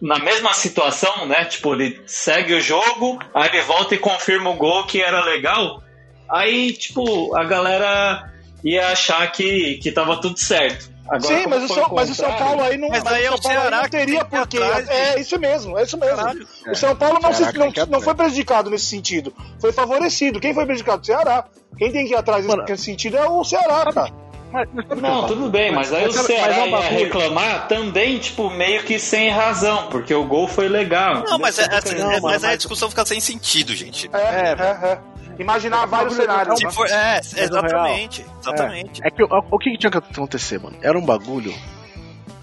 Na 0.00 0.18
mesma 0.18 0.52
situação, 0.52 1.26
né? 1.26 1.46
Tipo, 1.46 1.74
ele 1.74 2.02
segue 2.06 2.54
o 2.54 2.60
jogo, 2.60 3.18
aí 3.32 3.48
ele 3.48 3.62
volta 3.62 3.94
e 3.94 3.98
confirma 3.98 4.50
o 4.50 4.56
gol 4.56 4.84
que 4.84 5.00
era 5.00 5.24
legal. 5.24 5.82
Aí, 6.28 6.72
tipo, 6.72 7.34
a 7.34 7.44
galera 7.44 8.30
ia 8.62 8.88
achar 8.88 9.30
que, 9.32 9.78
que 9.78 9.90
tava 9.90 10.20
tudo 10.20 10.38
certo. 10.38 10.90
Agora, 11.08 11.20
Sim, 11.20 11.46
mas 11.48 11.62
o, 11.70 11.74
São, 11.74 11.88
mas 11.92 12.10
o 12.10 12.14
São 12.14 12.32
Paulo 12.36 12.62
aí 12.62 12.76
não, 12.76 12.88
Mas 12.88 13.02
mas 13.04 13.12
aí 13.12 13.24
é 13.24 13.30
o 13.30 13.32
São 13.34 13.42
Paulo 13.42 13.56
aí 13.58 13.62
Ceará 13.62 13.76
não 13.76 13.84
que 13.84 13.90
teria 13.90 14.24
porque. 14.24 14.56
atrás, 14.58 14.88
É 14.88 15.20
isso 15.20 15.38
mesmo, 15.38 15.78
é 15.78 15.82
isso 15.84 15.96
mesmo. 15.98 16.16
Caralho. 16.16 16.48
O 16.68 16.74
São 16.74 16.96
Paulo 16.96 17.18
não, 17.22 17.32
Ceará 17.32 17.52
se, 17.52 17.58
não, 17.58 17.86
não 17.88 18.00
foi 18.00 18.14
prejudicado 18.14 18.70
nesse 18.70 18.86
sentido. 18.86 19.32
Foi 19.60 19.72
favorecido. 19.72 20.40
Quem 20.40 20.52
foi 20.52 20.64
prejudicado? 20.66 21.02
O 21.02 21.06
Ceará. 21.06 21.44
Quem 21.78 21.92
tem 21.92 22.06
que 22.06 22.12
ir 22.12 22.16
atrás 22.16 22.44
Mano, 22.46 22.64
nesse 22.68 22.82
sentido 22.84 23.16
é 23.16 23.28
o 23.28 23.44
Ceará, 23.44 23.90
cara. 23.92 24.12
Mas, 24.52 24.68
mas 24.72 25.00
Não, 25.02 25.26
tudo 25.26 25.50
bem, 25.50 25.72
mas 25.72 25.92
aí 25.92 26.04
o 26.04 26.06
mas 26.06 26.16
é 26.18 26.22
Ceará 26.22 26.66
ia 26.66 26.80
reclamar 26.80 27.68
também, 27.68 28.18
tipo, 28.18 28.48
meio 28.48 28.82
que 28.84 28.98
sem 28.98 29.28
razão, 29.28 29.88
porque 29.90 30.14
o 30.14 30.24
gol 30.24 30.48
foi 30.48 30.68
legal. 30.68 31.24
Não, 31.24 31.38
mas, 31.38 31.58
é, 31.58 31.64
é- 31.64 31.94
Não, 31.98 32.10
é- 32.10 32.12
mas- 32.14 32.22
mas 32.22 32.44
aí 32.44 32.48
a 32.48 32.52
mas- 32.52 32.58
discussão 32.58 32.88
fica 32.88 33.04
sem 33.04 33.20
sentido, 33.20 33.74
gente. 33.74 34.08
É, 34.12 34.18
é, 34.18 34.92
é. 34.92 34.98
Imaginar 35.38 35.86
vários 35.86 36.16
bagulho- 36.16 36.30
cenários. 36.30 36.58
Se 36.58 36.64
né? 36.64 36.70
for, 36.72 36.86
é, 36.88 37.16
o 37.16 37.40
exatamente. 37.44 38.26
Exatamente. 38.40 39.00
É 39.04 39.10
que 39.10 39.22
o, 39.22 39.28
o 39.50 39.58
que, 39.58 39.76
tinha 39.78 39.90
que 39.90 39.98
acontecer, 39.98 40.58
mano? 40.60 40.76
Era 40.82 40.98
um 40.98 41.04
bagulho 41.04 41.52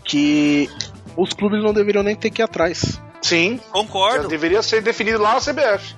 que 0.03 0.69
os 1.17 1.34
clubes 1.34 1.63
não 1.63 1.73
deveriam 1.73 2.03
nem 2.03 2.15
ter 2.15 2.29
que 2.29 2.41
ir 2.41 2.45
atrás. 2.45 3.01
Sim, 3.21 3.58
já 3.58 3.71
Concordo, 3.71 4.27
deveria 4.27 4.62
ser 4.62 4.82
definido 4.82 5.19
lá 5.21 5.34
na 5.36 5.39
CBF. 5.39 5.95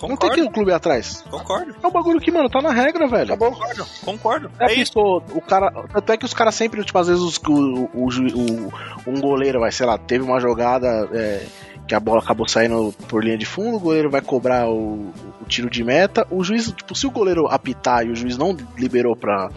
Não 0.00 0.10
tem 0.16 0.30
que 0.30 0.40
ir 0.40 0.44
concordo, 0.44 0.44
o 0.46 0.50
clube 0.52 0.72
atrás. 0.72 1.24
concordo, 1.28 1.74
É 1.82 1.86
um 1.86 1.90
bagulho 1.90 2.20
que, 2.20 2.30
mano, 2.30 2.48
tá 2.48 2.60
na 2.62 2.70
regra, 2.70 3.08
velho. 3.08 3.34
Acabou. 3.34 3.50
concordo, 3.50 3.86
concordo. 4.04 4.50
É, 4.60 4.66
É 4.72 4.74
isso. 4.74 4.92
pô, 4.92 5.16
o 5.32 5.40
cara. 5.40 5.72
Tanto 5.92 6.12
é 6.12 6.16
que 6.16 6.24
os 6.24 6.32
caras 6.34 6.54
sempre, 6.54 6.84
tipo, 6.84 6.96
às 6.98 7.08
vezes 7.08 7.20
os- 7.22 7.38
o, 7.48 7.88
o, 7.92 8.06
o- 8.06 8.72
um 9.10 9.20
goleiro 9.20 9.58
vai, 9.58 9.72
sei 9.72 9.86
lá, 9.86 9.98
teve 9.98 10.22
uma 10.24 10.38
jogada 10.38 10.86
é, 11.12 11.44
que 11.88 11.94
a 11.94 12.00
bola 12.00 12.20
acabou 12.20 12.46
saindo 12.46 12.94
por 13.08 13.24
linha 13.24 13.38
de 13.38 13.46
fundo, 13.46 13.78
o 13.78 13.80
goleiro 13.80 14.10
vai 14.10 14.20
cobrar 14.20 14.68
o, 14.68 15.10
o 15.40 15.44
tiro 15.48 15.70
de 15.70 15.82
meta. 15.82 16.26
O 16.30 16.44
juiz, 16.44 16.70
tipo, 16.70 16.94
se 16.94 17.06
o 17.06 17.10
goleiro 17.10 17.46
apitar 17.48 18.06
e 18.06 18.10
o 18.10 18.14
juiz 18.14 18.36
não 18.36 18.54
liberou 18.76 19.16
pra. 19.16 19.48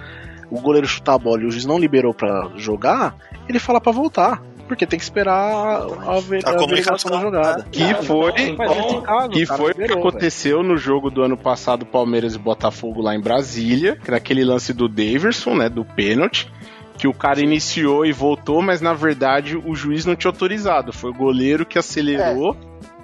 O 0.50 0.60
goleiro 0.60 0.88
chutar 0.88 1.14
a 1.16 1.18
bola 1.18 1.42
e 1.42 1.46
o 1.46 1.52
juiz 1.52 1.66
não 1.66 1.78
liberou 1.78 2.14
pra 2.14 2.50
jogar, 2.56 3.16
ele 3.48 3.60
fala 3.60 3.80
pra 3.82 3.92
voltar. 3.92 4.42
Porque 4.68 4.86
tem 4.86 4.98
que 4.98 5.04
esperar 5.04 5.34
a, 5.34 6.20
ver, 6.22 6.46
A 6.46 6.52
a 6.52 6.56
comunicação. 6.58 7.12
da 7.12 7.20
jogada. 7.20 7.68
Que 7.70 7.94
foi, 8.06 8.32
Então, 8.38 9.02
caso, 9.02 9.30
que 9.30 9.46
cara, 9.46 9.58
foi 9.58 9.72
o 9.74 9.76
que 9.76 9.92
aconteceu 9.92 10.64
no 10.64 10.78
jogo 10.78 11.12
do 11.12 11.22
ano 11.22 11.36
passado, 11.36 11.86
Palmeiras 11.86 12.36
e 12.36 12.38
Botafogo 12.40 13.02
lá 13.02 13.14
em 13.14 13.20
Brasília, 13.20 13.98
que 13.98 14.10
era 14.10 14.16
aquele 14.16 14.46
lance 14.46 14.72
do 14.74 14.88
Daverson, 14.88 15.56
né, 15.56 15.68
do 15.68 15.84
pênalti, 15.84 16.50
que 17.02 17.08
o 17.08 17.14
cara 17.16 17.42
iniciou 17.42 18.06
e 18.06 18.12
voltou, 18.12 18.62
mas 18.62 18.80
na 18.80 18.94
verdade 18.94 19.58
o 19.58 19.74
juiz 19.74 20.06
não 20.06 20.16
tinha 20.16 20.30
autorizado, 20.30 20.94
foi 20.94 21.10
o 21.10 21.14
goleiro 21.16 21.66
que 21.66 21.80
acelerou, 21.80 22.56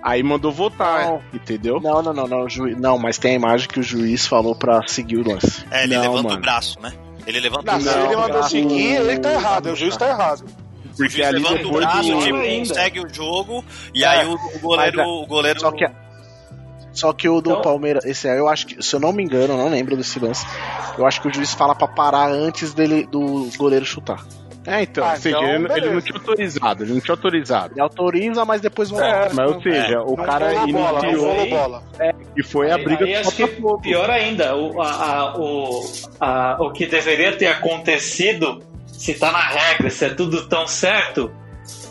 aí 0.03 0.21
mandou 0.21 0.51
voltar, 0.51 1.07
Não. 1.07 1.21
entendeu? 1.33 1.79
Não, 1.81 2.03
não, 2.03 2.13
não, 2.13 2.27
não, 2.27 2.43
o 2.45 2.49
juiz- 2.49 2.77
não, 2.77 2.99
mas 2.99 3.17
tem 3.17 3.31
a 3.31 3.35
imagem 3.35 3.67
que 3.67 3.79
o 3.79 3.83
juiz 3.83 4.27
falou 4.27 4.53
pra 4.55 4.87
seguir 4.87 5.17
o 5.17 5.27
lance. 5.27 5.65
É, 5.71 5.83
ele 5.85 5.95
Não, 5.95 6.01
levanta 6.03 6.23
mano. 6.27 6.37
o 6.37 6.41
braço, 6.41 6.79
né? 6.79 6.93
Ele 7.25 7.39
levanta 7.39 7.71
Não, 7.71 7.79
o 7.79 7.81
se 7.81 7.89
braço. 7.89 8.05
ele 8.05 8.15
mandou 8.15 8.43
seguir, 8.43 8.85
ele 8.97 9.17
tá 9.19 9.33
errado. 9.33 9.65
O 9.71 9.75
juiz 9.75 9.97
tá 9.97 10.07
errado. 10.09 10.45
O 10.93 10.97
juiz 11.09 11.25
ali 11.27 11.39
levanta 11.39 11.67
o 11.67 11.71
braço, 11.71 12.19
tipo, 12.19 12.35
ainda. 12.37 12.73
segue 12.75 12.99
o 12.99 13.11
jogo, 13.11 13.65
e 13.95 14.03
É, 14.03 14.07
aí 14.07 14.27
o, 14.27 14.33
o 14.35 14.59
goleiro. 14.59 14.97
mas, 14.97 15.07
o 15.07 15.25
goleiro 15.25 15.59
Só 15.59 15.71
que, 15.71 15.85
só 16.97 17.13
que 17.13 17.29
o 17.29 17.39
do 17.41 17.51
Então- 17.51 17.61
Palmeiras, 17.61 18.03
esse 18.05 18.27
aí 18.27 18.37
eu 18.37 18.47
acho 18.47 18.65
que, 18.67 18.83
se 18.83 18.95
eu 18.95 18.99
não 18.99 19.11
me 19.13 19.23
engano, 19.23 19.53
eu 19.53 19.57
não 19.57 19.69
lembro 19.69 19.95
desse 19.95 20.19
lance. 20.19 20.45
Eu 20.97 21.05
acho 21.05 21.21
que 21.21 21.27
o 21.27 21.33
juiz 21.33 21.53
fala 21.53 21.75
pra 21.75 21.87
parar 21.87 22.27
antes 22.29 22.73
dele 22.73 23.07
do 23.11 23.49
goleiro 23.57 23.85
chutar. 23.85 24.23
É, 24.65 24.81
então, 24.81 25.05
Ah, 25.05 25.11
ou 25.11 25.15
seja, 25.15 25.37
então, 25.37 25.49
ele, 25.49 25.59
não- 25.67 25.77
ele 25.77 25.89
não 25.91 26.01
tinha 26.01 26.17
autorizado, 26.19 26.83
ele 26.83 26.93
não 26.93 26.99
tinha 26.99 27.13
autorizado. 27.13 27.73
Ele 27.73 27.79
autoriza, 27.81 28.43
mas 28.43 28.59
depois 28.59 28.89
volta. 28.89 29.05
É, 29.05 29.29
mas 29.33 29.51
ou 29.51 29.61
seja, 29.61 30.01
o 30.01 30.15
Não 30.17 30.25
cara 30.25 30.49
bola, 30.67 31.07
iniciou 31.07 31.49
bola. 31.49 31.83
e 32.35 32.43
foi 32.43 32.69
a 32.71 32.75
Aí- 32.75 32.83
briga 32.83 33.05
aí 33.05 33.13
do 33.13 33.19
acho 33.19 33.31
que 33.31 33.47
pior 33.81 34.09
ainda, 34.09 34.57
o, 34.57 34.81
a, 34.81 34.91
a- 34.91 35.37
o, 35.37 35.85
a- 36.19 36.57
o 36.59 36.71
que 36.73 36.85
deveria 36.85 37.31
ter 37.37 37.47
acontecido, 37.47 38.61
se 38.87 39.13
tá 39.13 39.31
na 39.31 39.39
regra, 39.41 39.89
se 39.89 40.03
é 40.03 40.09
tudo 40.09 40.47
tão 40.49 40.67
certo, 40.67 41.31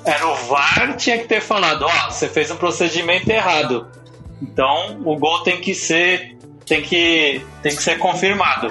era 0.05 0.27
o 0.29 0.35
VAR 0.35 0.97
tinha 0.97 1.16
que 1.19 1.27
ter 1.27 1.40
falado, 1.40 1.83
ó, 1.87 2.11
você 2.11 2.29
fez 2.29 2.51
um 2.51 2.57
procedimento 2.57 3.31
errado. 3.31 3.87
Então 4.40 5.01
o 5.05 5.16
gol 5.18 5.40
tem 5.40 5.61
que 5.61 5.75
ser 5.75 6.37
tem 6.66 6.83
que 6.83 7.44
tem 7.62 7.75
que 7.75 7.83
ser 7.83 7.99
confirmado. 7.99 8.68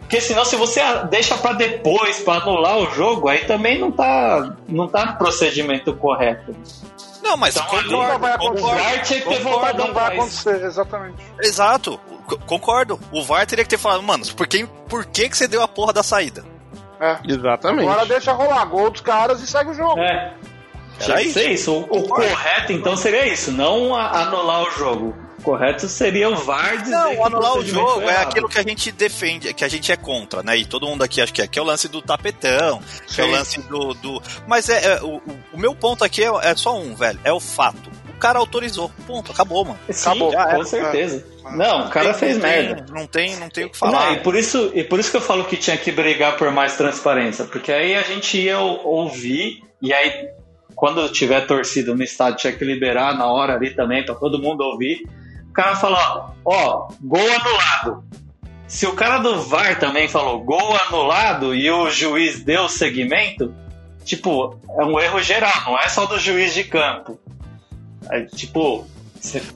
Porque 0.00 0.20
senão 0.20 0.44
se 0.44 0.56
você 0.56 0.80
deixa 1.10 1.36
pra 1.36 1.52
depois 1.52 2.20
para 2.20 2.42
anular 2.42 2.78
o 2.78 2.90
jogo, 2.92 3.28
aí 3.28 3.44
também 3.44 3.78
não 3.78 3.90
tá 3.90 4.56
não 4.68 4.88
tá 4.88 5.04
no 5.06 5.16
procedimento 5.18 5.92
correto. 5.94 6.54
Não, 7.22 7.36
mas 7.36 7.56
Então, 7.56 7.76
ali 7.76 7.88
concordo, 7.90 8.18
vai 8.18 8.30
O 8.30 8.34
acontecer. 8.34 8.62
concordo, 8.62 8.82
VAR 8.84 9.02
tinha 9.02 9.20
que 9.20 9.28
ter 9.28 9.36
concordo, 9.42 9.50
voltado 9.50 9.78
Não 9.78 9.92
vai 9.94 10.14
acontecer, 10.14 10.64
exatamente. 10.64 11.16
Exato. 11.42 12.00
concordo. 12.46 12.98
O 13.12 13.22
VAR 13.22 13.46
teria 13.46 13.64
que 13.64 13.70
ter 13.70 13.76
falado, 13.78 14.02
mano, 14.02 14.24
por 14.34 14.46
que, 14.46 14.66
por 14.88 15.04
que, 15.04 15.28
que 15.28 15.36
você 15.36 15.46
deu 15.46 15.62
a 15.62 15.68
porra 15.68 15.92
da 15.92 16.02
saída? 16.02 16.42
É. 17.00 17.18
Exatamente. 17.26 17.86
Agora 17.88 18.06
deixa 18.06 18.32
rolar 18.32 18.64
gol 18.64 18.90
dos 18.90 19.00
caras 19.02 19.42
e 19.42 19.46
segue 19.46 19.70
o 19.70 19.74
jogo. 19.74 20.00
É. 20.00 20.32
Que 20.98 21.30
ser 21.32 21.50
isso. 21.50 21.72
O, 21.72 21.82
o 21.98 22.08
correto, 22.08 22.72
então, 22.72 22.96
seria 22.96 23.26
isso. 23.26 23.50
Não 23.52 23.94
a- 23.94 24.22
anular 24.22 24.62
o 24.62 24.70
jogo. 24.72 25.16
O 25.38 25.42
correto 25.42 25.86
seria 25.88 26.28
o 26.28 26.34
VAR 26.34 26.78
dizer 26.78 26.84
que 26.84 26.90
Não, 26.90 27.24
anular 27.24 27.52
o 27.52 27.54
procedimento 27.54 27.88
jogo 27.88 28.10
é 28.10 28.16
aquilo 28.16 28.48
que 28.48 28.58
a 28.58 28.62
gente 28.64 28.90
defende, 28.90 29.54
que 29.54 29.64
a 29.64 29.68
gente 29.68 29.92
é 29.92 29.96
contra, 29.96 30.42
né? 30.42 30.56
E 30.56 30.66
todo 30.66 30.86
mundo 30.86 31.04
aqui 31.04 31.20
acha 31.22 31.32
que 31.32 31.40
é, 31.40 31.46
que 31.46 31.56
é 31.58 31.62
o 31.62 31.64
lance 31.64 31.86
do 31.88 32.02
tapetão, 32.02 32.80
que 33.06 33.20
é 33.20 33.24
o 33.24 33.30
lance 33.30 33.60
do. 33.62 33.94
do... 33.94 34.20
Mas 34.48 34.68
é, 34.68 34.94
é, 34.96 35.00
o, 35.02 35.16
o- 35.18 35.38
o 35.52 35.58
meu 35.58 35.74
ponto 35.76 36.02
aqui 36.04 36.24
é, 36.24 36.28
é 36.42 36.56
só 36.56 36.76
um, 36.76 36.92
velho. 36.94 37.20
É 37.22 37.32
o 37.32 37.38
fato. 37.38 37.88
O 38.08 38.18
cara 38.18 38.40
autorizou. 38.40 38.90
Ponto, 39.06 39.30
acabou, 39.30 39.64
mano. 39.64 39.78
Sim, 39.88 40.08
Acabou. 40.08 40.26
com 40.32 40.32
Já 40.32 40.48
era. 40.50 40.64
certeza. 40.64 41.24
Não, 41.52 41.86
o 41.86 41.88
cara 41.90 42.08
Não 42.08 42.14
fez 42.18 42.32
tem- 42.32 42.42
merda. 42.42 42.86
Não 42.92 43.06
tem, 43.06 43.36
não 43.36 43.48
tem 43.48 43.64
o 43.64 43.70
que 43.70 43.80
Não, 43.80 43.92
falar. 43.92 44.12
e 44.14 44.16
por 44.20 44.34
isso, 44.36 44.72
e 44.74 44.82
por 44.82 44.98
isso 44.98 45.10
que 45.12 45.16
eu 45.18 45.20
falo 45.20 45.44
que 45.44 45.56
tinha 45.56 45.76
que 45.78 45.92
brigar 45.92 46.36
por 46.36 46.50
mais 46.50 46.76
transparência, 46.76 47.44
porque 47.44 47.70
aí 47.72 47.94
a 47.94 48.02
gente 48.02 48.36
ia 48.38 48.58
ou- 48.58 48.84
ouvir 48.86 49.62
e 49.80 49.94
aí 49.94 50.28
quando 50.78 51.08
tiver 51.08 51.44
torcida 51.44 51.92
no 51.92 52.04
estádio 52.04 52.38
tinha 52.38 52.52
que 52.52 52.64
liberar 52.64 53.12
na 53.18 53.26
hora 53.26 53.54
ali 53.54 53.74
também 53.74 54.04
pra 54.04 54.14
todo 54.14 54.40
mundo 54.40 54.60
ouvir. 54.60 55.02
O 55.50 55.52
cara 55.52 55.74
fala, 55.74 56.32
ó, 56.44 56.86
gol 57.02 57.20
anulado. 57.20 58.04
Se 58.68 58.86
o 58.86 58.92
cara 58.94 59.18
do 59.18 59.42
VAR 59.42 59.80
também 59.80 60.06
falou 60.06 60.38
gol 60.44 60.76
anulado 60.86 61.52
e 61.52 61.68
o 61.68 61.90
juiz 61.90 62.44
deu 62.44 62.68
seguimento, 62.68 63.52
tipo, 64.04 64.56
é 64.78 64.84
um 64.84 65.00
erro 65.00 65.20
geral, 65.20 65.52
não 65.66 65.76
é 65.76 65.88
só 65.88 66.06
do 66.06 66.16
juiz 66.16 66.54
de 66.54 66.62
campo. 66.62 67.18
Aí, 68.08 68.26
tipo, 68.26 68.86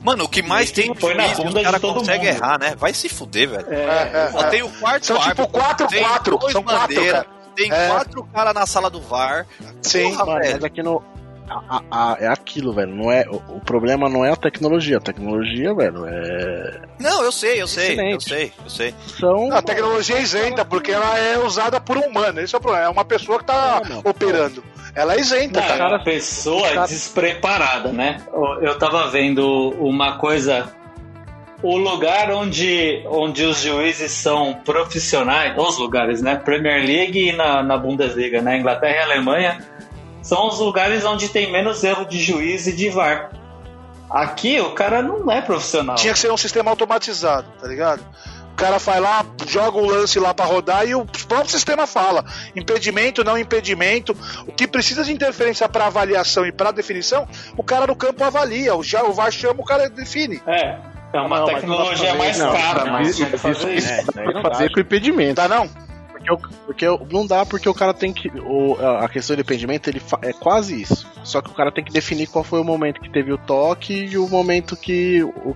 Mano, 0.01 0.25
o 0.25 0.27
que 0.27 0.41
mais 0.41 0.71
tem 0.71 0.91
de 0.91 0.99
Põe 0.99 1.15
na 1.15 1.23
juiz 1.27 1.37
que 1.37 1.43
bunda 1.45 1.59
o 1.61 1.63
cara 1.63 1.77
de 1.77 1.81
todo 1.81 1.99
consegue 1.99 2.25
mundo. 2.25 2.35
errar, 2.35 2.59
né? 2.59 2.75
Vai 2.75 2.93
se 2.93 3.07
fuder, 3.07 3.47
velho. 3.47 3.67
É, 3.71 4.25
é, 4.25 4.29
Só 4.29 4.39
é. 4.41 4.49
tem 4.49 4.61
o 4.61 4.69
quarto 4.69 5.05
São 5.05 5.17
tipo 5.17 5.29
árbitro, 5.29 5.47
quatro, 5.47 5.87
tem 5.87 6.03
quatro, 6.03 6.37
dois 6.37 6.51
são 6.51 6.63
quatro, 6.63 7.05
cara. 7.05 7.42
Tem 7.55 7.71
É. 7.71 7.87
quatro 7.89 8.23
caras 8.33 8.53
na 8.53 8.65
sala 8.65 8.89
do 8.89 9.01
VAR. 9.01 9.45
Sim. 9.81 10.11
Porra, 10.11 10.25
Mano, 10.25 10.39
velho. 10.39 10.53
mas 10.53 10.63
aqui 10.63 10.83
no. 10.83 11.03
a- 11.49 11.61
a- 11.91 12.13
a- 12.13 12.17
é 12.19 12.27
aquilo, 12.27 12.73
velho. 12.73 12.95
Não 12.95 13.11
é, 13.11 13.25
o, 13.29 13.35
o 13.57 13.61
problema 13.61 14.07
não 14.09 14.23
é 14.25 14.31
a 14.31 14.35
tecnologia. 14.35 14.97
A 14.97 15.01
tecnologia, 15.01 15.73
velho, 15.75 16.05
é. 16.07 16.81
Não, 16.99 17.21
eu 17.23 17.31
sei, 17.31 17.61
eu 17.61 17.67
sei, 17.67 17.89
eu 17.89 17.91
Excelente. 17.93 18.23
sei, 18.23 18.53
eu 18.63 18.69
sei. 18.69 18.95
São. 19.19 19.51
A 19.53 19.61
tecnologia 19.61 20.17
é 20.17 20.21
isenta, 20.21 20.63
porque 20.65 20.91
ela 20.91 21.17
é 21.19 21.37
usada 21.37 21.79
por 21.81 21.97
um 21.97 22.01
humano. 22.07 22.39
Esse 22.39 22.55
é 22.55 22.57
o 22.57 22.61
problema. 22.61 22.85
É 22.85 22.89
uma 22.89 23.05
pessoa 23.05 23.39
que 23.39 23.45
tá 23.45 23.81
Não, 23.87 23.95
não. 24.01 24.09
operando. 24.11 24.63
Ela 24.95 25.15
é 25.15 25.19
isenta, 25.19 25.59
Não, 25.59 25.67
cara. 25.67 25.83
é 25.83 25.87
uma 25.87 26.03
pessoa 26.03 26.69
cara- 26.69 26.85
despreparada, 26.87 27.91
né? 27.91 28.21
Eu 28.61 28.77
tava 28.77 29.07
vendo 29.09 29.69
uma 29.79 30.17
coisa. 30.17 30.71
O 31.63 31.77
lugar 31.77 32.29
onde, 32.29 33.01
onde 33.07 33.45
os 33.45 33.61
juízes 33.61 34.11
são 34.11 34.53
profissionais, 34.65 35.57
os 35.57 35.77
lugares, 35.77 36.21
né? 36.21 36.35
Premier 36.35 36.85
League 36.85 37.29
e 37.29 37.31
na, 37.31 37.63
na 37.63 37.77
Bundesliga, 37.77 38.41
né? 38.41 38.57
Inglaterra 38.57 38.97
e 38.97 39.01
Alemanha, 39.03 39.65
são 40.21 40.47
os 40.47 40.59
lugares 40.59 41.05
onde 41.05 41.29
tem 41.29 41.51
menos 41.51 41.83
erro 41.83 42.05
de 42.05 42.19
juiz 42.19 42.67
e 42.67 42.73
de 42.73 42.89
VAR. 42.89 43.31
Aqui 44.09 44.59
o 44.59 44.71
cara 44.71 45.01
não 45.01 45.31
é 45.31 45.41
profissional. 45.41 45.95
Tinha 45.95 46.13
que 46.13 46.19
ser 46.19 46.31
um 46.31 46.37
sistema 46.37 46.69
automatizado, 46.69 47.47
tá 47.59 47.67
ligado? 47.67 48.03
O 48.51 48.55
cara 48.55 48.77
vai 48.77 48.99
lá, 48.99 49.25
joga 49.47 49.79
o 49.79 49.85
lance 49.85 50.19
lá 50.19 50.31
pra 50.33 50.45
rodar 50.45 50.87
e 50.87 50.93
o 50.93 51.03
próprio 51.27 51.49
sistema 51.49 51.87
fala. 51.87 52.23
Impedimento, 52.55 53.23
não 53.23 53.37
impedimento. 53.37 54.15
O 54.47 54.51
que 54.51 54.67
precisa 54.67 55.03
de 55.03 55.11
interferência 55.11 55.67
pra 55.67 55.87
avaliação 55.87 56.45
e 56.45 56.51
pra 56.51 56.71
definição, 56.71 57.27
o 57.57 57.63
cara 57.63 57.87
no 57.87 57.95
campo 57.95 58.23
avalia. 58.23 58.75
O, 58.75 58.83
já, 58.83 59.03
o 59.03 59.11
VAR 59.11 59.31
chama, 59.31 59.61
o 59.61 59.65
cara 59.65 59.89
define. 59.89 60.39
É, 60.45 60.77
é 61.13 61.21
uma 61.21 61.39
Não, 61.39 61.45
tecnologia 61.45 62.15
mais 62.15 62.37
fazer, 62.37 62.43
não. 62.49 62.53
cara, 62.61 62.85
Não, 62.85 62.91
mas 62.93 63.07
isso- 63.09 63.17
tinha 63.17 63.29
que 63.29 63.37
fazer 63.37 63.73
isso- 63.75 63.91
isso. 63.91 64.09
É, 64.09 64.13
daí 64.15 64.25
não 64.33 64.41
Pra 64.41 64.49
dá. 64.49 64.55
fazer 64.55 64.71
com 64.71 64.79
impedimento. 64.79 65.35
Tá 65.35 65.47
não? 65.47 65.69
Porque, 66.11 66.31
o- 66.31 66.37
porque 66.65 66.87
o- 66.87 67.07
não 67.11 67.27
dá 67.27 67.45
porque 67.45 67.67
o 67.69 67.73
cara 67.73 67.93
tem 67.93 68.11
que. 68.13 68.29
O, 68.45 68.77
a 69.01 69.07
questão 69.09 69.35
do 69.35 69.41
impedimento 69.41 69.89
ele 69.89 69.99
fa- 69.99 70.19
é 70.21 70.31
quase 70.33 70.81
isso. 70.81 71.05
Só 71.23 71.41
que 71.41 71.49
o 71.49 71.53
cara 71.53 71.71
tem 71.71 71.83
que 71.83 71.91
definir 71.91 72.27
qual 72.27 72.43
foi 72.43 72.59
o 72.59 72.63
momento 72.63 73.01
que 73.01 73.09
teve 73.09 73.31
o 73.33 73.37
toque 73.37 73.93
e 73.93 74.17
o 74.17 74.27
momento 74.29 74.75
que. 74.75 75.21
O, 75.23 75.55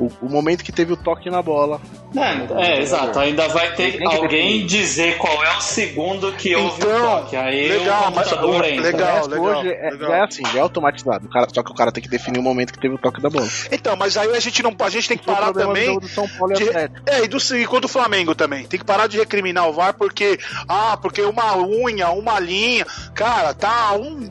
o, 0.00 0.10
o 0.22 0.28
momento 0.30 0.64
que 0.64 0.72
teve 0.72 0.92
o 0.92 0.96
toque 0.96 1.28
na 1.30 1.42
bola. 1.42 1.80
É, 2.16 2.62
é, 2.72 2.80
exato. 2.80 3.18
Ainda 3.18 3.46
vai 3.48 3.72
ter 3.74 4.02
alguém 4.04 4.62
definir. 4.62 4.66
dizer 4.66 5.18
qual 5.18 5.44
é 5.44 5.56
o 5.56 5.60
segundo 5.60 6.32
que 6.32 6.56
houve 6.56 6.82
o 6.82 6.86
Então, 6.88 7.00
toque. 7.20 7.36
Aí 7.36 7.68
legal, 7.68 8.08
o 8.10 8.14
mas- 8.14 8.28
computador 8.28 8.64
entra. 8.64 8.82
legal. 8.82 9.08
O 9.10 9.14
resto 9.14 9.40
hoje 9.40 9.68
é, 9.68 9.90
legal. 9.90 10.10
já 10.10 10.16
é 10.16 10.20
assim, 10.24 10.42
já 10.52 10.58
é 10.58 10.62
automatizado. 10.62 11.26
O 11.26 11.30
cara, 11.30 11.46
só 11.54 11.62
que 11.62 11.70
o 11.70 11.74
cara 11.74 11.92
tem 11.92 12.02
que 12.02 12.08
definir 12.08 12.38
o 12.38 12.42
momento 12.42 12.72
que 12.72 12.80
teve 12.80 12.94
o 12.94 12.98
toque 12.98 13.20
da 13.20 13.30
bola. 13.30 13.46
Então, 13.70 13.94
mas 13.96 14.16
aí 14.16 14.34
a 14.34 14.40
gente 14.40 14.62
não 14.62 14.74
a 14.80 14.88
gente 14.90 15.06
tem 15.08 15.18
que 15.18 15.28
o 15.30 15.32
parar 15.32 15.52
do 15.52 15.58
também. 15.60 15.98
do 15.98 16.08
São 16.08 16.26
Paulo 16.28 16.52
e 16.54 16.56
de-. 16.56 16.70
É, 16.70 17.24
e, 17.24 17.28
do, 17.28 17.36
e 17.56 17.66
quanto 17.66 17.84
o 17.84 17.88
Flamengo 17.88 18.34
também. 18.34 18.64
Tem 18.64 18.78
que 18.80 18.84
parar 18.86 19.06
de 19.06 19.18
recriminar 19.18 19.68
o 19.68 19.72
VAR 19.72 19.94
porque. 19.94 20.38
Ah, 20.66 20.96
porque 21.00 21.20
uma 21.22 21.56
unha, 21.58 22.08
uma 22.10 22.40
linha. 22.40 22.86
Cara, 23.14 23.52
tá 23.54 23.92
um, 23.94 24.28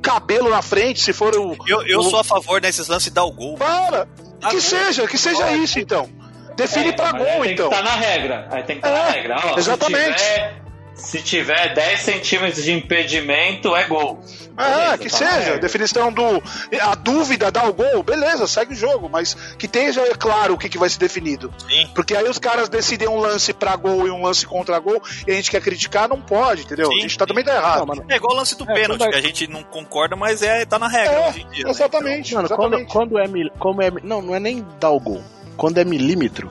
cabelo 0.00 0.48
na 0.50 0.62
frente, 0.62 1.00
se 1.00 1.12
for 1.12 1.34
o. 1.36 1.56
Eu, 1.66 1.82
eu 1.86 1.98
o- 2.00 2.02
sou 2.04 2.20
a 2.20 2.24
favor 2.24 2.60
nesses 2.60 2.88
lances 2.88 3.04
de 3.08 3.10
dar 3.14 3.24
o 3.24 3.32
gol. 3.32 3.56
Para! 3.56 4.06
Que 4.50 4.60
seja, 4.60 5.06
que 5.06 5.18
seja 5.18 5.52
isso 5.52 5.78
então. 5.78 6.08
Define 6.56 6.88
É, 6.90 6.92
pra 6.92 7.12
gol, 7.12 7.26
tem 7.42 7.52
então. 7.52 7.68
que 7.70 7.74
estar 7.76 7.82
na 7.82 7.96
regra. 7.96 8.46
Aí 8.50 8.62
tem 8.62 8.78
que 8.80 8.86
estar 8.86 8.98
É, 8.98 9.02
na 9.04 9.10
regra. 9.10 9.36
Ó, 9.54 9.58
exatamente. 9.58 10.20
Se 10.20 10.26
tiver, 10.34 10.61
se 11.04 11.20
tiver 11.22 11.74
10 11.74 12.00
centímetros 12.00 12.64
de 12.64 12.72
impedimento, 12.72 13.74
é 13.74 13.84
gol. 13.84 14.20
Ah, 14.56 14.96
Beleza, 14.96 14.98
que 14.98 15.08
tá 15.10 15.16
seja. 15.16 15.30
regra. 15.30 15.58
Definição 15.60 16.12
do. 16.12 16.42
A 16.80 16.94
dúvida 16.94 17.50
dá 17.50 17.64
o 17.64 17.72
gol, 17.72 18.02
beleza, 18.02 18.46
segue 18.46 18.74
o 18.74 18.76
jogo. 18.76 19.08
Mas 19.08 19.34
que 19.58 19.66
esteja 19.66 20.02
claro 20.18 20.54
o 20.54 20.58
que, 20.58 20.68
que 20.68 20.76
vai 20.78 20.88
ser 20.90 20.98
definido. 20.98 21.52
Sim. 21.68 21.88
Porque 21.94 22.14
aí 22.14 22.28
os 22.28 22.38
caras 22.38 22.68
decidem 22.68 23.08
um 23.08 23.16
lance 23.18 23.52
pra 23.54 23.74
gol 23.76 24.06
e 24.06 24.10
um 24.10 24.22
lance 24.22 24.46
contra 24.46 24.78
gol 24.78 25.02
e 25.26 25.32
a 25.32 25.34
gente 25.34 25.50
quer 25.50 25.62
criticar, 25.62 26.08
não 26.08 26.20
pode, 26.20 26.62
entendeu? 26.62 26.86
Sim, 26.88 26.98
a 26.98 27.00
gente 27.00 27.16
tá, 27.18 27.24
sim. 27.24 27.28
também 27.28 27.44
tá 27.44 27.54
errado. 27.56 27.78
Não, 27.80 27.86
mano, 27.86 28.04
É 28.08 28.16
igual 28.16 28.34
o 28.34 28.36
lance 28.36 28.56
do 28.56 28.70
É, 28.70 28.74
pênalti, 28.74 28.98
quando 29.00 29.10
que 29.10 29.16
a 29.16 29.22
gente 29.22 29.46
não 29.46 29.62
concorda, 29.62 30.14
mas 30.16 30.42
é, 30.42 30.64
tá 30.66 30.78
na 30.78 30.86
regra 30.88 31.12
É, 31.14 31.28
hoje 31.30 31.40
em 31.42 31.48
dia. 31.48 31.64
né? 31.64 31.70
exatamente. 31.70 32.34
Mano, 32.34 32.48
quando, 32.48 32.60
exatamente. 32.64 32.92
quando 32.92 33.18
é 33.18 33.26
mil, 33.26 33.50
como 33.58 33.82
é 33.82 33.90
Não, 34.02 34.20
não 34.20 34.34
é 34.34 34.38
nem 34.40 34.64
dar 34.78 34.90
o 34.90 35.00
gol. 35.00 35.22
Quando 35.56 35.78
é 35.78 35.84
milímetro, 35.84 36.50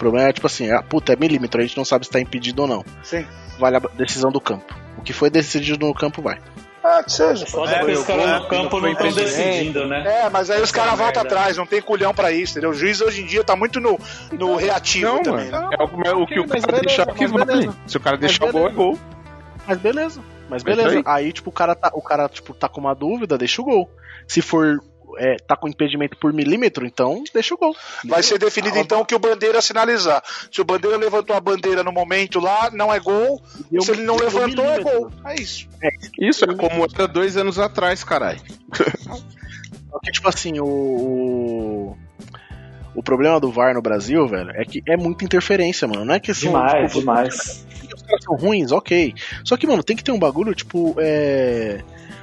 problema 0.00 0.28
é 0.28 0.32
tipo 0.32 0.46
assim, 0.46 0.70
ah, 0.70 0.82
puta, 0.82 1.12
é 1.12 1.16
milímetro, 1.16 1.60
a 1.60 1.64
gente 1.64 1.76
não 1.76 1.84
sabe 1.84 2.04
se 2.06 2.10
tá 2.10 2.20
impedido 2.20 2.62
ou 2.62 2.68
não. 2.68 2.84
Sim. 3.02 3.26
Vale 3.58 3.76
a 3.76 3.80
decisão 3.96 4.32
do 4.32 4.40
campo. 4.40 4.74
O 4.98 5.02
que 5.02 5.12
foi 5.12 5.30
decidido 5.30 5.86
no 5.86 5.94
campo 5.94 6.20
vai. 6.22 6.38
Ah, 6.82 7.02
que 7.02 7.12
seja. 7.12 7.44
Foda 7.46 7.72
É, 7.72 7.84
que 7.84 7.90
os 7.92 7.98
eu 7.98 8.04
caras 8.06 8.40
no 8.42 8.48
campo 8.48 8.80
não 8.80 8.88
estão 8.90 9.12
decidindo, 9.12 9.86
né? 9.86 10.02
É, 10.24 10.30
mas 10.30 10.48
aí 10.50 10.62
os 10.62 10.72
caras 10.72 10.98
voltam 10.98 11.22
atrás, 11.22 11.56
não 11.58 11.66
tem 11.66 11.82
culhão 11.82 12.14
pra 12.14 12.32
isso, 12.32 12.52
entendeu? 12.54 12.70
O 12.70 12.74
juiz 12.74 13.02
hoje 13.02 13.20
em 13.22 13.26
dia 13.26 13.44
tá 13.44 13.54
muito 13.54 13.78
no, 13.80 13.98
no 14.32 14.56
reativo 14.56 15.06
Não, 15.12 15.22
também. 15.22 15.50
mano. 15.50 15.68
né? 15.68 15.76
É 16.06 16.14
o, 16.14 16.22
o 16.22 16.26
que 16.26 16.40
o 16.40 16.46
cara 16.48 16.60
beleza, 16.60 16.80
deixar 16.82 17.06
que 17.06 17.20
mas 17.28 17.32
vale. 17.32 17.44
beleza. 17.44 17.76
Se 17.86 17.96
o 17.98 18.00
cara 18.00 18.16
deixar 18.16 18.46
o 18.46 18.52
gol, 18.52 18.66
é 18.66 18.72
gol. 18.72 18.98
Mas 19.66 19.78
beleza. 19.78 20.20
Mas 20.48 20.62
É 20.62 20.64
beleza. 20.64 20.98
isso 21.00 21.02
Aí, 21.08 21.32
tipo, 21.32 21.50
o 21.50 21.52
cara 21.52 21.74
tá, 21.74 21.90
o 21.92 22.00
cara, 22.02 22.28
tipo, 22.30 22.54
tá 22.54 22.66
com 22.68 22.80
uma 22.80 22.94
dúvida, 22.94 23.36
deixa 23.36 23.60
o 23.60 23.64
gol. 23.66 23.90
Se 24.26 24.40
for. 24.40 24.80
É, 25.22 25.36
tá 25.36 25.54
com 25.54 25.68
impedimento 25.68 26.16
por 26.16 26.32
milímetro, 26.32 26.86
então 26.86 27.22
deixa 27.34 27.54
o 27.54 27.58
gol. 27.58 27.76
Vai 28.06 28.22
ser 28.22 28.38
definido 28.38 28.78
então 28.78 29.04
que 29.04 29.14
o 29.14 29.18
bandeira 29.18 29.60
sinalizar. 29.60 30.22
Se 30.50 30.62
o 30.62 30.64
bandeira 30.64 30.96
levantou 30.96 31.36
a 31.36 31.40
bandeira 31.40 31.84
no 31.84 31.92
momento 31.92 32.40
lá, 32.40 32.70
não 32.72 32.90
é 32.92 32.98
gol. 32.98 33.38
Deu- 33.70 33.82
Se 33.82 33.90
ele 33.90 34.02
não 34.02 34.16
levantou, 34.16 34.64
é 34.64 34.80
gol. 34.80 35.10
É 35.26 35.34
isso. 35.34 35.68
Isso 36.18 36.44
é 36.46 36.54
como 36.56 36.86
era 36.94 37.06
dois 37.06 37.36
anos 37.36 37.58
atrás, 37.58 38.02
caralho. 38.02 38.40
Porque, 39.90 40.10
tipo 40.12 40.28
assim, 40.28 40.58
o, 40.60 41.96
o. 42.94 43.02
problema 43.02 43.38
do 43.40 43.50
VAR 43.50 43.74
no 43.74 43.82
Brasil, 43.82 44.26
velho, 44.26 44.50
é 44.52 44.64
que 44.64 44.80
é 44.88 44.96
muita 44.96 45.24
interferência, 45.24 45.86
mano. 45.86 46.04
Não 46.04 46.14
é 46.14 46.20
que 46.20 46.32
são. 46.32 46.50
Demais, 46.52 46.86
tipo, 46.88 47.00
demais. 47.00 47.66
Os 47.94 48.02
caras 48.02 48.24
são 48.24 48.36
ruins, 48.36 48.70
ok. 48.72 49.12
Só 49.44 49.56
que, 49.56 49.66
mano, 49.66 49.82
tem 49.82 49.96
que 49.96 50.04
ter 50.04 50.12
um 50.12 50.18
bagulho, 50.18 50.54
tipo, 50.54 50.94
é. 50.98 51.80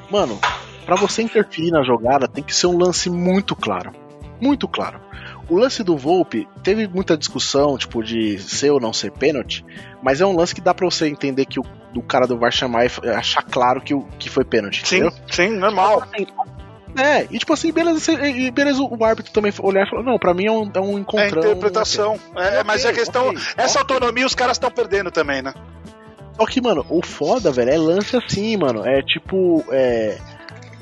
Mano, 0.10 0.40
pra 0.88 0.96
você 0.96 1.22
interferir 1.22 1.70
na 1.70 1.84
jogada, 1.84 2.28
tem 2.30 2.42
que 2.44 2.56
ser 2.56 2.66
um 2.68 2.78
lance 2.78 3.10
muito 3.10 3.56
claro. 3.56 3.92
Muito 4.40 4.68
claro. 4.70 5.02
O 5.50 5.56
lance 5.58 5.84
do 5.84 5.98
Volpe 5.98 6.48
teve 6.64 6.88
muita 6.88 7.18
discussão, 7.18 7.78
tipo, 7.78 8.02
de 8.02 8.40
ser 8.40 8.72
ou 8.72 8.80
não 8.80 8.94
ser 8.94 9.12
pênalti, 9.12 9.66
mas 10.02 10.22
é 10.22 10.26
um 10.26 10.36
lance 10.36 10.56
que 10.56 10.62
dá 10.62 10.74
pra 10.74 10.86
você 10.86 11.08
entender 11.08 11.46
que 11.46 11.60
o 11.60 11.64
do 11.94 12.02
cara 12.02 12.26
do 12.28 12.38
VAR 12.38 12.52
chamar 12.52 12.86
e 12.86 13.10
achar 13.10 13.42
claro 13.44 13.82
que, 13.82 13.94
o, 13.94 14.04
que 14.20 14.30
foi 14.30 14.46
pênalti, 14.46 14.86
Sim, 14.88 14.98
entendeu? 14.98 15.14
sim, 15.32 15.50
normal. 15.58 16.04
É, 16.98 17.24
e 17.30 17.38
tipo 17.40 17.52
assim, 17.54 17.72
beleza, 17.72 18.12
e 18.14 18.50
beleza 18.52 18.82
o 18.82 19.04
árbitro 19.04 19.32
também 19.34 19.52
olhar 19.60 19.86
e 19.86 19.90
falar, 19.90 20.04
não, 20.04 20.18
pra 20.18 20.34
mim 20.34 20.46
é 20.46 20.52
um, 20.52 20.72
é 20.74 20.80
um 20.80 20.98
É 20.98 21.00
encontrão. 21.02 21.42
interpretação. 21.44 22.20
É, 22.36 22.64
mas 22.64 22.86
é 22.86 22.90
Ok, 22.90 23.00
questão. 23.00 23.28
ok, 23.30 23.42
Essa 23.58 23.82
ok. 23.82 23.94
autonomia 23.96 24.26
os 24.26 24.36
caras 24.36 24.56
estão 24.58 24.72
perdendo 24.72 25.12
também, 25.12 25.42
né? 25.42 25.54
Só 26.36 26.46
que, 26.46 26.62
mano, 26.62 26.86
o 26.90 27.04
foda, 27.04 27.52
velho, 27.52 27.72
é 27.72 27.78
lance 27.78 28.16
assim, 28.16 28.56
mano. 28.58 28.86
É 28.88 29.02
tipo. 29.02 29.64
É, 29.72 30.18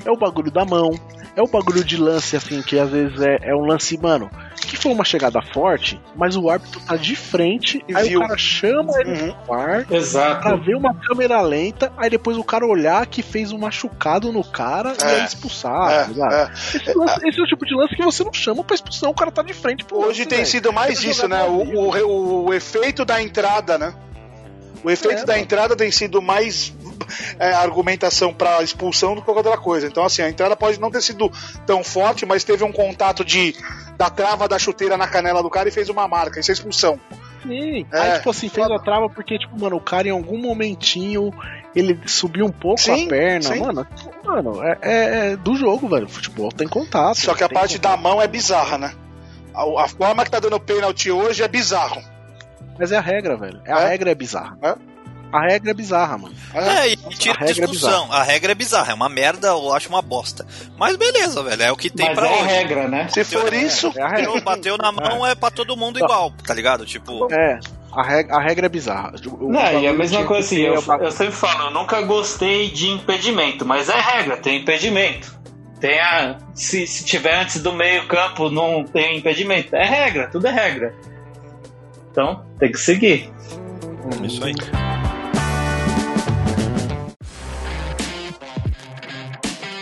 é 0.06 0.10
o 0.10 0.16
bagulho 0.16 0.50
da 0.50 0.64
mão. 0.64 0.90
É 1.34 1.42
o 1.42 1.46
bagulho 1.46 1.84
de 1.84 1.98
lance, 1.98 2.34
assim, 2.34 2.62
que 2.62 2.78
às 2.78 2.88
vezes 2.88 3.20
é, 3.20 3.50
é 3.50 3.54
um 3.54 3.66
lance, 3.66 3.98
mano, 3.98 4.30
que 4.56 4.74
foi 4.74 4.90
uma 4.90 5.04
chegada 5.04 5.42
forte, 5.42 6.00
mas 6.14 6.34
o 6.34 6.48
árbitro 6.48 6.80
tá 6.80 6.96
de 6.96 7.14
frente, 7.14 7.84
E 7.86 7.94
aí 7.94 8.08
viu. 8.08 8.20
o 8.20 8.22
cara 8.22 8.38
chama 8.38 8.92
ele 9.00 9.10
Uhum. 9.20 9.34
no 9.46 9.52
ar 9.52 9.86
Exato. 9.92 10.40
pra 10.40 10.56
ver 10.56 10.74
uma 10.76 10.94
câmera 10.94 11.38
lenta, 11.42 11.92
aí 11.98 12.08
depois 12.08 12.38
o 12.38 12.42
cara 12.44 12.64
olhar 12.66 13.04
que 13.06 13.20
fez 13.20 13.52
um 13.52 13.58
machucado 13.58 14.32
no 14.32 14.42
cara 14.42 14.94
e 14.98 15.04
É. 15.04 15.06
aí 15.20 15.24
expulsar, 15.26 15.90
É, 15.92 16.02
tá 16.04 16.08
ligado? 16.08 16.32
é. 16.32 16.52
Esse, 16.54 16.94
lance- 16.94 17.28
esse 17.28 17.38
é 17.38 17.42
o 17.42 17.46
tipo 17.46 17.66
de 17.66 17.74
lance 17.74 17.94
que 17.94 18.02
você 18.02 18.24
não 18.24 18.32
chama 18.32 18.64
pra 18.64 18.74
expulsão, 18.74 19.10
o 19.10 19.14
cara 19.14 19.30
tá 19.30 19.42
de 19.42 19.52
frente 19.52 19.84
pro 19.84 19.98
Hoje 19.98 20.20
lance, 20.20 20.26
tem 20.26 20.42
sido 20.46 20.72
mais 20.72 20.92
Esse 20.98 21.10
isso, 21.10 21.28
né? 21.28 21.42
O, 21.44 21.90
o, 22.06 22.44
o 22.46 22.54
efeito 22.54 23.04
da 23.04 23.20
entrada, 23.20 23.76
né? 23.76 23.92
O 24.82 24.90
efeito 24.90 25.20
É, 25.20 25.24
da 25.26 25.32
mano. 25.34 25.44
entrada 25.44 25.76
tem 25.76 25.90
sido 25.90 26.22
mais 26.22 26.72
é, 27.38 27.52
argumentação 27.52 28.32
pra 28.32 28.62
expulsão 28.62 29.14
do 29.14 29.20
que 29.20 29.26
qualquer 29.26 29.48
outra 29.48 29.60
coisa. 29.62 29.86
Então, 29.86 30.04
assim, 30.04 30.22
a 30.22 30.28
entrada 30.28 30.56
pode 30.56 30.80
não 30.80 30.90
ter 30.90 31.02
sido 31.02 31.30
tão 31.66 31.82
forte, 31.84 32.24
mas 32.26 32.44
teve 32.44 32.64
um 32.64 32.72
contato 32.72 33.24
de 33.24 33.54
da 33.96 34.10
trava 34.10 34.46
da 34.48 34.58
chuteira 34.58 34.96
na 34.96 35.06
canela 35.08 35.42
do 35.42 35.50
cara 35.50 35.68
e 35.68 35.72
fez 35.72 35.88
uma 35.88 36.06
marca. 36.08 36.38
Isso 36.40 36.50
é 36.50 36.54
expulsão. 36.54 37.00
Sim. 37.42 37.86
É. 37.92 37.98
Aí, 38.00 38.12
tipo 38.18 38.30
assim, 38.30 38.48
fez 38.48 38.68
a 38.70 38.78
trava 38.78 39.08
porque, 39.08 39.38
tipo, 39.38 39.58
mano, 39.58 39.76
o 39.76 39.80
cara 39.80 40.08
em 40.08 40.10
algum 40.10 40.36
momentinho 40.38 41.32
ele 41.74 41.98
subiu 42.06 42.44
um 42.46 42.50
pouco 42.52 42.80
Sim, 42.80 43.06
a 43.06 43.08
perna. 43.08 43.42
sim. 43.54 43.60
Mano, 43.60 43.86
mano, 44.24 44.62
é, 44.64 44.78
é- 44.82 45.26
é 45.32 45.36
do 45.36 45.54
jogo, 45.56 45.88
velho. 45.88 46.08
Futebol 46.08 46.50
tem 46.50 46.66
contato. 46.66 47.16
Só 47.18 47.34
que 47.34 47.44
a 47.44 47.48
parte 47.48 47.76
contato. 47.76 47.92
da 47.92 47.96
mão 48.02 48.20
é 48.20 48.26
bizarra, 48.26 48.78
né? 48.78 48.92
A, 49.54 49.84
a 49.84 49.88
forma 49.88 50.24
que 50.24 50.30
tá 50.30 50.40
dando 50.40 50.58
pênalti 50.58 51.10
hoje 51.10 51.42
é 51.42 51.48
bizarro. 51.48 52.02
Mas 52.78 52.92
é 52.92 52.96
a 52.96 53.00
regra, 53.00 53.36
velho. 53.36 53.60
A 53.66 53.82
É? 53.82 53.88
regra 53.88 54.10
é 54.10 54.14
bizarra. 54.14 54.58
É? 54.62 54.74
A 55.32 55.40
regra 55.42 55.70
é 55.72 55.74
bizarra, 55.74 56.16
mano. 56.16 56.34
É, 56.54 56.88
e 56.88 56.96
tira 56.96 57.34
a 57.34 57.44
regra 57.44 57.64
é 57.64 57.66
discussão. 57.66 58.10
a 58.12 58.22
regra 58.22 58.52
é 58.52 58.54
bizarra, 58.54 58.92
é 58.92 58.94
uma 58.94 59.08
merda, 59.08 59.48
eu 59.48 59.72
acho 59.74 59.88
uma 59.88 60.00
bosta. 60.00 60.46
Mas 60.78 60.96
beleza, 60.96 61.42
velho, 61.42 61.62
é 61.62 61.72
o 61.72 61.76
que 61.76 61.90
tem 61.90 62.06
Mas 62.06 62.14
pra 62.14 62.26
é 62.28 62.30
a 62.30 62.36
hoje. 62.36 62.44
regra, 62.46 62.88
né? 62.88 63.08
Se 63.08 63.24
for 63.24 63.52
isso, 63.52 63.92
É 63.96 64.02
a 64.02 64.08
regra. 64.08 64.40
Bateu, 64.40 64.40
bateu 64.76 64.78
na 64.78 64.92
mão 64.92 65.26
é 65.26 65.34
pra 65.34 65.50
todo 65.50 65.76
mundo 65.76 65.98
igual, 65.98 66.32
tá 66.46 66.54
ligado? 66.54 66.86
Tipo, 66.86 67.30
É, 67.32 67.58
a 67.92 68.02
regra, 68.02 68.36
a 68.36 68.40
regra 68.40 68.66
é 68.66 68.68
bizarra. 68.68 69.14
O- 69.26 69.50
Não, 69.52 69.60
e 69.60 69.64
a 69.66 69.72
bagulho 69.72 69.98
mesma 69.98 70.24
coisa 70.24 70.46
assim, 70.46 70.60
eu, 70.60 70.82
eu 71.00 71.10
sempre 71.10 71.34
falo, 71.34 71.64
eu 71.64 71.70
nunca 71.70 72.00
gostei 72.02 72.70
de 72.70 72.88
impedimento, 72.88 73.66
mas 73.66 73.88
é 73.88 74.00
regra, 74.00 74.36
tem 74.36 74.60
impedimento. 74.62 75.36
Tem 75.80 76.00
a, 76.00 76.38
se, 76.54 76.86
se 76.86 77.04
tiver 77.04 77.38
antes 77.38 77.60
do 77.62 77.70
meio 77.72 78.06
campo, 78.08 78.48
não 78.48 78.82
tem 78.84 79.18
impedimento. 79.18 79.76
É 79.76 79.84
regra, 79.84 80.28
tudo 80.30 80.46
é 80.46 80.50
regra. 80.50 80.94
Então, 82.10 82.46
tem 82.58 82.72
que 82.72 82.78
seguir. 82.78 83.30
isso 84.24 84.42
aí. 84.42 84.54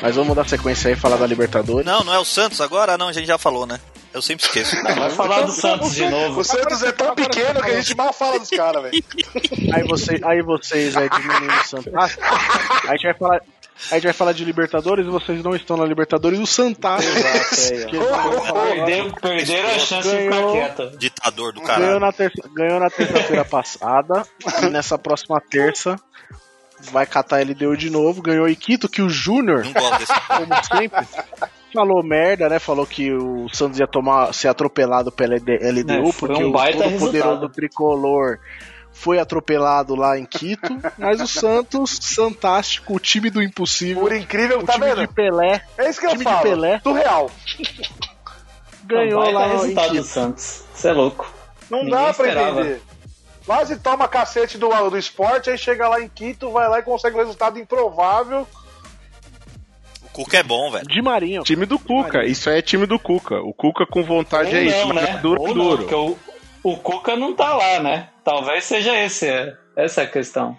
Mas 0.04 0.16
vamos 0.16 0.36
dar 0.36 0.46
sequência 0.46 0.88
aí 0.88 0.92
e 0.92 0.96
falar 0.98 1.16
da 1.16 1.26
Libertadores. 1.26 1.86
Não, 1.86 2.04
não 2.04 2.12
é 2.12 2.18
o 2.18 2.26
Santos 2.26 2.60
agora? 2.60 2.98
Não, 2.98 3.08
a 3.08 3.12
gente 3.14 3.24
já 3.26 3.38
falou, 3.38 3.66
né? 3.66 3.80
Eu 4.12 4.20
sempre 4.20 4.44
esqueço. 4.44 4.76
Vai 4.82 5.08
falar 5.08 5.40
do 5.40 5.52
Santos 5.52 5.94
de 5.94 6.06
novo. 6.06 6.40
o 6.40 6.44
Santos 6.44 6.82
é 6.82 6.92
tão 6.92 7.14
pequeno 7.14 7.62
que 7.62 7.70
a 7.70 7.80
gente 7.80 7.96
mal 7.96 8.12
fala 8.12 8.38
dos 8.38 8.50
caras, 8.50 8.82
velho. 8.82 9.02
Aí, 9.74 9.82
você, 9.84 10.20
aí 10.22 10.42
vocês 10.42 10.94
é 10.94 11.08
diminuindo 11.08 11.54
o 11.54 11.64
Santos. 11.66 11.94
Aí 11.94 12.10
a 12.86 12.92
gente 12.92 13.04
vai 13.04 13.14
falar. 13.14 13.40
A 13.90 13.94
gente 13.94 14.04
vai 14.04 14.12
falar 14.12 14.32
de 14.32 14.44
Libertadores 14.44 15.06
e 15.06 15.08
vocês 15.10 15.42
não 15.42 15.56
estão 15.56 15.78
na 15.78 15.86
Libertadores. 15.86 16.38
O 16.38 16.46
Santos. 16.46 16.78
que 17.88 17.96
Perderam, 17.98 19.10
perderam 19.10 19.68
a 19.70 19.78
chance 19.78 20.08
de 20.10 20.16
ficar 20.16 20.30
Ganhou. 20.36 20.52
quieta. 20.52 20.92
Ditador 20.98 21.52
do 21.54 21.60
ganhou 21.62 21.80
caralho. 21.80 22.00
na, 22.00 22.12
terça, 22.12 22.42
ganhou 22.52 22.78
na 22.78 22.90
terça-feira 22.90 23.44
passada. 23.46 24.22
E 24.62 24.66
nessa 24.66 24.98
próxima 24.98 25.40
terça 25.40 25.96
vai 26.90 27.06
catar 27.06 27.40
LDU 27.46 27.76
de 27.76 27.90
novo. 27.90 28.22
Ganhou 28.22 28.48
Iquito, 28.48 28.88
que 28.88 29.02
o 29.02 29.08
Júnior, 29.08 29.64
como 29.64 30.54
sempre, 30.78 31.06
falou 31.72 32.02
merda, 32.02 32.48
né? 32.48 32.58
Falou 32.58 32.86
que 32.86 33.12
o 33.12 33.48
Santos 33.52 33.78
ia 33.80 33.86
tomar, 33.86 34.32
ser 34.32 34.48
atropelado 34.48 35.10
pela 35.12 35.34
LD 35.34 35.58
LDU, 35.70 36.08
É, 36.08 36.12
porque 36.12 36.42
um 36.42 36.48
o 36.48 36.52
baita 36.52 36.84
todo 36.84 36.98
poderoso 36.98 37.48
tricolor 37.48 38.38
foi 38.92 39.18
atropelado 39.18 39.94
lá 39.96 40.16
em 40.18 40.24
Quito. 40.24 40.68
Mas 40.96 41.20
o 41.20 41.26
Santos, 41.26 41.98
fantástico, 42.14 42.94
o 42.94 43.00
time 43.00 43.28
do 43.28 43.42
impossível. 43.42 44.02
Por 44.02 44.12
incrível, 44.12 44.60
O 44.60 44.64
tá 44.64 44.74
time 44.74 44.86
vendo? 44.86 45.00
de 45.00 45.08
Pelé 45.08 45.62
É 45.76 45.90
isso 45.90 45.98
que 46.00 46.06
eu 46.06 46.10
time 46.10 46.24
de 46.24 46.30
falo. 46.30 46.42
Pelé. 46.42 46.80
Surreal. 46.80 47.30
ganhou 48.84 49.20
Baita 49.22 49.38
lá 49.38 49.46
em 49.48 49.50
resultado 49.52 49.88
do 49.88 49.92
Quito. 49.96 50.04
Santos. 50.04 50.64
Você 50.72 50.88
é 50.88 50.92
louco. 50.92 51.32
Não 51.70 51.78
Ninguém 51.84 51.94
dá 51.94 52.00
pra 52.02 52.10
esperava. 52.28 52.60
entender. 52.60 52.82
Quase 53.46 53.78
toma 53.78 54.08
cacete 54.08 54.56
do, 54.56 54.68
do 54.90 54.96
esporte, 54.96 55.50
aí 55.50 55.58
chega 55.58 55.86
lá 55.88 56.00
em 56.00 56.08
Quito, 56.08 56.50
vai 56.50 56.68
lá 56.68 56.78
e 56.78 56.82
consegue 56.82 57.14
um 57.16 57.18
resultado 57.20 57.58
improvável. 57.58 58.46
O 60.02 60.08
Cuca 60.10 60.38
é 60.38 60.42
bom, 60.42 60.70
velho. 60.70 60.86
De 60.86 61.02
Marinho. 61.02 61.42
Time 61.42 61.66
do 61.66 61.78
Cuca, 61.78 62.24
isso 62.24 62.48
aí 62.48 62.58
é 62.58 62.62
time 62.62 62.86
do 62.86 62.98
Cuca. 62.98 63.40
O 63.40 63.52
Cuca 63.52 63.84
com 63.86 64.02
vontade 64.02 64.48
Ou 64.50 64.56
é 64.56 64.64
isso, 64.64 64.86
não, 64.86 64.94
mas 64.94 65.04
né? 65.04 65.10
é 65.10 65.16
duro, 65.18 65.40
Ou 65.42 65.48
não, 65.48 65.54
duro. 65.64 65.78
porque 65.78 65.94
o, 65.94 66.16
o 66.62 66.76
Cuca 66.78 67.16
não 67.16 67.34
tá 67.34 67.54
lá, 67.54 67.80
né? 67.80 68.08
Talvez 68.24 68.64
seja 68.64 68.96
esse, 68.98 69.28
é- 69.28 69.52
essa 69.76 70.02
é 70.02 70.04
a 70.04 70.08
questão. 70.08 70.56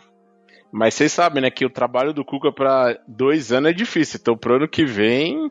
Mas 0.72 0.94
vocês 0.94 1.12
sabem, 1.12 1.42
né, 1.42 1.50
que 1.50 1.66
o 1.66 1.70
trabalho 1.70 2.14
do 2.14 2.26
Cuca 2.26 2.52
pra 2.52 2.98
dois 3.08 3.52
anos 3.54 3.72
é 3.72 3.74
difícil. 3.74 4.20
Então 4.22 4.38
pro 4.38 4.58
ano 4.58 4.68
que 4.68 4.86
vem. 4.86 5.50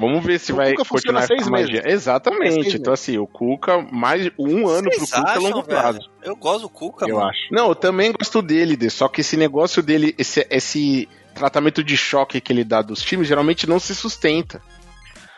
Vamos 0.00 0.24
ver 0.24 0.40
se 0.40 0.52
O 0.52 0.56
vai 0.56 0.72
Cuca 0.72 0.88
continuar 0.88 1.22
seis 1.26 1.42
com 1.42 1.48
a 1.48 1.50
magia. 1.52 1.82
meses. 1.82 1.92
Exatamente. 1.92 2.62
seis 2.62 2.74
então, 2.74 2.92
assim, 2.92 3.18
o 3.18 3.26
Cuca, 3.26 3.86
mais 3.92 4.30
um 4.38 4.66
ano 4.66 4.88
pro 4.90 4.98
Vocês 5.00 5.10
Cuca 5.20 5.32
é 5.32 5.38
longo 5.38 5.62
prazo. 5.62 5.98
velho? 5.98 6.10
Eu 6.22 6.36
gosto 6.36 6.62
do 6.62 6.68
Cuca, 6.70 7.06
Eu 7.06 7.16
mano. 7.16 7.28
acho. 7.28 7.40
Não, 7.52 7.68
eu 7.68 7.74
também 7.74 8.10
gosto 8.12 8.40
dele, 8.40 8.88
só 8.88 9.06
que 9.08 9.20
esse 9.20 9.36
negócio 9.36 9.82
dele, 9.82 10.14
esse, 10.18 10.46
esse 10.50 11.08
tratamento 11.34 11.84
de 11.84 11.96
choque 11.96 12.40
que 12.40 12.52
ele 12.52 12.64
dá 12.64 12.80
dos 12.82 13.02
times, 13.02 13.28
geralmente 13.28 13.68
não 13.68 13.78
se 13.78 13.94
sustenta. 13.94 14.62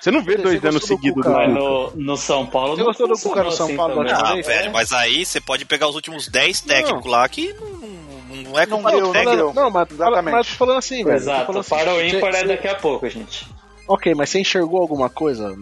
Você 0.01 0.11
não 0.11 0.23
vê 0.23 0.37
dois 0.37 0.65
anos 0.65 0.81
do 0.81 0.87
seguidos 0.87 1.25
do 1.25 1.31
Cuca? 1.31 1.47
No, 1.49 1.91
no 1.97 2.17
São 2.17 2.47
Paulo 2.47 2.75
Você 2.77 2.81
não 2.81 2.87
gostou 2.87 3.09
do 3.09 3.19
Cuca 3.19 3.43
no 3.45 3.53
São 3.53 3.67
assim 3.67 3.77
Paulo 3.77 3.95
também. 3.97 4.13
Ah, 4.13 4.33
vez? 4.35 4.47
velho, 4.47 4.73
mas 4.73 4.93
aí 4.93 5.25
você 5.25 5.41
pode 5.41 5.65
pegar 5.65 5.89
os 5.89 5.95
últimos 5.95 6.29
10 6.29 6.61
técnicos 6.63 7.07
lá 7.11 7.29
que 7.29 7.53
não, 7.53 8.43
não 8.53 8.59
é 8.59 8.67
Não 8.67 8.83
deu, 8.83 9.07
do 9.09 9.13
não 9.13 9.37
deu. 9.37 9.53
Não, 9.55 9.71
mas, 9.71 9.91
Exatamente. 9.91 10.33
mas 10.35 10.49
falando 10.49 10.79
assim, 10.79 11.05
velho. 11.05 11.17
Exato, 11.17 11.47
falando 11.47 11.61
assim, 11.61 11.71
para 11.71 11.95
o 11.95 12.01
ímpar 12.05 12.35
é 12.35 12.45
daqui 12.45 12.69
a 12.69 12.75
pouco, 12.75 13.09
gente. 13.09 13.47
Ok, 13.89 14.15
mas 14.15 14.31
você 14.31 14.41
enxergou 14.41 14.81
alguma 14.81 15.11
coisa 15.11 15.57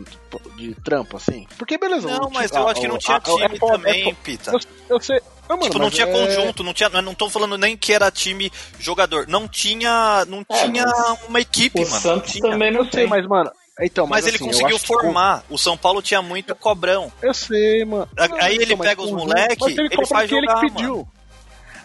de 0.57 0.75
trampo, 0.77 1.16
assim? 1.16 1.47
Porque 1.59 1.79
beleza. 1.79 2.07
Não, 2.09 2.29
o 2.29 2.33
mas 2.33 2.51
time- 2.51 2.62
eu 2.62 2.68
ah, 2.68 2.71
acho 2.73 2.81
que 2.81 2.89
não 2.89 2.95
o- 2.97 2.99
tinha 2.99 3.16
ah, 3.16 3.21
time 3.21 3.43
é 3.43 3.59
também, 3.59 4.01
é 4.01 4.05
foda. 4.05 4.16
Pita. 4.23 4.51
Eu, 4.53 4.61
eu 4.91 5.01
sei. 5.01 5.21
Não, 5.49 5.57
mano, 5.57 5.68
Tipo, 5.68 5.79
não 5.81 5.91
tinha 5.91 6.07
é- 6.07 6.12
conjunto, 6.12 6.62
não 6.62 6.73
tinha. 6.75 6.89
Não 7.03 7.14
tô 7.14 7.29
falando 7.29 7.59
nem 7.59 7.77
que 7.77 7.93
era 7.93 8.11
time 8.11 8.53
jogador. 8.79 9.27
Não 9.27 9.49
tinha. 9.49 10.25
Não 10.27 10.45
É, 10.49 10.64
tinha 10.66 10.85
mas 10.87 11.18
uma 11.29 11.41
equipe, 11.41 11.79
O 11.79 11.83
mano. 11.83 11.93
não 11.95 12.01
Santos 12.01 12.33
tinha. 12.33 12.51
também 12.51 12.71
não 12.71 12.89
sei, 12.91 13.07
mas, 13.07 13.27
mano. 13.27 13.51
Então, 13.83 14.07
Mas, 14.07 14.25
mas, 14.25 14.27
ele 14.27 14.37
assim, 14.37 14.45
conseguiu 14.47 14.77
acho 14.77 14.81
que- 14.87 14.93
formar. 14.93 15.43
O 15.49 15.57
São 15.57 15.75
Paulo 15.75 16.03
tinha 16.03 16.21
muito 16.21 16.55
cobrão. 16.55 17.11
Eu 17.23 17.33
sei, 17.33 17.83
mano. 17.87 18.07
Aí 18.16 18.29
Não, 18.29 18.62
ele 18.62 18.75
então, 18.75 18.79
pega 18.79 19.01
os 19.01 19.11
conjunto- 19.11 19.27
moleque, 19.29 19.57
mas 19.59 19.75
tem 19.75 19.85
ele 19.87 19.89
cobrão 19.97 20.07
faz 20.07 20.31
ele 20.31 20.41
jogar, 20.47 20.55
que 20.61 20.71
pediu. 20.71 21.09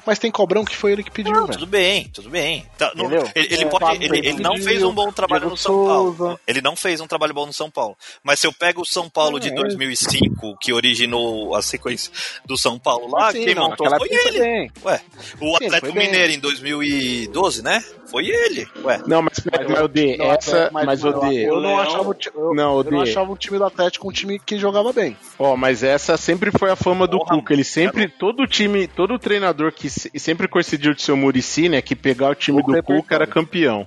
Mas 0.06 0.20
tem 0.20 0.30
cobrão 0.30 0.64
que 0.64 0.76
foi 0.76 0.92
ele 0.92 1.04
que 1.04 1.10
pediu, 1.12 1.34
Não, 1.34 1.48
tudo 1.48 1.66
bem, 1.66 2.08
tudo 2.14 2.30
bem. 2.30 2.66
Tá, 2.78 2.92
não- 2.96 3.06
ele 3.34 3.54
ele 3.54 3.64
É, 3.64 3.66
pode, 3.66 3.86
Fábio 3.86 4.04
ele, 4.16 4.28
ele 4.28 4.42
não 4.44 4.56
fez 4.58 4.84
um 4.84 4.94
bom 4.94 5.12
trabalho 5.12 5.42
Diego 5.42 5.52
no 5.52 5.58
São 5.58 5.86
Paulo. 5.86 6.40
Ele 6.48 6.62
não 6.62 6.76
fez 6.76 7.02
um 7.02 7.08
trabalho 7.08 7.34
bom 7.34 7.46
no 7.46 7.54
São 7.54 7.72
Paulo. 7.72 7.98
Mas 8.24 8.40
se 8.40 8.48
eu 8.48 8.54
pego 8.54 8.82
o 8.82 8.86
São 8.86 9.10
Paulo 9.10 9.40
de 9.40 9.50
É. 9.50 9.54
2005, 9.56 10.58
que 10.60 10.72
originou 10.74 11.56
a 11.56 11.62
sequência 11.62 12.12
do 12.46 12.58
São 12.58 12.78
Paulo 12.78 13.10
lá, 13.10 13.32
Sim, 13.32 13.44
quem 13.46 13.56
não, 13.56 13.70
montou 13.70 13.90
foi 13.98 14.10
ele. 14.12 14.40
bem. 14.40 14.72
Ué, 14.84 15.02
o 15.42 15.46
Sim, 15.48 15.56
Atlético 15.66 15.80
foi 15.88 15.92
bem. 15.94 16.06
Mineiro 16.08 16.34
em 16.34 16.40
2012, 16.40 17.62
né? 17.64 17.84
Foi 18.10 18.28
ele. 18.28 18.68
Ué, 18.84 19.02
Não, 19.08 19.22
mas, 19.22 19.44
mas, 19.52 19.68
mas 19.70 19.82
o 19.82 19.88
D, 19.88 20.18
essa. 20.22 20.70
mas, 20.72 20.86
Mas, 20.86 21.02
mano, 21.04 21.18
o 21.18 21.30
D. 21.30 21.36
Eu 21.48 21.54
não 21.56 21.62
Leão- 21.62 21.80
achava 21.80 22.10
o 22.10 22.14
ti- 22.14 22.30
eu, 22.34 22.54
Não, 22.54 22.76
o 22.78 22.82
eu 22.82 22.92
não 22.92 23.02
achava 23.02 23.32
o 23.32 23.38
time 23.38 23.58
do 23.58 23.64
Atlético 23.66 24.08
um 24.08 24.12
time 24.12 24.38
que 24.40 24.58
jogava 24.60 24.94
bem. 24.94 25.18
Ó, 25.40 25.56
mas 25.58 25.82
essa 25.84 26.16
sempre 26.18 26.52
foi 26.52 26.70
a 26.70 26.76
fama 26.76 27.08
do 27.08 27.18
Porra, 27.18 27.36
Cuca. 27.38 27.54
Ele 27.54 27.64
sempre, 27.64 28.08
todo 28.08 28.46
time, 28.48 28.88
todo 28.88 29.18
treinador 29.18 29.72
que 29.72 29.90
se- 29.90 30.12
sempre 30.20 30.48
coincidiu 30.48 30.94
de 30.94 31.02
ser 31.02 31.12
o 31.14 31.18
Murici, 31.18 31.68
né, 31.68 31.82
que 31.82 31.96
pegar 31.96 32.30
o 32.30 32.36
time 32.36 32.60
O 32.60 32.64
do 32.64 32.72
repertório. 32.72 33.02
Cuca 33.02 33.16
era 33.16 33.28
campeão. 33.28 33.86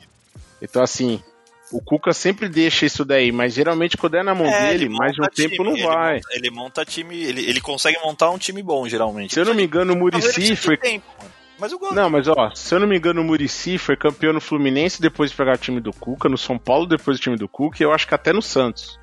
Então, 0.61 0.83
assim, 0.83 1.23
o 1.71 1.81
Cuca 1.81 2.13
sempre 2.13 2.49
deixa 2.49 2.85
isso 2.87 3.05
daí, 3.05 3.31
mas 3.31 3.55
geralmente 3.55 3.97
quando 3.97 4.17
é 4.17 4.23
na 4.25 4.35
mão 4.35 4.47
É, 4.47 4.71
dele, 4.73 4.85
ele 4.87 4.89
mais 4.97 5.13
de 5.15 5.21
um 5.21 5.25
monta 5.25 5.35
tempo 5.37 5.55
time, 5.55 5.65
não 5.69 5.73
ele 5.77 5.87
vai. 5.87 6.15
monta- 6.17 6.29
ele 6.33 6.51
monta 6.51 6.85
time, 6.85 7.23
ele, 7.23 7.49
ele 7.49 7.61
consegue 7.61 7.99
montar 8.03 8.31
um 8.31 8.39
time 8.39 8.63
bom, 8.63 8.89
geralmente. 8.89 9.35
Se 9.35 9.41
eu 9.41 9.45
não 9.45 9.55
me 9.55 9.63
engano, 9.63 9.93
o 9.93 9.97
Murici 9.97 10.57
foi. 10.57 10.77
tempo, 10.77 11.07
mano. 11.19 11.38
Mas 11.59 11.73
eu 11.73 11.79
gosto. 11.79 11.95
Não, 11.95 12.09
mas 12.09 12.29
ó, 12.29 12.51
se 12.55 12.75
eu 12.75 12.79
não 12.81 12.87
me 12.87 12.97
engano, 12.97 13.21
o 13.21 13.25
Murici 13.25 13.79
foi 13.79 13.97
campeão 13.97 14.33
no 14.33 14.41
Fluminense 14.41 15.01
depois 15.03 15.31
de 15.31 15.37
pegar 15.37 15.55
o 15.55 15.59
time 15.59 15.81
do 15.81 15.93
Cuca, 15.93 16.29
no 16.29 16.39
São 16.39 16.57
Paulo 16.59 16.87
depois 16.87 17.19
do 17.19 17.23
time 17.23 17.37
do 17.37 17.49
Cuca, 17.49 17.79
e 17.81 17.85
eu 17.85 17.93
acho 17.93 18.07
que 18.07 18.15
até 18.15 18.33
no 18.33 18.41
Santos. 18.43 18.99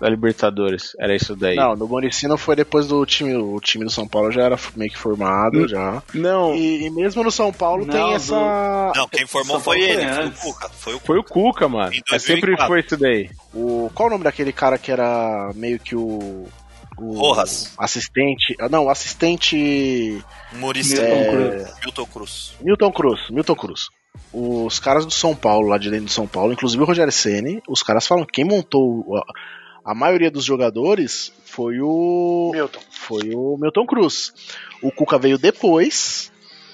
Da 0.00 0.08
Libertadores. 0.08 0.96
Era 0.98 1.14
isso 1.14 1.36
daí. 1.36 1.56
Não, 1.56 1.76
no 1.76 1.86
Moricino 1.86 2.38
foi 2.38 2.56
depois 2.56 2.86
do 2.86 3.04
time. 3.04 3.36
O 3.36 3.60
time 3.60 3.84
do 3.84 3.90
São 3.90 4.08
Paulo 4.08 4.32
já 4.32 4.44
era 4.44 4.58
meio 4.74 4.90
que 4.90 4.96
formado 4.96 5.58
Hum. 5.64 5.68
já. 5.68 6.02
Não, 6.14 6.54
E, 6.54 6.86
e 6.86 6.90
mesmo 6.90 7.22
no 7.22 7.30
São 7.30 7.52
Paulo 7.52 7.84
Não, 7.84 7.92
tem 7.92 8.02
do- 8.08 8.14
essa. 8.14 8.92
Não, 8.96 9.06
quem 9.08 9.26
formou 9.26 9.60
foi 9.60 9.78
Paulo 9.78 9.92
ele, 9.92 10.06
foi 10.06 10.14
foi 10.14 10.24
o. 10.24 10.32
Cuca. 10.54 10.68
Foi 10.70 10.94
o 10.94 10.98
foi 11.00 11.18
o 11.18 11.22
Cuca, 11.22 11.68
mano. 11.68 11.92
É, 12.10 12.18
sempre 12.18 12.56
2004. 12.56 12.66
foi 12.66 12.80
isso 12.80 12.96
daí. 12.96 13.30
O, 13.52 13.90
qual 13.94 14.08
o 14.08 14.12
nome 14.12 14.24
daquele 14.24 14.54
cara 14.54 14.78
que 14.78 14.90
era 14.90 15.52
meio 15.54 15.78
que 15.78 15.94
o. 15.94 16.46
o 17.00 17.12
Rojas. 17.18 17.72
Assistente. 17.78 18.54
ah, 18.60 18.68
Não, 18.68 18.88
assistente. 18.88 20.22
Muricy 20.52 20.94
Milton 21.00 21.14
É, 21.16 21.28
Cruz. 21.30 21.74
Milton 21.84 22.06
Cruz. 22.06 22.54
Milton 22.60 22.92
Cruz. 22.92 23.20
Milton 23.30 23.54
Cruz. 23.54 23.88
Os 24.32 24.78
caras 24.78 25.04
do 25.06 25.12
São 25.12 25.34
Paulo, 25.34 25.68
lá 25.68 25.78
de 25.78 25.88
dentro 25.90 26.06
do 26.06 26.10
São 26.12 26.26
Paulo, 26.26 26.52
inclusive 26.52 26.82
o 26.82 26.86
Rogério 26.86 27.12
Ceni, 27.12 27.62
os 27.68 27.82
caras 27.82 28.06
falam 28.06 28.24
que 28.24 28.32
quem 28.32 28.44
montou 28.44 29.04
a, 29.16 29.90
a 29.92 29.94
maioria 29.94 30.30
dos 30.30 30.44
jogadores 30.44 31.32
foi 31.44 31.80
o 31.80 32.50
Milton. 32.52 32.80
foi 32.90 33.30
o 33.34 33.56
Milton 33.58 33.86
Cruz. 33.86 34.32
O 34.82 34.90
Cuca 34.92 35.18
veio 35.18 35.38
depois 35.38 36.30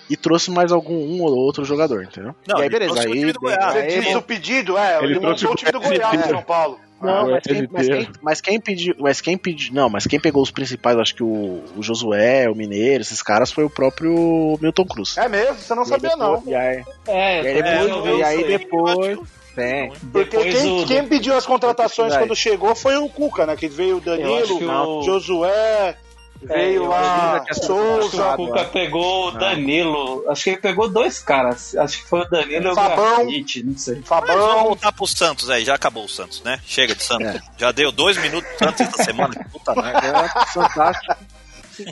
e 0.09 0.17
trouxe 0.17 0.51
mais 0.51 0.71
algum 0.73 0.95
um 0.97 1.23
ou 1.23 1.35
outro 1.35 1.65
jogador, 1.65 2.03
entendeu? 2.05 2.35
Não, 2.47 2.59
e 2.59 2.63
aí 2.63 2.67
ele 2.69 2.79
beleza, 2.79 2.93
trouxe 2.95 3.09
o 3.09 3.13
aí, 3.13 3.19
time 3.21 3.33
do 3.33 3.41
Goiás. 3.41 3.75
Aí, 3.77 4.01
diz 4.01 4.15
o 4.15 4.23
pedido, 4.23 4.79
é, 4.79 4.99
Ele 4.99 5.13
ele, 5.13 5.21
trouxe 5.21 5.45
montou 5.45 5.51
o 5.51 5.53
o 5.53 5.57
time 5.57 5.73
do. 5.73 5.81
Goiás 5.81 6.23
de 6.23 6.29
São 6.29 6.43
Paulo. 6.43 6.79
Não, 7.01 7.11
Ah, 7.11 7.27
mas, 7.31 7.43
quem, 7.45 7.63
o 7.63 7.69
mas, 7.71 7.89
quem, 7.89 8.09
mas 8.23 8.41
quem 8.41 8.61
pediu. 8.61 8.95
Mas 8.99 9.21
quem 9.21 9.37
pediu. 9.39 9.75
Não, 9.75 9.89
mas 9.91 10.07
quem 10.07 10.19
pegou 10.19 10.43
os 10.43 10.51
principais, 10.51 10.97
acho 10.99 11.15
que 11.15 11.23
o, 11.23 11.63
o 11.77 11.83
Josué, 11.83 12.49
o 12.49 12.55
Mineiro, 12.55 13.03
esses 13.03 13.23
caras, 13.23 13.53
foi 13.53 13.65
o 13.65 13.71
próprio 13.71 14.59
Milton 14.63 14.85
Cruz. 14.87 15.17
É 15.19 15.29
mesmo? 15.29 15.57
Você 15.57 15.75
não 15.75 15.83
E 15.83 15.87
sabia, 15.87 16.17
não. 16.17 16.43
E 16.47 16.55
aí, 16.55 16.83
É, 17.07 17.43
e 17.43 17.47
aí 17.49 17.63
depois. 17.63 17.89
eu 17.91 18.03
vi 18.03 18.19
e 18.19 18.23
aí 18.23 18.45
depois 18.45 19.19
tem. 19.55 19.93
Porque 20.13 20.37
quem, 20.51 20.71
o- 20.83 20.87
quem 20.87 21.07
pediu 21.09 21.35
as 21.37 21.45
contratações 21.47 22.17
quando 22.17 22.35
chegou 22.35 22.75
foi 22.75 22.97
o 22.97 23.09
Cuca, 23.09 23.45
né? 23.47 23.57
Que 23.57 23.69
veio 23.69 23.99
o 23.99 24.01
Danilo, 24.01 24.57
o- 24.99 25.03
Josué, 25.03 25.97
veio 26.43 26.85
eu 26.85 26.89
lá 26.89 27.45
Souza, 27.53 28.35
O 28.35 28.37
Cuca 28.37 28.65
pegou 28.65 29.29
o 29.29 29.31
Danilo. 29.33 30.25
Acho 30.29 30.45
que 30.45 30.51
ele 30.51 30.57
pegou 30.59 30.89
dois 30.89 31.19
caras. 31.21 31.75
Acho 31.77 31.99
que 32.03 32.09
foi 32.09 32.21
o 32.21 32.25
Danilo 32.29 32.67
e 32.69 32.71
o 32.71 32.75
Fabão. 32.75 33.17
Grafite, 33.27 33.63
não 33.63 33.77
sei. 33.79 33.97
Mas 33.97 34.09
vamos 34.09 34.29
Fabão. 34.29 34.63
voltar 34.65 34.93
pro 34.93 35.07
Santos 35.07 35.49
aí, 35.51 35.65
já 35.65 35.75
acabou 35.75 36.05
o 36.05 36.09
Santos, 36.09 36.43
né? 36.43 36.61
Chega 36.67 36.95
de 36.95 37.03
Santos. 37.03 37.41
Já 37.57 37.73
deu 37.73 37.91
dois 37.93 38.17
minutos 38.19 38.51
do 38.53 38.59
Santos 38.59 38.81
essa 38.81 39.03
semana. 39.05 39.35
Puta 39.53 39.75
merda. 39.75 40.31
É 40.43 40.47
fantástico. 40.53 41.15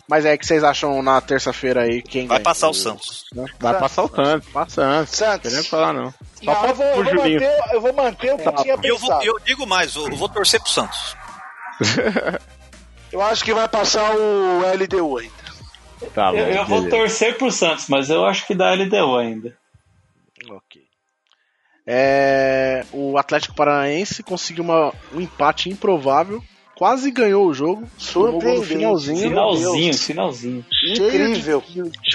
Mas 0.08 0.24
é 0.24 0.34
que 0.38 0.46
vocês 0.46 0.64
acham 0.64 1.02
na 1.02 1.20
terça-feira 1.20 1.82
aí 1.82 2.00
quem 2.00 2.26
Vai 2.26 2.38
ganha? 2.38 2.44
passar 2.44 2.68
o 2.70 2.74
Santos. 2.74 3.26
Vai 3.60 3.78
passar 3.78 4.04
o 4.04 4.08
Santos, 4.08 4.48
passa 4.48 4.74
Santos. 4.82 5.14
Santos. 5.16 5.50
Querendo 5.50 5.68
falar, 5.68 5.92
não. 5.92 6.14
Só 6.42 6.52
Não, 6.54 6.66
eu, 6.68 6.74
vou, 6.74 6.86
eu, 6.86 7.04
vou 7.04 7.14
manter, 7.14 7.60
eu 7.72 7.80
vou 7.82 7.92
manter 7.92 8.32
o 8.34 8.38
que 8.38 8.48
eu 8.48 8.52
tinha 8.54 8.74
E 8.82 8.88
eu, 8.88 8.96
vou- 8.98 9.08
pensado. 9.10 9.24
eu 9.26 9.38
digo 9.44 9.66
mais, 9.66 9.94
eu, 9.94 10.08
eu 10.08 10.16
vou 10.16 10.28
torcer 10.28 10.58
pro 10.58 10.70
Santos. 10.70 11.14
Eu 13.14 13.22
acho 13.22 13.44
que 13.44 13.54
vai 13.54 13.68
passar 13.68 14.12
o 14.12 14.60
LDU 14.74 15.18
ainda. 15.18 15.32
Tá 16.12 16.32
bom, 16.32 16.36
Eu, 16.36 16.46
eu 16.48 16.64
vou 16.66 16.88
torcer 16.88 17.38
pro 17.38 17.48
Santos, 17.48 17.86
mas 17.88 18.10
eu 18.10 18.24
acho 18.26 18.44
que 18.44 18.56
dá 18.56 18.74
LDU 18.74 19.16
ainda. 19.16 19.56
Ok. 20.50 20.82
É, 21.86 22.84
o 22.92 23.16
Atlético 23.16 23.54
Paranaense 23.54 24.20
conseguiu 24.24 24.64
uma, 24.64 24.92
um 25.12 25.20
empate 25.20 25.70
improvável. 25.70 26.42
Quase 26.74 27.08
ganhou 27.12 27.46
o 27.46 27.54
jogo. 27.54 27.86
Surpreendente. 27.96 28.66
finalzinho. 28.66 29.28
Finalzinho, 29.28 29.94
finalzinho. 29.94 30.66
Incrível. 30.90 31.62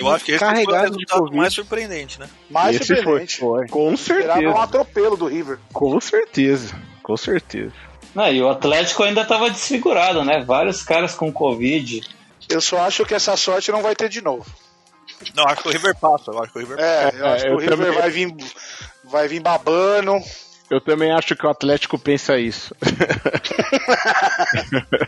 Eu 0.01 0.09
acho 0.09 0.25
que 0.25 0.33
esse 0.33 0.39
foi 0.39 0.47
o 0.49 0.51
carregado 0.51 0.85
de 0.87 0.97
resultado 0.97 1.19
Covid. 1.19 1.37
mais 1.37 1.53
surpreendente, 1.53 2.19
né? 2.19 2.27
Mais 2.49 2.75
Esse 2.75 2.87
foi, 2.87 2.95
surpreendente. 2.97 3.37
Foi. 3.37 3.67
Com 3.69 3.93
Esperava 3.93 4.33
um 4.33 4.41
certeza. 4.43 4.63
atropelo 4.63 5.15
do 5.15 5.27
River. 5.27 5.59
Com 5.71 5.97
certeza. 6.01 6.77
Com 7.01 7.15
certeza. 7.15 7.71
Ah, 8.15 8.31
e 8.31 8.41
o 8.41 8.49
Atlético 8.49 9.03
ainda 9.03 9.25
tava 9.25 9.49
desfigurado, 9.49 10.23
né? 10.23 10.43
Vários 10.45 10.83
caras 10.83 11.13
com 11.15 11.31
Covid. 11.31 12.01
Eu 12.49 12.61
só 12.61 12.81
acho 12.81 13.05
que 13.05 13.13
essa 13.13 13.35
sorte 13.37 13.71
não 13.71 13.81
vai 13.81 13.95
ter 13.95 14.09
de 14.09 14.21
novo. 14.21 14.45
Não, 15.35 15.43
acho 15.45 15.61
que 15.61 15.69
o 15.69 15.71
River 15.71 15.95
passa. 15.95 16.31
Eu 16.31 16.41
acho 16.43 16.51
que 16.51 16.57
o 16.57 16.61
River 16.61 16.79
É, 16.79 17.11
eu 17.13 17.25
É, 17.25 17.33
acho 17.33 17.43
que 17.45 17.49
eu 17.51 17.55
o 17.55 17.59
River 17.59 17.77
também- 17.77 17.99
vai 17.99 18.09
vir, 18.09 18.35
vai 19.03 19.27
vir 19.27 19.39
babando. 19.41 20.17
Eu 20.69 20.79
também 20.79 21.11
acho 21.11 21.35
que 21.35 21.45
o 21.45 21.49
Atlético 21.49 21.97
pensa 21.97 22.37
isso. 22.37 22.75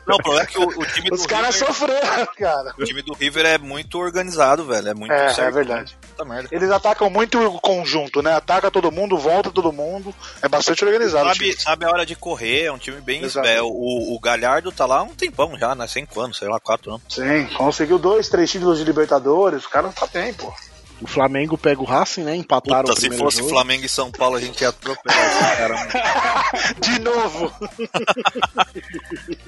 Não, 0.08 0.16
o 0.16 0.24
problema 0.24 0.43
é 0.43 0.45
que 0.47 0.58
o, 0.58 0.68
o 0.68 0.86
time 0.86 1.10
Os 1.12 1.22
do 1.22 1.28
caras 1.28 1.56
River, 1.56 1.68
sofreram, 1.74 2.28
cara. 2.38 2.74
o 2.80 2.84
time 2.84 3.02
do 3.04 3.14
River 3.14 3.45
é 3.45 3.58
muito 3.58 3.97
organizado, 3.99 4.66
velho. 4.66 4.89
É 4.89 4.93
muito 4.93 5.12
É, 5.14 5.34
certo. 5.34 5.47
é 5.47 5.52
verdade. 5.52 5.97
Puta 6.22 6.26
merda. 6.26 6.49
Eles 6.51 6.69
atacam 6.69 7.09
muito 7.09 7.39
o 7.39 7.59
conjunto, 7.59 8.22
né? 8.22 8.34
Ataca 8.36 8.69
todo 8.72 8.91
mundo, 8.91 9.17
volta 9.17 9.51
todo 9.51 9.72
mundo. 9.72 10.13
É 10.41 10.47
bastante 10.47 10.84
organizado. 10.86 11.26
o 11.26 11.34
Sabe, 11.34 11.49
time. 11.51 11.61
sabe 11.61 11.86
a 11.86 11.89
hora 11.89 12.05
de 12.05 12.15
correr, 12.15 12.63
é 12.65 12.72
um 12.72 12.78
time 12.78 13.01
bem. 13.01 13.22
É, 13.45 13.61
o, 13.61 13.67
o 13.67 14.19
Galhardo 14.19 14.72
tá 14.72 14.86
lá 14.86 14.99
há 14.99 15.03
um 15.03 15.15
tempão 15.15 15.57
já, 15.57 15.74
né? 15.76 15.88
Cinco 15.88 16.19
anos, 16.19 16.38
sei 16.38 16.47
lá, 16.47 16.59
quatro 16.59 16.91
anos. 16.91 17.03
Sim, 17.09 17.45
conseguiu 17.57 17.97
dois, 17.97 18.30
três 18.30 18.49
títulos 18.49 18.78
de 18.78 18.84
Libertadores. 18.84 19.65
O 19.65 19.69
cara 19.69 19.89
tá 19.89 20.07
bem, 20.07 20.34
pô. 20.34 20.53
O 21.01 21.07
Flamengo 21.07 21.57
pega 21.57 21.82
o 21.82 21.84
Racing, 21.84 22.22
né? 22.24 22.36
Empataram 22.36 22.82
Puta, 22.84 22.91
o 22.93 22.95
se 22.95 23.01
primeiro 23.01 23.24
fosse 23.24 23.38
jogo. 23.39 23.49
Flamengo 23.49 23.84
e 23.84 23.89
São 23.89 24.11
Paulo, 24.11 24.36
a 24.36 24.39
gente 24.39 24.61
ia 24.61 24.69
atropelar 24.69 25.26
esse 25.26 25.57
cara. 25.57 25.74
mano. 25.76 25.89
De 26.80 26.99
novo. 26.99 27.51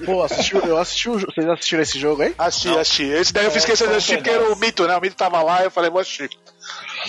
Pô, 0.04 0.22
assistiu, 0.24 0.58
eu 0.62 0.76
assisti 0.78 1.08
o 1.08 1.18
jogo. 1.18 1.32
Vocês 1.32 1.48
assistiram 1.48 1.82
esse 1.84 1.98
jogo 1.98 2.22
aí? 2.22 2.34
Assisti, 2.36 2.68
Não. 2.68 2.78
assisti. 2.80 3.02
Esse 3.04 3.32
daí 3.32 3.44
eu 3.44 3.52
fiz 3.52 3.62
É, 3.62 3.66
questão 3.68 3.86
de 3.86 3.94
assistir 3.94 4.16
porque 4.16 4.30
era 4.30 4.52
o. 4.52 4.56
Mito, 4.56 4.84
né? 4.88 4.96
O 4.96 5.00
Mito 5.00 5.14
tava 5.14 5.40
lá 5.42 5.60
e 5.62 5.66
eu 5.66 5.70
falei, 5.70 5.90
vou 5.90 6.00
assistir. 6.00 6.28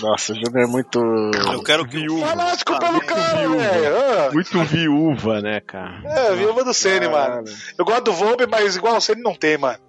Nossa, 0.02 0.34
o 0.34 0.36
jogo 0.36 0.58
é 0.60 0.66
muito. 0.66 1.00
Eu 1.52 1.64
quero 1.64 1.88
que 1.88 2.10
o. 2.10 2.20
Fanático 2.20 2.78
pelo 2.80 3.02
cara, 3.02 3.40
viúva. 3.40 3.58
velho. 3.64 3.96
Ah, 3.98 4.30
Muito 4.34 4.64
viúva, 4.64 5.42
né, 5.42 5.62
cara? 5.62 6.02
É, 6.06 6.36
viúva 6.36 6.64
do 6.64 6.74
Sene, 6.74 7.08
mano. 7.08 7.44
Eu 7.78 7.86
gosto 7.86 8.04
do 8.04 8.14
Volpe, 8.14 8.46
mas 8.46 8.76
igual 8.76 8.98
o 8.98 9.02
Sene 9.02 9.22
não 9.22 9.34
tem, 9.36 9.58
mano. 9.58 9.80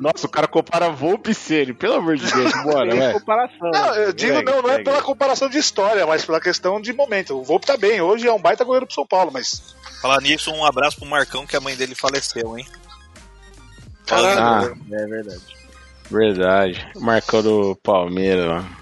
Nossa, 0.00 0.26
o 0.26 0.30
cara 0.30 0.46
compara 0.46 0.88
Volpe 0.90 1.32
e 1.32 1.34
Ceni, 1.34 1.72
pelo 1.72 1.94
amor 1.94 2.16
de 2.16 2.30
Deus, 2.32 2.52
bora, 2.62 2.94
vai. 2.94 3.12
comparação. 3.12 3.70
Não, 3.72 3.94
eu 3.96 4.12
digo 4.12 4.34
segue, 4.36 4.50
não, 4.50 4.62
não 4.62 4.70
é 4.70 4.82
pela 4.84 5.02
comparação 5.02 5.48
de 5.48 5.58
história, 5.58 6.06
mas 6.06 6.24
pela 6.24 6.40
questão 6.40 6.80
de 6.80 6.92
momento. 6.92 7.36
O 7.36 7.42
Volpe 7.42 7.66
tá 7.66 7.76
bem, 7.76 8.00
hoje 8.00 8.28
é 8.28 8.32
um 8.32 8.40
baita 8.40 8.62
goleiro 8.62 8.86
pro 8.86 8.94
São 8.94 9.06
Paulo, 9.06 9.30
mas. 9.32 9.74
Falar 10.00 10.20
nisso, 10.20 10.52
um 10.52 10.64
abraço 10.64 10.96
pro 10.96 11.06
Marcão, 11.06 11.44
que 11.46 11.56
a 11.56 11.60
mãe 11.60 11.74
dele 11.74 11.94
faleceu, 11.96 12.56
hein? 12.56 12.66
Caralho. 14.06 14.76
Ah, 14.80 14.94
É 14.94 15.06
verdade. 15.06 15.59
Verdade. 16.10 16.86
Marcou 16.96 17.42
do 17.42 17.76
Palmeiras, 17.82 18.46
mano. 18.46 18.76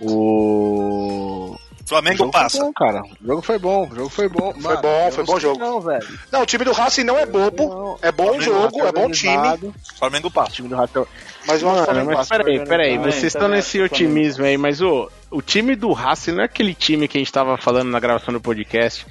O. 0.00 1.56
O 1.84 1.88
Flamengo 1.88 2.16
jogo 2.18 2.32
passa. 2.32 2.56
foi 2.58 2.66
bom, 2.66 2.72
cara. 2.72 3.00
O 3.02 3.26
jogo 3.26 3.42
foi 3.42 3.58
bom. 3.60 3.88
O 3.88 3.94
jogo 3.94 4.08
foi 4.08 4.28
bom. 4.28 4.52
Mano, 4.58 4.82
bom, 4.82 4.88
eu 5.06 5.12
foi 5.12 5.24
não 5.24 5.32
bom 5.32 5.38
jogo. 5.38 5.58
Não, 5.60 5.80
velho. 5.80 6.18
Não, 6.32 6.42
o 6.42 6.46
time 6.46 6.64
do 6.64 6.72
Racing 6.72 7.04
não 7.04 7.16
é 7.16 7.24
bobo, 7.24 7.96
é 8.02 8.10
bom 8.10 8.24
Flamengo 8.24 8.42
jogo, 8.42 8.86
é 8.86 8.92
bom 8.92 9.08
time. 9.10 9.72
Flamengo 9.96 10.26
O 10.26 10.30
passa. 10.32 10.50
time 10.50 10.68
do 10.68 10.74
Racing. 10.74 11.04
mas 11.46 11.58
que 11.60 11.64
o 11.64 11.68
Mano, 11.68 11.84
Flamengo 11.84 12.06
mas 12.06 12.16
passa. 12.16 12.36
peraí, 12.42 12.66
peraí, 12.66 12.98
vocês 12.98 13.26
estão 13.26 13.46
nesse 13.46 13.78
o 13.78 13.86
Flamengo 13.88 13.94
otimismo 13.94 14.44
aí, 14.44 14.58
mas 14.58 14.80
o, 14.82 15.08
o 15.30 15.40
time 15.40 15.76
do 15.76 15.92
Racing 15.92 16.32
não 16.32 16.42
é 16.42 16.46
aquele 16.46 16.74
time 16.74 17.06
que 17.06 17.18
a 17.18 17.20
gente 17.20 17.32
tava 17.32 17.56
falando 17.56 17.88
na 17.88 18.00
gravação 18.00 18.34
do 18.34 18.40
podcast, 18.40 19.06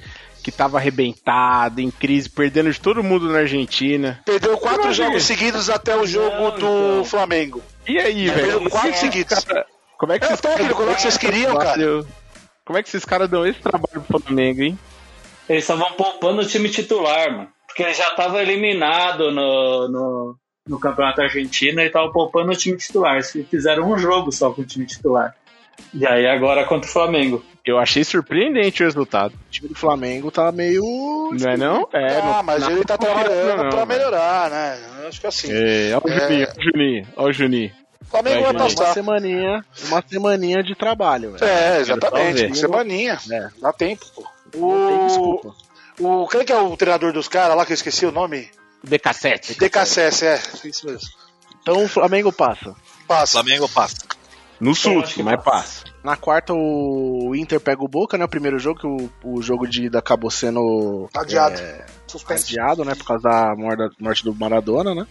que 0.46 0.52
tava 0.52 0.78
arrebentado, 0.78 1.80
em 1.80 1.90
crise, 1.90 2.30
perdendo 2.30 2.70
de 2.70 2.80
todo 2.80 3.02
mundo 3.02 3.28
na 3.28 3.40
Argentina. 3.40 4.22
Perdeu 4.24 4.56
quatro 4.56 4.84
Não, 4.86 4.92
jogos 4.92 5.24
seguidos 5.24 5.68
até 5.68 5.96
o 5.96 6.06
jogo 6.06 6.36
Não, 6.36 6.50
do 6.50 6.56
então. 6.56 7.04
Flamengo. 7.04 7.60
E 7.84 7.98
aí, 7.98 8.30
Perdeu 8.30 8.60
velho? 8.60 8.70
quatro 8.70 8.90
é, 8.90 8.92
seguidos. 8.92 9.44
Como 9.98 10.12
é 10.12 10.20
que 10.20 10.24
É 10.24 10.28
caras 10.28 10.40
técnico 10.40 10.84
lá 10.84 10.94
que 10.94 11.02
vocês 11.02 11.16
queriam, 11.18 11.58
cara. 11.58 12.06
Como 12.64 12.78
é 12.78 12.82
que 12.84 12.88
esses 12.88 13.04
caras 13.04 13.28
dão 13.28 13.44
esse 13.44 13.58
trabalho 13.58 14.00
pro 14.02 14.20
Flamengo, 14.20 14.62
hein? 14.62 14.78
Eles 15.48 15.64
estavam 15.64 15.90
poupando 15.94 16.42
o 16.42 16.46
time 16.46 16.68
titular, 16.68 17.28
mano. 17.32 17.48
Porque 17.66 17.82
ele 17.82 17.94
já 17.94 18.12
tava 18.12 18.40
eliminado 18.40 19.32
no, 19.32 19.88
no, 19.88 20.36
no 20.68 20.78
Campeonato 20.78 21.22
Argentino 21.22 21.80
e 21.80 21.90
tava 21.90 22.12
poupando 22.12 22.52
o 22.52 22.56
time 22.56 22.76
titular. 22.76 23.14
Eles 23.14 23.36
fizeram 23.50 23.90
um 23.90 23.98
jogo 23.98 24.30
só 24.30 24.52
com 24.52 24.62
o 24.62 24.64
time 24.64 24.86
titular. 24.86 25.34
E 25.92 26.06
aí 26.06 26.24
agora 26.24 26.64
contra 26.64 26.88
o 26.88 26.92
Flamengo. 26.92 27.44
Eu 27.66 27.78
achei 27.78 28.04
surpreendente 28.04 28.82
o 28.82 28.86
resultado. 28.86 29.34
O 29.34 29.50
time 29.50 29.68
do 29.68 29.74
Flamengo 29.74 30.30
tá 30.30 30.52
meio. 30.52 30.82
Não 31.32 31.50
é 31.50 31.56
não? 31.56 31.88
É, 31.92 32.18
ah, 32.18 32.22
não- 32.22 32.42
mas 32.44 32.62
não- 32.62 32.70
ele 32.70 32.84
tá 32.84 32.96
trabalhando 32.96 33.62
não, 33.64 33.70
pra 33.70 33.84
melhorar, 33.84 34.48
né? 34.50 34.78
Eu 35.02 35.08
acho 35.08 35.20
que 35.20 35.26
assim. 35.26 35.48
É, 35.50 35.90
olha 36.00 36.02
o 36.04 36.10
É. 36.10 36.20
Juninho, 36.20 36.46
olha 36.46 36.58
o 36.58 36.62
Juninho, 36.62 37.06
olha 37.16 37.28
o 37.28 37.32
Juninho. 37.32 37.72
O 38.02 38.04
Flamengo 38.08 38.34
Vai, 38.44 38.52
vai 38.52 38.52
Juninho. 38.52 38.68
Uma 38.70 38.76
passar. 38.84 38.94
semaninha, 38.94 39.64
uma 39.88 40.04
semaninha 40.08 40.62
de 40.62 40.74
trabalho, 40.76 41.32
velho. 41.32 41.44
É, 41.44 41.80
exatamente. 41.80 42.46
ver. 42.46 42.54
Semaninha. 42.54 43.18
É. 43.32 43.48
Dá 43.60 43.72
tempo, 43.72 44.06
pô. 44.14 44.22
Não 44.54 44.86
tem 44.88 44.96
O, 44.98 45.06
desculpa. 45.08 45.54
o, 45.98 46.28
quem 46.28 46.44
que 46.44 46.52
é 46.52 46.56
o 46.58 46.76
treinador 46.76 47.12
dos 47.12 47.26
caras 47.26 47.56
lá 47.56 47.66
que 47.66 47.72
eu 47.72 47.74
esqueci 47.74 48.06
o 48.06 48.12
nome? 48.12 48.48
DK7. 48.86 49.58
DKSS, 49.58 50.24
é. 50.24 50.40
Isso 50.64 50.86
mesmo. 50.86 51.08
Então 51.60 51.82
o 51.84 51.88
Flamengo 51.88 52.32
passa. 52.32 52.76
Passa. 53.08 53.32
Flamengo 53.42 53.68
passa. 53.68 53.96
No 54.60 54.70
acho 54.70 54.82
susto, 54.82 55.14
que 55.16 55.22
mas 55.24 55.42
passa. 55.42 55.82
Na 56.06 56.16
quarta, 56.16 56.52
o 56.54 57.32
Inter 57.34 57.58
pega 57.58 57.82
o 57.82 57.88
Boca, 57.88 58.16
né? 58.16 58.24
O 58.24 58.28
primeiro 58.28 58.60
jogo, 58.60 58.78
que 58.80 58.86
o, 58.86 59.10
o 59.24 59.42
jogo 59.42 59.66
de 59.66 59.86
ida 59.86 59.98
acabou 59.98 60.30
sendo 60.30 61.08
Adiado. 61.12 61.58
é, 61.60 61.84
adiado, 62.30 62.84
né? 62.84 62.94
Por 62.94 63.04
causa 63.04 63.24
da 63.28 63.54
morda- 63.56 63.90
morte 63.98 64.22
do 64.22 64.32
Maradona, 64.32 64.94
né? 64.94 65.04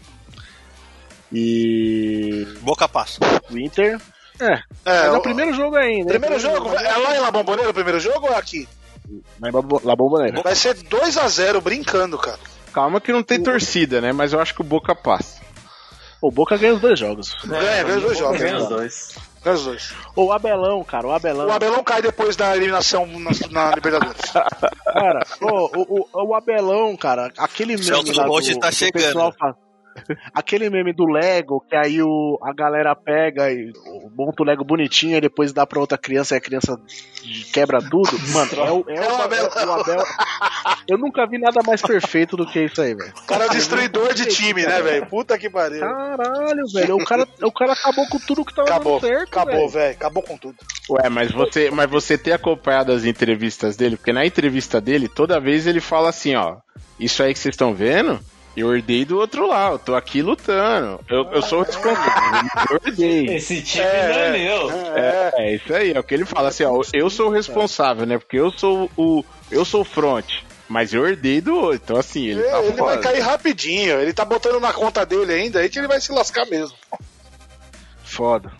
E 1.33 2.47
Boca 2.61 2.87
passa. 2.87 3.19
o 3.51 3.57
Inter. 3.57 3.99
É, 4.39 4.53
É, 4.53 4.61
mas 4.85 5.03
é 5.05 5.11
o 5.11 5.17
o 5.17 5.21
primeiro 5.21 5.53
jogo 5.53 5.75
ainda. 5.75 6.13
hein? 6.13 6.19
primeiro 6.19 6.39
jogo? 6.39 6.69
É 6.69 6.97
lá 6.97 7.15
em 7.15 7.19
La 7.19 7.31
Bombonera 7.31 7.69
o 7.69 7.73
primeiro 7.73 7.99
jogo 7.99 8.27
ou 8.27 8.33
é 8.33 8.37
aqui? 8.37 8.67
Lá 9.41 9.49
em 9.49 9.51
La 9.83 9.95
Bombonera. 9.95 10.41
Vai 10.41 10.55
ser 10.55 10.75
2x0 10.75 11.61
brincando, 11.61 12.17
cara. 12.17 12.39
Calma 12.73 12.99
que 13.01 13.11
não 13.11 13.21
tem 13.23 13.41
torcida, 13.43 13.99
né? 14.01 14.11
Mas 14.13 14.33
eu 14.33 14.39
acho 14.39 14.53
que 14.55 14.61
o 14.61 14.65
Boca 14.65 14.95
passa. 14.95 15.41
O 16.21 16.31
Boca 16.31 16.57
ganha 16.57 16.73
os 16.73 16.81
dois 16.81 16.97
jogos. 16.99 17.33
Ganha, 17.45 17.83
ganha 17.83 17.97
os 17.97 18.03
dois 18.03 18.17
jogos. 18.17 18.39
Ganha 18.39 18.57
os 18.57 18.67
dois. 18.69 19.15
Os 19.45 19.63
dois. 19.63 19.93
O 20.15 20.31
Abelão, 20.31 20.83
cara, 20.83 21.07
o 21.07 21.11
Abelão. 21.11 21.47
O 21.47 21.51
Abelão 21.51 21.83
cai 21.83 22.01
depois 22.01 22.35
da 22.35 22.55
eliminação 22.55 23.05
na, 23.05 23.31
na 23.51 23.75
Libertadores. 23.75 24.21
Cara, 24.31 25.25
o, 25.41 26.05
o, 26.13 26.29
o 26.29 26.35
Abelão, 26.35 26.95
cara, 26.97 27.31
aquele 27.37 27.73
meme 27.73 27.83
Celso 27.85 28.13
lá 28.13 28.25
Rotti 28.25 28.53
do, 28.53 28.59
tá 28.59 28.69
do 28.69 28.75
chegando. 28.75 29.03
pessoal 29.03 29.33
Aquele 30.33 30.69
meme 30.69 30.93
do 30.93 31.05
Lego, 31.05 31.63
que 31.69 31.75
aí 31.75 32.01
o, 32.01 32.37
a 32.43 32.53
galera 32.53 32.95
pega 32.95 33.51
e 33.51 33.71
monta 34.15 34.43
o 34.43 34.45
Lego 34.45 34.63
bonitinho 34.63 35.17
e 35.17 35.21
depois 35.21 35.53
dá 35.53 35.65
pra 35.65 35.79
outra 35.79 35.97
criança 35.97 36.35
e 36.35 36.37
a 36.37 36.41
criança 36.41 36.77
quebra 37.53 37.79
tudo. 37.81 38.11
Mano, 38.33 38.51
é 38.53 38.71
o, 38.71 38.85
é 38.89 38.95
É 38.95 39.09
o 39.09 39.17
o, 39.17 39.21
Abelão. 39.21 39.49
é 39.55 39.65
o 39.65 39.71
Abel. 39.71 40.03
Eu 40.87 40.97
nunca 40.97 41.25
vi 41.25 41.37
nada 41.37 41.61
mais 41.65 41.81
perfeito 41.81 42.35
do 42.37 42.45
que 42.45 42.59
isso 42.65 42.81
aí, 42.81 42.93
velho. 42.93 43.13
O 43.23 43.27
cara 43.27 43.45
é 43.45 43.49
destruidor 43.49 44.13
de 44.13 44.25
time, 44.27 44.65
né, 44.65 44.81
velho? 44.81 45.05
Puta 45.07 45.37
que 45.37 45.49
pariu. 45.49 45.79
Caralho, 45.79 46.63
velho. 46.73 46.95
O 46.95 47.05
cara, 47.05 47.27
o 47.41 47.51
cara 47.51 47.73
acabou 47.73 48.07
com 48.07 48.19
tudo 48.19 48.45
que 48.45 48.53
tava 48.53 48.69
Acabou, 48.69 48.99
dando 48.99 49.09
certo, 49.09 49.29
acabou, 49.29 49.69
velho. 49.69 49.91
Acabou 49.95 50.23
com 50.23 50.37
tudo. 50.37 50.55
Ué, 50.89 51.09
mas 51.09 51.31
você, 51.31 51.71
mas 51.71 51.89
você 51.89 52.17
ter 52.17 52.33
acompanhado 52.33 52.91
as 52.91 53.05
entrevistas 53.05 53.75
dele, 53.75 53.97
porque 53.97 54.13
na 54.13 54.25
entrevista 54.25 54.79
dele, 54.81 55.07
toda 55.07 55.39
vez 55.39 55.65
ele 55.67 55.79
fala 55.81 56.09
assim, 56.09 56.35
ó, 56.35 56.57
isso 56.99 57.23
aí 57.23 57.33
que 57.33 57.39
vocês 57.39 57.53
estão 57.53 57.73
vendo, 57.73 58.19
eu 58.55 58.75
herdei 58.75 59.05
do 59.05 59.17
outro 59.17 59.47
lado, 59.47 59.75
eu 59.75 59.79
tô 59.79 59.95
aqui 59.95 60.21
lutando. 60.21 60.99
Eu, 61.09 61.29
eu 61.31 61.41
sou 61.41 61.59
o 61.59 61.63
responsável, 61.63 62.49
eu 62.71 62.81
herdei. 62.85 63.35
Esse 63.35 63.61
time 63.61 63.83
não 63.83 64.19
é 64.19 64.31
meu. 64.31 64.71
É, 64.95 65.31
é 65.37 65.55
isso 65.55 65.73
aí, 65.73 65.91
é 65.93 65.99
o 65.99 66.03
que 66.03 66.13
ele 66.13 66.25
fala 66.25 66.49
assim, 66.49 66.63
ó, 66.63 66.81
eu 66.93 67.09
sou 67.09 67.27
o 67.27 67.31
responsável, 67.31 68.05
né? 68.05 68.17
Porque 68.17 68.37
eu 68.37 68.51
sou 68.51 68.89
o 68.97 69.23
eu 69.51 69.63
sou 69.65 69.81
o 69.81 69.85
front, 69.85 70.25
mas 70.67 70.93
eu 70.93 71.07
herdei 71.07 71.41
do 71.41 71.55
outro. 71.55 71.81
Então 71.83 71.97
assim, 71.97 72.27
ele 72.27 72.43
tá 72.43 72.61
ele 72.61 72.81
vai 72.81 72.99
cair 72.99 73.19
rapidinho. 73.19 73.99
Ele 73.99 74.13
tá 74.13 74.25
botando 74.25 74.59
na 74.59 74.73
conta 74.73 75.05
dele 75.05 75.33
ainda, 75.33 75.59
aí 75.59 75.69
que 75.69 75.77
ele 75.77 75.87
vai 75.87 75.99
se 76.01 76.11
lascar 76.11 76.45
mesmo. 76.45 76.77
Foda. 78.03 78.51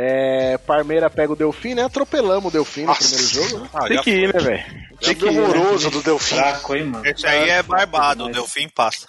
É, 0.00 0.56
Parmeira 0.58 1.10
pega 1.10 1.32
o 1.32 1.36
Delfim, 1.36 1.74
né? 1.74 1.82
Atropelamos 1.82 2.44
o 2.46 2.50
Delfim 2.52 2.84
no 2.84 2.94
primeiro 2.94 3.24
jogo. 3.24 3.58
né? 3.64 3.68
Ah, 3.74 3.84
Tem 3.88 4.00
que 4.00 4.10
ir, 4.12 4.32
né, 4.32 4.40
velho? 4.40 4.64
Tem 5.00 5.14
que 5.16 5.26
ir. 5.26 5.32
né? 5.32 5.40
horroroso 5.40 5.90
do 5.90 6.00
Delfim. 6.02 6.36
Fraco, 6.36 6.76
hein, 6.76 6.84
mano. 6.84 7.04
Esse 7.04 7.26
aí 7.26 7.50
é 7.50 7.62
barbado, 7.64 8.26
o 8.26 8.28
Delfim 8.30 8.68
passa. 8.68 9.08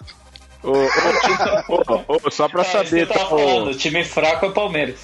Ô, 0.64 0.72
ô, 0.72 2.20
ô, 2.26 2.32
só 2.32 2.50
pra 2.50 2.62
É, 2.62 2.66
saber, 2.66 3.08
tá, 3.08 3.14
falando, 3.20 3.68
ô, 3.68 3.70
o 3.70 3.76
time 3.76 4.04
fraco 4.04 4.48
é 4.48 4.50
o 4.50 4.52
Palmeiras. 4.52 5.00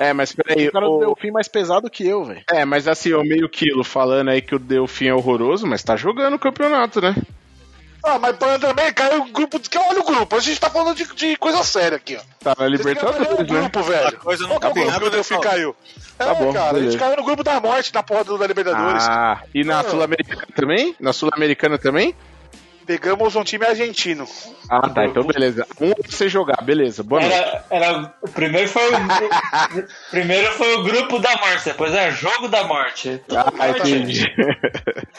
É. 0.00 0.08
É, 0.08 0.12
mas 0.12 0.32
peraí, 0.34 0.68
O 0.68 0.72
cara 0.72 0.86
do 0.86 0.92
ô, 0.96 0.98
Delfim 0.98 1.30
mais 1.30 1.46
pesado 1.46 1.88
que 1.88 2.04
eu, 2.06 2.24
velho. 2.24 2.42
É, 2.50 2.64
mas 2.64 2.88
assim, 2.88 3.12
o 3.14 3.22
meio 3.22 3.48
quilo 3.48 3.84
falando 3.84 4.30
aí 4.30 4.42
que 4.42 4.54
o 4.56 4.58
Delfim 4.58 5.06
é 5.06 5.14
horroroso, 5.14 5.66
mas 5.68 5.84
tá 5.84 5.94
jogando 5.96 6.34
o 6.34 6.38
campeonato, 6.38 7.00
né? 7.00 7.14
Ah, 8.02 8.18
mas 8.18 8.36
pra- 8.36 8.58
também 8.58 8.92
caiu 8.92 9.22
o 9.22 9.32
grupo. 9.32 9.58
que 9.60 9.76
Olha 9.78 10.00
o 10.00 10.04
grupo, 10.04 10.36
a 10.36 10.40
gente 10.40 10.60
tá 10.60 10.70
falando 10.70 10.96
de, 10.96 11.04
de 11.14 11.36
coisa 11.36 11.62
séria 11.64 11.96
aqui, 11.96 12.16
ó. 12.16 12.20
Tá 12.42 12.54
na 12.58 12.66
Libertadores, 12.68 13.28
o 13.32 13.36
né? 13.38 13.44
grupo, 13.44 13.82
velho. 13.82 14.08
A 14.08 14.12
coisa 14.12 14.42
não 14.46 14.58
Qual 14.60 14.60
que 14.60 14.66
é 14.66 14.70
o 14.70 14.72
grupo 14.86 14.98
que 15.00 15.04
o 15.04 15.06
a 15.08 15.10
Delfim 15.10 15.40
caiu? 15.40 15.76
É, 16.18 16.24
Tá 16.24 16.34
bom, 16.34 16.52
cara, 16.52 16.70
a 16.70 16.72
beleza. 16.74 16.92
gente 16.92 17.00
caiu 17.00 17.16
no 17.16 17.24
grupo 17.24 17.42
da 17.44 17.60
morte 17.60 17.92
na 17.94 18.02
porra 18.02 18.24
do 18.24 18.38
da 18.38 18.46
Libertadores. 18.46 19.04
Ah, 19.08 19.42
e 19.54 19.64
na 19.64 19.80
Ah. 19.80 19.84
Sul-Americana 19.84 20.46
também? 20.54 20.96
Na 21.00 21.12
Sul-Americana 21.12 21.78
também? 21.78 22.14
Pegamos 22.88 23.36
um 23.36 23.44
time 23.44 23.66
argentino. 23.66 24.26
Ah, 24.70 24.88
tá, 24.88 25.04
então 25.04 25.22
beleza. 25.22 25.66
Um 25.78 25.92
pra 25.92 26.10
você 26.10 26.26
jogar, 26.26 26.62
beleza. 26.64 27.02
Boa 27.02 27.20
noite. 27.20 27.34
Era, 27.36 27.64
era, 27.70 28.14
o 28.22 28.28
primeiro 28.30 28.66
foi 28.66 28.82
o, 28.90 28.96
o- 28.96 29.84
primeiro 30.10 30.50
foi 30.54 30.74
o 30.76 30.84
grupo 30.84 31.18
da 31.18 31.36
morte, 31.36 31.66
depois 31.66 31.92
era 31.92 32.10
jogo 32.10 32.48
da 32.48 32.64
morte. 32.64 33.22
Ah, 33.30 33.68
entendi. 33.68 34.24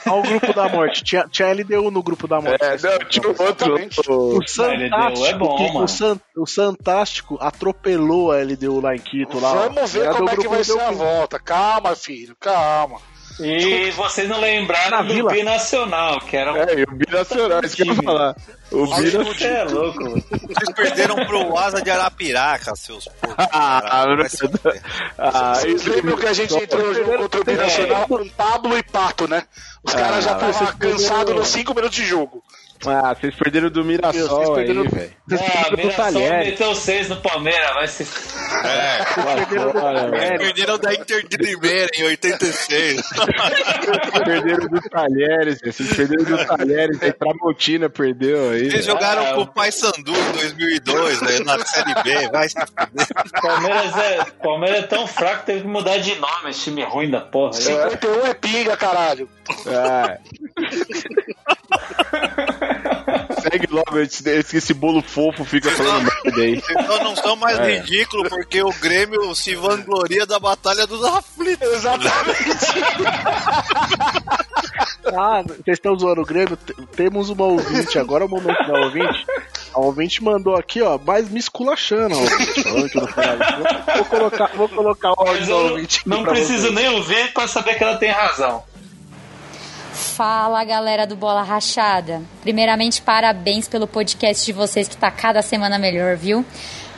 Olha 0.07 0.15
o 0.19 0.23
grupo 0.23 0.51
da 0.51 0.67
morte. 0.67 1.03
Tinha, 1.03 1.27
tinha 1.29 1.53
LDU 1.53 1.91
no 1.91 2.01
grupo 2.01 2.27
da 2.27 2.41
morte. 2.41 2.57
É, 2.63 2.71
não, 2.71 2.99
tinha 3.07 3.27
um 3.29 3.35
outro. 3.39 4.37
O 4.39 4.47
Santástico, 4.47 5.25
é 5.27 5.33
bom, 5.35 5.67
mano. 5.73 5.83
o, 5.85 5.87
San- 5.87 6.19
o 6.35 6.47
Santástico 6.47 7.37
atropelou 7.39 8.31
a 8.31 8.37
LDU 8.41 8.81
lá 8.81 8.95
em 8.95 8.99
Quito. 8.99 9.39
Lá. 9.39 9.53
Vamos 9.67 9.93
ver 9.93 10.09
como 10.09 10.27
é 10.27 10.35
que 10.35 10.47
vai 10.47 10.63
ser 10.63 10.79
a 10.81 10.89
volta. 10.89 11.37
Calma, 11.39 11.95
filho, 11.95 12.35
calma. 12.39 12.99
E 13.39 13.91
vocês 13.91 14.27
não 14.27 14.37
Na 14.39 14.45
lembraram 14.47 15.05
do 15.05 15.13
Vila. 15.13 15.31
Binacional, 15.31 16.19
que 16.21 16.35
era 16.37 16.53
um. 16.53 16.57
É, 16.57 16.73
e 16.79 16.83
o 16.83 16.91
Binacional, 16.91 17.61
isso 17.63 17.75
que 17.75 17.81
eu 17.83 17.87
ia 17.87 17.95
falar. 17.95 18.35
O 18.71 18.85
Binacional. 18.85 19.33
Você 19.33 19.47
é 19.47 19.63
louco, 19.63 20.03
mano. 20.03 20.23
Vocês 20.29 20.75
perderam 20.75 21.15
pro 21.25 21.57
Asa 21.57 21.81
de 21.81 21.89
Arapiraca, 21.89 22.75
seus 22.75 23.05
porcos. 23.21 23.45
Ah. 23.51 24.15
Ah, 25.17 25.53
Vocês 25.55 25.81
isso- 25.81 25.89
lembram 25.91 26.17
que 26.17 26.25
a 26.27 26.33
gente 26.33 26.53
entrou 26.55 26.87
no 26.87 26.93
jogo 26.93 27.17
contra 27.17 27.41
o 27.41 27.43
Binacional 27.43 28.07
com 28.07 28.27
Pablo 28.29 28.77
e 28.77 28.83
Pato, 28.83 29.27
né? 29.27 29.43
Os 29.83 29.93
caras 29.93 30.23
já 30.23 30.33
estavam 30.33 30.67
cansados 30.77 31.35
nos 31.35 31.47
5 31.49 31.73
minutos 31.73 31.95
de 31.95 32.05
jogo. 32.05 32.43
Ah, 32.85 33.13
vocês 33.13 33.35
perderam 33.35 33.69
do 33.69 33.83
Vocês 33.83 33.87
Mirassol 34.01 34.55
aí, 34.55 34.65
perderam- 34.65 34.89
velho. 34.89 35.11
Vocês 35.27 35.41
Ah, 35.41 35.45
perderam 35.51 35.69
do 35.69 35.77
Mirassol 35.77 36.21
meteu 36.45 36.75
seis 36.75 37.09
no 37.09 37.17
Palmeiras, 37.17 37.73
vai 37.73 37.87
se. 37.89 38.03
É, 38.03 39.03
Perderam 39.45 39.69
eles 39.69 39.73
Talheres. 39.73 40.37
perderam 40.39 40.77
da 40.79 40.93
Inter 40.93 41.27
de 41.27 41.37
Limeira 41.37 41.89
em 41.93 42.03
86. 42.03 42.95
Vocês 43.01 44.23
perderam 44.23 44.67
do 44.67 44.81
Talheres, 44.89 45.59
velho. 45.59 45.73
vocês 45.73 45.93
perderam 45.95 46.23
do 46.23 46.45
Talheres, 46.45 47.01
aí 47.03 47.11
Tramontina 47.11 47.89
perdeu 47.89 48.51
aí. 48.51 48.61
Eles 48.67 48.85
jogaram 48.85 49.25
Ah, 49.25 49.33
com 49.33 49.39
o- 49.41 49.43
o 49.43 49.47
Paysandu 49.47 50.13
em 50.15 50.31
2002, 50.31 51.21
né, 51.21 51.39
na 51.39 51.59
Série 51.65 51.93
B. 52.01 52.29
Vai 52.31 52.47
se. 52.47 52.55
Palmeiras 53.41 53.97
é, 53.97 54.23
Palmeiras 54.41 54.79
é 54.85 54.87
tão 54.87 55.05
fraco, 55.05 55.45
teve 55.45 55.61
que 55.61 55.67
mudar 55.67 55.97
de 55.97 56.15
nome, 56.15 56.49
esse 56.49 56.61
time 56.63 56.81
ruim 56.83 57.09
da 57.11 57.19
porra. 57.19 57.51
51 57.53 58.25
é 58.27 58.33
pinga, 58.33 58.77
caralho. 58.77 59.29
Ah. 59.67 60.17
Segue 63.41 63.67
logo 63.69 63.91
que 63.91 64.57
esse 64.57 64.73
bolo 64.73 65.01
fofo 65.01 65.43
fica 65.45 65.69
falando 65.71 66.09
merda 66.23 66.41
aí. 66.41 66.61
Não 67.03 67.15
são 67.15 67.35
mais 67.35 67.57
É. 67.59 67.79
ridículos 67.79 68.29
porque 68.29 68.61
o 68.61 68.71
Grêmio 68.73 69.33
se 69.35 69.55
vangloria 69.55 70.25
da 70.25 70.39
Batalha 70.39 70.85
dos 70.87 71.03
Aflitos. 71.03 71.67
Exatamente. 71.67 72.65
Ah, 75.17 75.41
vocês 75.43 75.77
estão 75.77 75.97
zoando 75.97 76.21
o 76.21 76.25
Grêmio? 76.25 76.57
Temos 76.95 77.29
uma 77.29 77.45
ouvinte, 77.45 77.97
agora 77.97 78.23
é 78.23 78.27
o 78.27 78.29
momento 78.29 78.65
da 78.67 78.79
ouvinte. 78.85 79.25
A 79.73 79.79
ouvinte 79.79 80.23
mandou 80.23 80.55
aqui, 80.55 80.81
ó, 80.81 80.99
mas 81.03 81.29
me 81.29 81.39
esculachando. 81.39 82.15
Vou 82.15 84.05
colocar, 84.05 84.51
vou 84.55 84.69
colocar 84.69 85.11
o 85.11 85.27
áudio 85.27 85.47
da 85.47 85.55
ouvinte. 85.55 86.01
não 86.05 86.23
pra 86.23 86.33
preciso 86.33 86.63
vocês. 86.63 86.73
nem 86.75 86.89
ouvir 86.89 87.33
pra 87.33 87.47
saber 87.47 87.75
que 87.75 87.83
ela 87.83 87.97
tem 87.97 88.09
razão. 88.11 88.63
Fala 90.19 90.65
galera 90.65 91.07
do 91.07 91.15
Bola 91.15 91.41
Rachada. 91.43 92.21
Primeiramente, 92.41 93.01
parabéns 93.01 93.69
pelo 93.69 93.87
podcast 93.87 94.45
de 94.45 94.51
vocês 94.51 94.85
que 94.85 94.97
tá 94.97 95.09
cada 95.09 95.41
semana 95.41 95.79
melhor, 95.79 96.17
viu? 96.17 96.43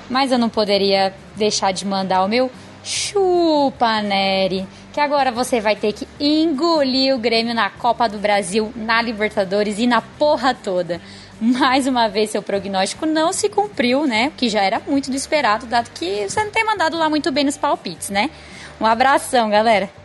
Mas 0.10 0.32
eu 0.32 0.40
não 0.40 0.50
poderia 0.50 1.14
deixar 1.36 1.72
de 1.72 1.86
mandar 1.86 2.24
o 2.24 2.28
meu 2.28 2.50
chupa, 2.84 4.02
Nery. 4.02 4.66
Que 4.92 5.00
agora 5.00 5.32
você 5.32 5.62
vai 5.62 5.76
ter 5.76 5.94
que 5.94 6.08
engolir 6.20 7.14
o 7.14 7.20
Grêmio 7.20 7.54
na 7.54 7.70
Copa 7.70 8.10
do 8.10 8.18
Brasil, 8.18 8.74
na 8.76 9.00
Libertadores 9.04 9.78
e 9.78 9.86
na 9.86 10.02
porra 10.02 10.56
toda. 10.56 11.00
Mais 11.40 11.86
uma 11.86 12.08
vez, 12.08 12.32
seu 12.32 12.42
prognóstico 12.42 13.06
não 13.06 13.32
se 13.32 13.50
cumpriu, 13.50 14.08
né? 14.08 14.32
Que 14.36 14.50
já 14.50 14.64
era 14.64 14.82
muito 14.88 15.12
do 15.12 15.16
esperado, 15.16 15.68
dado 15.68 15.92
que 15.92 16.28
você 16.28 16.44
não 16.44 16.50
tem 16.50 16.66
mandado 16.66 16.98
lá 16.98 17.08
muito 17.08 17.32
bem 17.32 17.44
nos 17.44 17.56
palpites, 17.56 18.10
né? 18.10 18.32
Um 18.80 18.86
abração, 18.88 19.48
galera. 19.48 20.01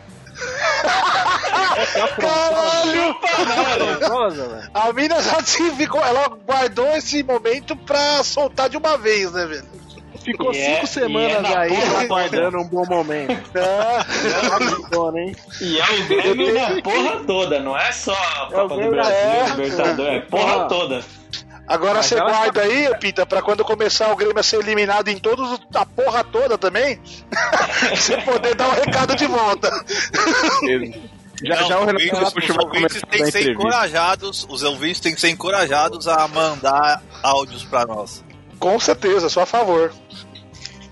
Caralho! 2.19 3.15
Rosa, 4.09 4.47
velho. 4.47 4.69
A 4.73 4.93
mina 4.93 5.21
já 5.21 5.41
se 5.43 5.71
ficou. 5.71 6.03
Ela 6.03 6.27
guardou 6.29 6.87
esse 6.95 7.23
momento 7.23 7.75
pra 7.75 8.23
soltar 8.23 8.69
de 8.69 8.77
uma 8.77 8.97
vez, 8.97 9.31
né, 9.31 9.45
velho? 9.45 9.65
Ficou 10.23 10.51
E 10.51 10.55
cinco 10.55 10.83
é- 10.83 10.85
semanas 10.87 11.49
e 11.49 11.53
é 11.53 11.57
aí 11.57 11.69
porra 11.69 12.01
aguardando 12.01 12.57
um 12.57 12.67
bom 12.67 12.85
momento. 12.85 13.49
É. 13.57 15.19
Hein? 15.21 15.35
E 15.61 15.79
é 15.79 15.83
o 15.83 16.07
Grêmio 16.07 16.53
na 16.53 16.81
porra 16.81 17.23
toda, 17.25 17.59
não 17.61 17.77
é 17.77 17.91
só 17.93 18.11
a 18.13 18.47
Copa 18.51 18.75
do 18.75 18.89
Brasil, 18.89 19.13
é. 19.15 19.45
Libertadores, 19.51 20.13
é 20.17 20.19
Porra. 20.21 20.67
toda. 20.67 21.01
Agora 21.67 22.01
você 22.01 22.15
guarda 22.19 22.61
aí, 22.61 22.89
Pita, 22.97 23.25
pra 23.25 23.41
quando 23.41 23.63
começar 23.65 24.09
o 24.11 24.15
Grêmio 24.15 24.39
a 24.39 24.43
ser 24.43 24.59
eliminado 24.61 25.09
em 25.09 25.17
todos 25.19 25.51
os- 25.51 25.59
a 25.75 25.85
porra 25.85 26.23
toda 26.23 26.57
também, 26.57 26.99
você 27.93 28.17
poder 28.21 28.55
dar 28.55 28.69
um 28.69 28.73
recado 28.73 29.15
de 29.15 29.25
volta. 29.25 29.69
Já, 31.43 31.61
Não, 31.61 31.67
já 31.67 31.79
o 31.79 31.85
Renato 31.85 32.05
ouvintes, 32.15 32.49
os 32.49 32.55
vai 32.55 32.65
ouvintes 32.65 33.01
têm 33.09 33.23
que 33.23 33.31
ser 33.31 33.51
encorajados, 33.51 34.47
os 34.49 34.63
ouvintes 34.63 34.99
têm 35.01 35.13
que 35.13 35.21
ser 35.21 35.29
encorajados 35.29 36.07
a 36.07 36.27
mandar 36.27 37.03
áudios 37.21 37.63
pra 37.63 37.85
nós. 37.85 38.23
Com 38.59 38.79
certeza, 38.79 39.29
só 39.29 39.41
a 39.41 39.45
favor. 39.45 39.93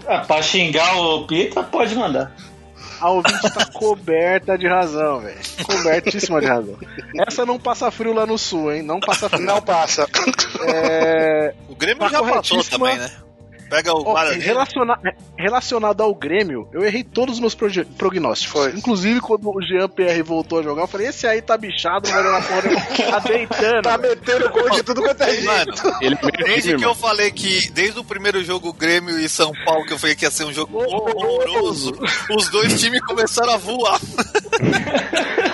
Ah, 0.07 0.19
pra 0.19 0.41
xingar 0.43 0.97
o 0.97 1.25
Pita, 1.25 1.63
pode 1.63 1.95
mandar. 1.95 2.31
A 2.99 3.09
ouvinte 3.09 3.49
tá 3.53 3.65
coberta 3.65 4.57
de 4.57 4.67
razão, 4.67 5.19
velho. 5.19 5.37
Cobertíssima 5.65 6.39
de 6.39 6.47
razão. 6.47 6.77
Essa 7.27 7.45
não 7.45 7.59
passa 7.59 7.91
frio 7.91 8.13
lá 8.13 8.25
no 8.25 8.37
sul, 8.37 8.71
hein? 8.71 8.81
Não 8.81 8.99
passa 8.99 9.29
frio. 9.29 9.45
Não 9.45 9.61
passa. 9.61 10.07
É, 10.67 11.53
O 11.67 11.75
Grêmio 11.75 11.99
Tá 11.99 12.09
já 12.09 12.23
passou 12.23 12.63
também, 12.63 12.97
né? 12.97 13.09
Pega 13.69 13.93
o 13.93 14.03
Guarani. 14.03 14.39
relaciona- 14.41 14.99
relacionado 15.37 16.01
ao 16.01 16.13
Grêmio, 16.13 16.67
eu 16.71 16.83
errei 16.85 17.03
todos 17.03 17.35
os 17.35 17.39
meus 17.39 17.55
proje- 17.55 17.85
prognósticos. 17.97 18.51
Foi. 18.61 18.71
Inclusive, 18.77 19.19
quando 19.21 19.49
o 19.49 19.61
Jean 19.61 19.89
Pierre 19.89 20.21
voltou 20.21 20.59
a 20.59 20.63
jogar, 20.63 20.83
eu 20.83 20.87
falei: 20.87 21.07
esse 21.07 21.25
aí 21.27 21.41
tá 21.41 21.57
bichado, 21.57 22.07
não 22.09 22.15
vai 22.15 22.23
dar 22.23 22.47
porra. 22.47 22.85
Tá 23.15 23.19
deitando. 23.19 23.81
Tá 23.83 23.97
metendo 23.97 24.49
gol 24.49 24.69
de 24.69 24.83
tudo 24.83 25.01
quanto 25.01 25.21
é 25.23 25.31
jeito. 25.33 25.45
Mano, 25.45 25.73
Ele 26.01 26.15
é 26.21 26.43
desde 26.43 26.75
que 26.75 26.85
eu 26.85 26.95
falei 26.95 27.31
que, 27.31 27.69
desde 27.71 27.99
o 27.99 28.03
primeiro 28.03 28.43
jogo 28.43 28.71
Grêmio 28.73 29.17
e 29.19 29.27
São 29.29 29.51
Paulo, 29.65 29.85
que 29.85 29.93
eu 29.93 29.99
falei 29.99 30.15
que 30.15 30.25
ia 30.25 30.31
ser 30.31 30.45
um 30.45 30.53
jogo 30.53 30.77
horroroso, 30.77 31.93
os 32.35 32.49
dois 32.49 32.77
times 32.79 33.01
começaram 33.01 33.53
a 33.53 33.57
voar. 33.57 33.99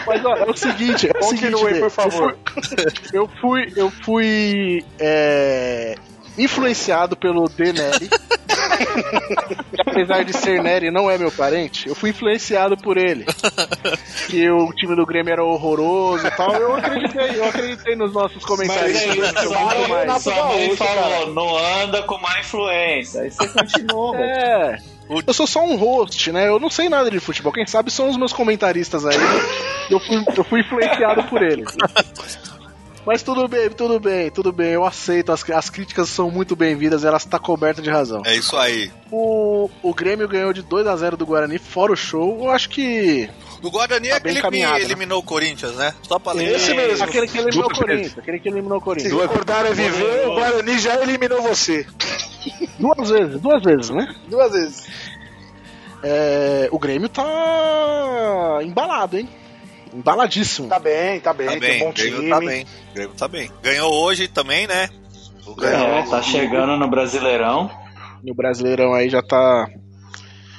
Mas 0.06 0.26
ó, 0.26 0.36
é 0.36 0.46
o 0.50 0.56
seguinte, 0.56 1.08
é 1.08 1.18
o 1.20 1.24
seguinte, 1.24 1.52
Continue, 1.52 1.74
Dê, 1.74 1.80
por 1.80 1.90
favor. 1.92 2.38
Eu 3.14 3.28
fui, 3.40 3.62
eu 3.64 3.68
fui, 3.72 3.74
eu 3.76 3.92
fui, 4.04 4.86
é, 5.00 5.96
influenciado 6.38 7.16
pelo 7.16 7.48
D 7.50 7.74
Neri. 7.74 8.10
que 9.74 9.82
apesar 9.82 10.24
de 10.24 10.34
ser 10.34 10.62
Neri 10.62 10.92
não 10.92 11.10
é 11.10 11.18
meu 11.18 11.32
parente, 11.32 11.88
eu 11.88 11.96
fui 11.96 12.10
influenciado 12.10 12.78
por 12.78 12.98
ele. 12.98 13.26
Que 14.28 14.50
o 14.50 14.72
time 14.74 14.96
do 14.96 15.06
Grêmio 15.06 15.32
era 15.32 15.44
horroroso 15.44 16.26
e 16.26 16.32
tal. 16.32 16.54
Eu 16.54 16.76
acreditei, 16.76 17.40
eu 17.40 17.46
acreditei 17.46 17.96
nos 17.96 18.14
nossos 18.14 18.44
comentários. 18.46 18.94
Mas 19.06 19.36
aí, 19.36 19.44
sua 19.44 19.88
mãe, 19.88 20.20
sua 20.20 20.46
mãe 20.46 20.76
falou, 20.76 21.34
não 21.34 21.58
anda 21.58 22.02
com 22.04 22.18
má 22.18 22.40
influência. 22.40 23.22
Aí 23.22 23.32
você 23.32 23.48
continua, 23.48 24.12
velho. 24.14 24.30
É. 24.30 24.78
Eu 25.28 25.34
sou 25.34 25.46
só 25.46 25.62
um 25.62 25.76
host, 25.76 26.32
né? 26.32 26.48
Eu 26.48 26.58
não 26.58 26.70
sei 26.70 26.88
nada 26.88 27.12
de 27.12 27.20
futebol. 27.20 27.52
Quem 27.52 27.66
sabe 27.66 27.92
são 27.92 28.10
os 28.10 28.16
meus 28.16 28.32
comentaristas 28.32 29.06
aí. 29.06 29.18
Eu 29.90 30.00
fui, 30.00 30.24
eu 30.38 30.44
fui 30.46 30.62
influenciado 30.62 31.24
por 31.24 31.42
eles. 31.44 31.68
Mas 33.06 33.24
tudo 33.24 33.48
bem, 33.48 33.70
tudo 33.70 34.00
bem, 34.00 34.30
tudo 34.30 34.52
bem. 34.52 34.72
Eu 34.74 34.86
aceito. 34.86 35.32
As, 35.32 35.48
as 35.50 35.70
críticas 35.70 36.08
são 36.10 36.30
muito 36.30 36.56
bem-vindas, 36.56 37.04
elas 37.04 37.24
estão 37.24 37.40
tá 37.40 37.44
cobertas 37.46 37.84
de 37.84 37.90
razão. 37.90 38.22
É 38.26 38.36
isso 38.36 38.56
aí. 38.56 38.92
O, 39.12 39.70
o 39.82 39.94
Grêmio 39.94 40.28
ganhou 40.28 40.54
de 40.54 40.62
2 40.62 40.86
a 40.86 40.96
0 40.96 41.18
do 41.18 41.26
Guarani, 41.26 41.58
fora 41.58 41.92
o 41.92 41.96
show. 41.96 42.44
Eu 42.46 42.52
acho 42.52 42.70
que. 42.70 43.28
O 43.64 43.72
Guarani 43.72 44.10
Tá 44.10 44.16
é 44.16 44.20
bem 44.20 44.32
aquele 44.32 44.36
que 44.36 44.42
caminhado, 44.42 44.78
né? 44.80 44.82
eliminou 44.84 45.20
o 45.20 45.24
Corinthians, 45.24 45.76
né? 45.76 45.94
Só 46.04 46.20
pra 46.20 46.34
lembrar. 46.34 46.56
Esse 46.56 46.74
mesmo. 46.74 47.04
Aquele 47.06 47.28
que 47.28 47.38
eliminou 47.40 47.66
o 47.66 47.68
Duas 47.68 47.78
Corinthians. 47.80 48.02
vezes. 48.02 48.18
Aquele 48.20 48.40
que 48.40 48.50
eliminou 48.50 48.78
o 48.78 48.80
Se 48.80 48.86
Corinthians. 48.86 49.14
recordarem 49.22 49.74
viver, 49.74 50.28
o 50.28 50.36
Guarani 50.36 50.80
já 50.80 51.02
eliminou 51.02 51.42
você. 51.42 51.86
Duas 52.80 53.10
vezes, 53.10 53.40
duas 53.40 53.62
vezes, 53.64 53.90
né? 53.92 54.16
Duas 54.28 54.52
vezes. 54.52 54.88
É, 56.04 56.68
o 56.72 56.80
Grêmio 56.80 57.08
tá 57.10 57.24
embalado, 58.64 59.18
hein? 59.20 59.30
Embaladíssimo. 59.94 60.68
Tá 60.70 60.80
bem, 60.80 61.20
tá 61.20 61.34
bem, 61.34 61.46
Tá 61.48 61.52
tem 61.54 61.60
bem, 61.60 61.82
um 61.82 61.86
bom 61.88 61.92
Grêmio 61.94 62.18
time. 62.20 62.30
tá 62.30 62.40
bem. 62.40 62.66
Grêmio 62.94 63.16
tá 63.18 63.28
bem. 63.28 63.52
Ganhou 63.62 63.94
hoje 63.94 64.28
também, 64.28 64.66
né? 64.68 64.90
O 65.46 65.54
Grêmio. 65.56 65.78
É, 65.86 66.04
tá 66.04 66.22
chegando 66.22 66.78
no 66.78 66.88
Brasileirão. 66.88 67.70
E 68.24 68.32
o 68.32 68.36
Brasileirão 68.36 68.94
aí 68.94 69.10
já 69.10 69.22
tá 69.22 69.68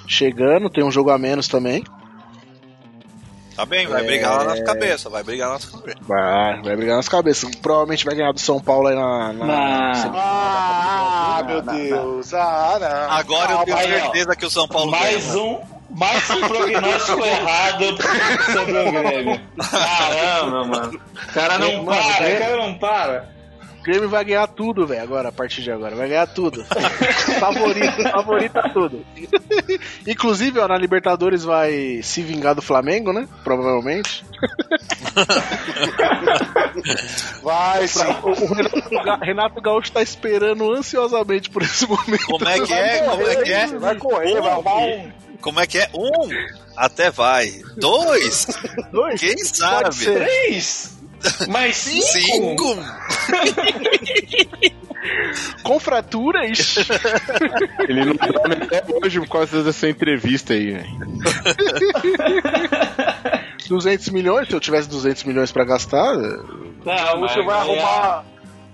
chegando, 0.07 0.68
tem 0.68 0.85
um 0.85 0.91
jogo 0.91 1.11
a 1.11 1.18
menos 1.18 1.49
também. 1.49 1.83
Tá 3.55 3.66
bem, 3.66 3.87
vai 3.87 4.03
É. 4.03 4.07
brigar 4.07 4.39
lá 4.39 4.45
nas 4.45 4.61
cabeças, 4.62 5.12
vai 5.12 5.22
brigar 5.22 5.51
nas 5.51 5.66
cabeças. 5.66 6.01
Vai, 6.07 6.62
vai 6.62 6.74
brigar 6.76 6.97
nas 6.97 7.09
cabeças. 7.09 7.55
Provavelmente 7.57 8.05
vai 8.05 8.14
ganhar 8.14 8.33
do 8.33 8.41
São 8.41 8.59
Paulo 8.59 8.89
aí 8.89 8.95
na. 8.95 9.33
na- 9.35 9.45
Não. 9.47 10.12
Ah, 10.14 11.43
meu 11.47 11.62
Não, 11.62 11.72
não, 11.72 11.83
Deus. 11.83 12.33
Ah, 12.35 12.78
não. 12.80 13.12
Agora 13.16 13.53
eu 13.53 13.59
tenho 13.64 13.78
certeza 13.78 14.35
que 14.37 14.47
o 14.47 14.51
São 14.51 14.66
Paulo 14.66 14.91
Mais 14.91 15.26
ganha. 15.35 15.43
um, 15.45 15.61
mais 15.95 16.30
um 16.30 16.40
prognóstico 16.40 17.24
errado 17.24 17.84
sobre 18.53 18.78
o 18.78 18.93
Grêmio. 18.93 19.40
Caramba, 19.70 20.64
mano. 20.64 21.01
O 21.28 21.32
cara 21.32 21.59
não 21.59 21.84
Mano, 21.84 21.86
para, 21.86 22.28
é- 22.28 22.36
o 22.36 22.38
cara 22.38 22.57
não 22.57 22.74
para. 22.74 23.32
O 23.78 23.82
Grêmio 23.84 24.09
vai 24.09 24.24
ganhar 24.24 24.47
tudo, 24.47 24.86
velho, 24.86 25.03
agora, 25.03 25.30
a 25.30 25.32
partir 25.32 25.61
de 25.61 25.72
agora. 25.72 25.97
Vai 25.97 26.09
ganhar 26.09 26.28
tudo. 26.28 26.64
favorito, 27.40 28.01
favorito 28.12 28.57
a 28.57 28.68
tudo. 28.68 29.05
Inclusive, 30.07 30.61
ó, 30.61 30.68
na 30.68 30.78
Libertadores 30.78 31.43
vai 31.43 32.01
se 32.01 32.22
vingar 32.22 32.55
do 32.55 32.62
Flamengo, 32.62 33.12
né? 33.12 33.26
Provavelmente. 33.43 34.24
Vai 37.43 37.86
sim. 37.88 38.05
O, 38.22 38.55
Renato, 38.55 38.90
Ga- 39.05 39.18
Renato 39.22 39.61
Gaúcho 39.61 39.93
tá 39.93 40.03
esperando 40.03 40.72
ansiosamente 40.72 41.51
por 41.51 41.62
esse 41.62 41.86
momento. 41.86 42.24
Como 42.26 42.49
é 42.49 42.61
que 42.61 42.72
é? 42.72 42.99
Como 43.03 43.26
é 43.28 43.36
que 43.36 43.53
é? 43.53 43.66
Vai 43.66 43.97
correr, 43.97 44.40
vai 44.40 44.51
arrumar 44.53 44.76
um. 44.78 45.12
Como 45.43 45.61
é 45.61 45.66
que 45.66 45.76
é? 45.78 45.90
Um, 45.93 46.28
até 46.76 47.11
vai. 47.11 47.51
Dois, 47.76 48.47
Dois? 48.90 49.20
quem 49.20 49.36
sabe? 49.38 49.95
Três? 50.05 50.99
Mais 51.49 51.76
cinco? 51.76 52.07
Cinco. 52.07 52.76
Com 55.64 55.80
fratura, 55.80 56.47
ixi. 56.47 56.80
Ele 57.88 58.05
não 58.05 58.14
dorme 58.14 58.55
até 58.55 58.84
hoje 59.03 59.18
por 59.20 59.28
causa 59.28 59.62
dessa 59.64 59.88
entrevista 59.88 60.53
aí, 60.55 60.70
velho. 60.72 60.88
200 63.68 64.09
milhões, 64.11 64.47
se 64.49 64.55
eu 64.55 64.61
tivesse 64.61 64.88
200 64.88 65.24
milhões 65.24 65.51
pra 65.51 65.64
gastar. 65.64 66.14
O 66.16 66.72
Não, 66.84 66.95
Gaúcho 66.95 67.45
vai 67.45 67.59
arrumar. 67.59 68.24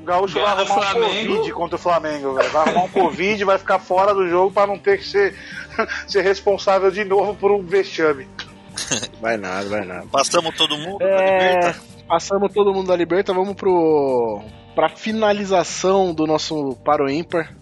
O 0.08 0.10
Gaúcho 0.10 0.40
vai 0.40 0.46
arrumar 0.46 0.96
um. 0.96 1.02
Covid 1.02 1.52
contra 1.52 1.76
o 1.76 1.78
Flamengo, 1.78 2.32
velho. 2.32 2.48
Vai 2.48 2.62
arrumar 2.62 2.84
um 2.84 2.88
Covid, 2.88 3.44
vai 3.44 3.58
ficar 3.58 3.78
fora 3.78 4.14
do 4.14 4.26
jogo 4.26 4.50
pra 4.50 4.66
não 4.66 4.78
ter 4.78 4.96
que 4.96 5.06
ser, 5.06 5.34
ser 6.08 6.22
responsável 6.22 6.90
de 6.90 7.04
novo 7.04 7.34
por 7.34 7.52
um 7.52 7.62
vexame. 7.62 8.26
Vai 9.20 9.36
nada, 9.36 9.68
vai 9.68 9.84
nada. 9.84 10.06
Passamos 10.06 10.54
todo 10.54 10.78
mundo. 10.78 11.02
É, 11.02 11.56
Liberta. 11.56 11.80
passamos 12.06 12.52
todo 12.54 12.72
mundo 12.72 12.86
da 12.86 12.96
Liberta, 12.96 13.34
vamos 13.34 13.56
pro 13.56 14.40
pra 14.72 14.88
finalização 14.88 16.14
do 16.14 16.24
nosso 16.28 16.76
Paro 16.84 17.10
Ímpar, 17.10 17.52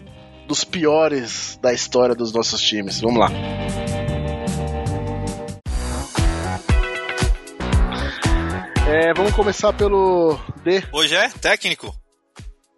dos 0.47 0.63
piores 0.63 1.59
da 1.63 1.73
história 1.73 2.15
dos 2.15 2.35
nossos 2.35 2.61
times. 2.61 3.01
Vamos 3.01 3.19
lá. 3.19 3.31
É, 8.87 9.15
vamos 9.15 9.35
começar 9.35 9.73
pelo 9.73 10.39
D, 10.63 10.85
Hoje 10.93 11.15
é 11.17 11.31
técnico. 11.31 12.06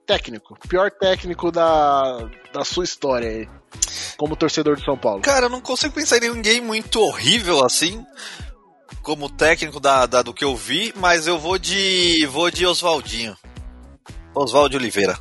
Técnico. 0.08 0.58
Pior 0.68 0.90
técnico 0.90 1.52
da, 1.52 2.28
da 2.52 2.64
sua 2.64 2.82
história 2.84 3.28
aí, 3.28 3.48
como 4.16 4.34
torcedor 4.34 4.74
de 4.76 4.84
São 4.84 4.96
Paulo. 4.96 5.20
Cara, 5.22 5.46
eu 5.46 5.50
não 5.50 5.60
consigo 5.60 5.94
pensar 5.94 6.16
em 6.16 6.30
ninguém 6.30 6.60
muito 6.62 6.98
horrível 7.00 7.64
assim, 7.64 8.04
como 9.02 9.28
técnico 9.28 9.78
da, 9.78 10.06
da- 10.06 10.22
do 10.22 10.32
que 10.32 10.44
eu 10.44 10.56
vi, 10.56 10.92
mas 10.96 11.26
eu 11.26 11.38
vou 11.38 11.58
de. 11.58 12.24
vou 12.26 12.50
de 12.50 12.66
Oswaldinho. 12.66 13.36
Oswaldo 14.34 14.76
Oliveira. 14.76 15.18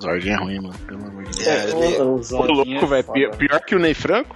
Zordinho 0.00 0.34
é 0.34 0.38
ruim, 0.38 0.60
mano. 0.60 0.78
Pelo 0.86 1.06
amor 1.06 1.24
de 1.24 1.30
Deus. 1.44 1.46
É, 1.46 1.70
ele- 1.70 2.02
o, 2.02 2.14
o 2.16 2.36
Ô, 2.36 2.46
louco, 2.46 2.70
é 2.72 2.86
velho. 2.86 3.12
Pior, 3.12 3.36
pior 3.36 3.60
que 3.60 3.74
o 3.74 3.78
Ney 3.78 3.94
Franco? 3.94 4.34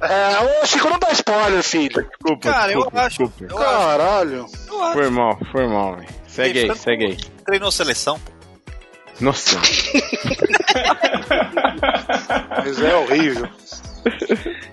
É, 0.00 0.62
ô 0.62 0.66
Chico, 0.66 0.88
não 0.88 0.98
dá 0.98 1.10
spoiler, 1.12 1.62
filho. 1.62 2.06
Desculpa, 2.08 2.50
Cara, 2.52 2.72
eu 2.72 2.78
desculpa, 2.78 3.00
acho. 3.02 3.18
desculpa. 3.26 3.44
Eu 3.54 3.58
acho, 3.58 3.66
Caralho. 3.86 4.46
eu 4.68 4.82
acho. 4.84 4.92
Foi 4.92 5.10
mal, 5.10 5.38
foi 5.52 5.66
mal, 5.68 5.96
velho. 5.96 6.19
Segue 6.46 6.58
aí, 6.70 6.76
segue 6.76 7.04
aí. 7.06 7.16
Treinou 7.44 7.70
seleção. 7.70 8.20
Nossa. 9.20 9.58
Mas 12.64 12.80
é 12.80 12.94
horrível. 12.96 13.48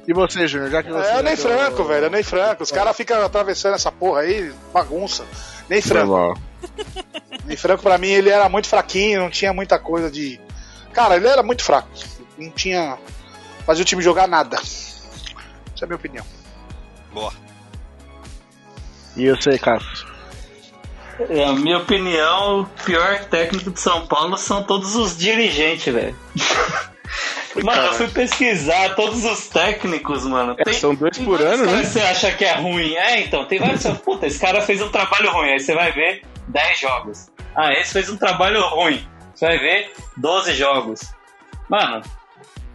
E 0.07 0.13
você, 0.13 0.47
Júnior, 0.47 0.69
já 0.71 0.81
que 0.83 0.89
você. 0.91 1.09
É 1.09 1.21
deu- 1.23 1.37
Franco, 1.37 1.83
velho. 1.83 2.05
É 2.05 2.07
o 2.07 2.11
Ney 2.11 2.23
Franco. 2.23 2.63
Os 2.63 2.71
caras 2.71 2.95
ficam 2.95 3.21
atravessando 3.23 3.75
essa 3.75 3.91
porra 3.91 4.21
aí, 4.21 4.53
bagunça. 4.73 5.25
Foi 5.67 5.81
Franco. 5.81 6.11
mal. 6.13 6.37
Ney 7.45 7.57
Franco, 7.57 7.83
pra 7.83 7.97
mim, 7.97 8.07
ele 8.09 8.29
era 8.29 8.47
muito 8.47 8.67
fraquinho, 8.69 9.19
não 9.21 9.29
tinha 9.29 9.51
muita 9.53 9.77
coisa 9.77 10.09
de. 10.09 10.39
Cara, 10.93 11.17
ele 11.17 11.27
era 11.27 11.43
muito 11.43 11.63
fraco. 11.63 11.89
Não 12.37 12.49
tinha. 12.51 12.97
Fazia 13.65 13.81
o 13.81 13.85
time 13.85 14.01
jogar 14.01 14.27
nada. 14.27 14.55
Essa 14.57 15.01
é 15.81 15.83
a 15.83 15.87
minha 15.87 15.97
opinião. 15.97 16.25
Boa. 17.13 17.33
E 19.17 19.25
eu 19.25 19.39
sei, 19.41 19.57
Cássio. 19.59 20.06
É, 21.29 21.45
a 21.45 21.53
minha 21.53 21.77
opinião, 21.77 22.61
o 22.61 22.65
pior 22.83 23.25
técnico 23.25 23.71
de 23.71 23.79
São 23.79 24.05
Paulo 24.05 24.37
são 24.37 24.63
todos 24.63 24.95
os 24.95 25.17
dirigentes, 25.17 25.93
velho. 25.93 26.15
Mano, 27.63 27.81
eu 27.83 27.93
fui 27.93 28.07
pesquisar 28.07 28.95
todos 28.95 29.25
os 29.25 29.47
técnicos, 29.47 30.25
mano. 30.25 30.55
É, 30.59 30.73
são 30.73 30.93
dois 30.93 31.17
tem 31.17 31.25
por 31.25 31.41
ano, 31.41 31.65
né? 31.65 31.83
Você 31.83 31.99
acha 32.01 32.31
que 32.31 32.45
é 32.45 32.53
ruim? 32.53 32.93
É, 32.95 33.21
então, 33.21 33.45
tem 33.45 33.57
vários. 33.57 33.83
Puta, 33.99 34.27
esse 34.27 34.39
cara 34.39 34.61
fez 34.61 34.79
um 34.79 34.89
trabalho 34.89 35.31
ruim. 35.31 35.51
Aí 35.51 35.59
você 35.59 35.73
vai 35.73 35.91
ver 35.91 36.21
10 36.47 36.79
jogos. 36.79 37.29
Ah, 37.55 37.73
esse 37.73 37.93
fez 37.93 38.09
um 38.09 38.17
trabalho 38.17 38.61
ruim. 38.61 39.03
Você 39.33 39.45
vai 39.45 39.57
ver 39.57 39.91
12 40.17 40.53
jogos. 40.53 41.01
Mano, 41.67 42.03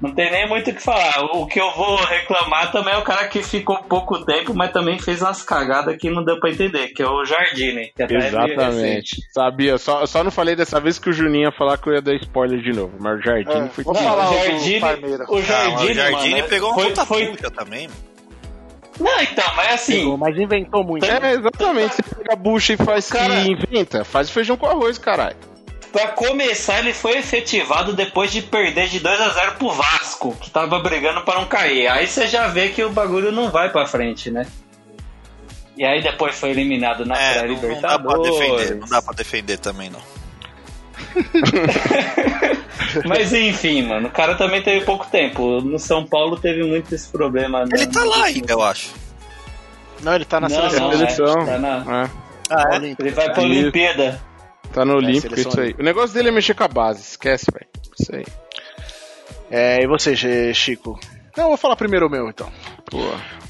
não 0.03 0.13
tem 0.13 0.31
nem 0.31 0.49
muito 0.49 0.71
o 0.71 0.75
que 0.75 0.83
falar. 0.83 1.21
O 1.37 1.47
que 1.47 1.61
eu 1.61 1.71
vou 1.75 1.97
reclamar 1.97 2.73
também 2.73 2.93
é 2.93 2.99
o 2.99 3.03
cara 3.03 3.29
que 3.29 3.43
ficou 3.43 3.77
pouco 3.85 4.25
tempo, 4.25 4.53
mas 4.55 4.73
também 4.73 4.99
fez 4.99 5.23
umas 5.23 5.43
cagadas 5.43 5.97
que 5.97 6.11
não 6.11 6.25
deu 6.25 6.41
pra 6.41 6.51
entender, 6.51 6.89
que 6.89 7.03
é 7.03 7.09
o 7.09 7.25
Jardine. 7.25 7.93
Que 7.95 8.03
até 8.03 8.15
é. 8.17 8.27
Exatamente. 8.27 9.17
Sabia, 9.33 9.79
só, 9.79 10.05
só 10.05 10.25
não 10.25 10.31
falei 10.31 10.57
dessa 10.57 10.81
vez 10.81 10.99
que 10.99 11.09
o 11.09 11.13
Juninho 11.13 11.45
ia 11.45 11.53
falar 11.53 11.79
que 11.79 11.89
eu 11.89 11.95
ia 11.95 12.03
dar 12.03 12.15
spoiler 12.17 12.61
de 12.61 12.73
novo. 12.73 12.93
Mas 12.99 13.21
o 13.21 13.23
Jardim 13.23 13.51
É, 13.51 13.69
foi 13.69 13.85
vamos 13.85 14.01
falar 14.01 14.31
o 14.31 14.35
Jardine, 14.35 14.81
o 14.83 15.37
Ah, 15.37 15.41
Jardine, 15.41 15.91
o 15.91 15.95
Jardine 15.95 16.35
mano, 16.35 16.49
pegou 16.49 16.73
uma 16.73 16.83
puta 16.85 17.07
foi... 17.07 17.37
também. 17.55 17.89
Não, 19.01 19.21
então, 19.23 19.45
mas 19.57 19.73
assim, 19.75 20.17
Mas 20.19 20.37
inventou 20.37 20.85
muito. 20.85 21.05
É, 21.05 21.33
exatamente. 21.33 21.95
Você 21.97 22.03
pega 22.03 22.33
a 22.35 22.37
bucha 22.37 22.75
e 22.75 22.77
faz 22.77 23.09
Cara- 23.11 23.35
que 23.43 23.51
inventa. 23.53 24.05
Faz 24.05 24.29
feijão 24.31 24.57
com 24.57 24.67
arroz, 24.67 24.99
caralho. 24.99 25.37
Pra 25.93 26.09
começar, 26.09 26.79
ele 26.81 26.93
foi 26.95 27.19
efetivado 27.19 27.93
depois 27.93 28.33
de 28.33 28.41
perder 28.43 28.89
de 28.89 28.99
2 29.01 29.21
a 29.21 29.29
0 29.29 29.53
pro 29.53 29.71
Vasco, 29.71 30.35
que 30.41 30.51
tava 30.51 30.79
brigando 30.81 31.21
pra 31.23 31.35
não 31.37 31.45
cair. 31.47 31.87
Aí 31.89 32.07
você 32.07 32.27
já 32.27 32.49
vê 32.49 32.69
que 32.71 32.83
o 32.83 32.91
bagulho 32.91 33.31
não 33.31 33.51
vai 33.51 33.69
pra 33.71 33.87
frente, 33.87 34.31
né? 34.31 34.47
E 35.77 35.85
aí 35.85 36.03
depois 36.03 36.35
foi 36.39 36.51
eliminado 36.51 37.05
na 37.07 37.17
É, 37.17 37.47
não, 37.47 37.55
não 37.63 37.81
dá 37.81 37.99
pra 37.99 38.15
defender, 38.19 38.37
pré-libertadores. 38.39 38.81
não 38.81 38.89
dá 38.89 39.03
pra 39.03 39.15
defender 39.15 39.59
também 39.59 39.91
não. 39.91 40.01
Mas 43.07 43.33
enfim, 43.33 43.83
mano, 43.83 44.09
o 44.09 44.11
cara 44.11 44.35
também 44.35 44.63
teve 44.63 44.85
pouco 44.85 45.07
tempo. 45.07 45.61
No 45.61 45.79
São 45.79 46.05
Paulo 46.07 46.37
teve 46.39 46.63
muito 46.65 46.95
esse 46.95 47.09
problema. 47.09 47.63
Ele 47.73 47.87
né? 47.87 47.91
tá 47.93 48.05
lá 48.05 48.25
ainda, 48.25 48.53
eu 48.53 48.63
acho. 48.63 48.91
Não, 50.03 50.15
ele 50.15 50.25
tá 50.25 50.41
na 50.41 50.49
Não, 50.49 50.71
seleção. 50.71 51.35
não, 51.35 51.43
é, 51.43 51.47
tá 51.47 51.59
na- 51.59 52.05
É. 52.05 52.11
Ah, 52.51 52.75
Olímpica. 52.77 53.03
Ele 53.03 53.11
vai 53.15 53.33
pra. 53.33 53.43
Olimpíada. 53.43 54.21
Tá 54.73 54.85
no 54.85 54.97
Olímpico, 54.97 55.39
isso 55.39 55.61
aí. 55.61 55.75
O 55.79 55.83
negócio 55.83 56.15
dele 56.15 56.29
é 56.29 56.33
mexer 56.33 56.55
com 56.55 56.65
a 56.65 56.69
base, 56.69 57.01
esquece, 57.01 57.47
velho. 57.53 57.67
Isso 57.99 58.15
aí. 58.15 58.25
É, 59.51 59.83
e 59.83 59.87
você, 59.87 60.55
Chico? 60.55 60.99
Não, 61.37 61.45
eu 61.45 61.49
vou 61.49 61.57
falar 61.57 61.77
primeiro 61.77 62.07
o 62.07 62.11
meu, 62.11 62.29
então. 62.29 62.51
Pô. 62.91 62.99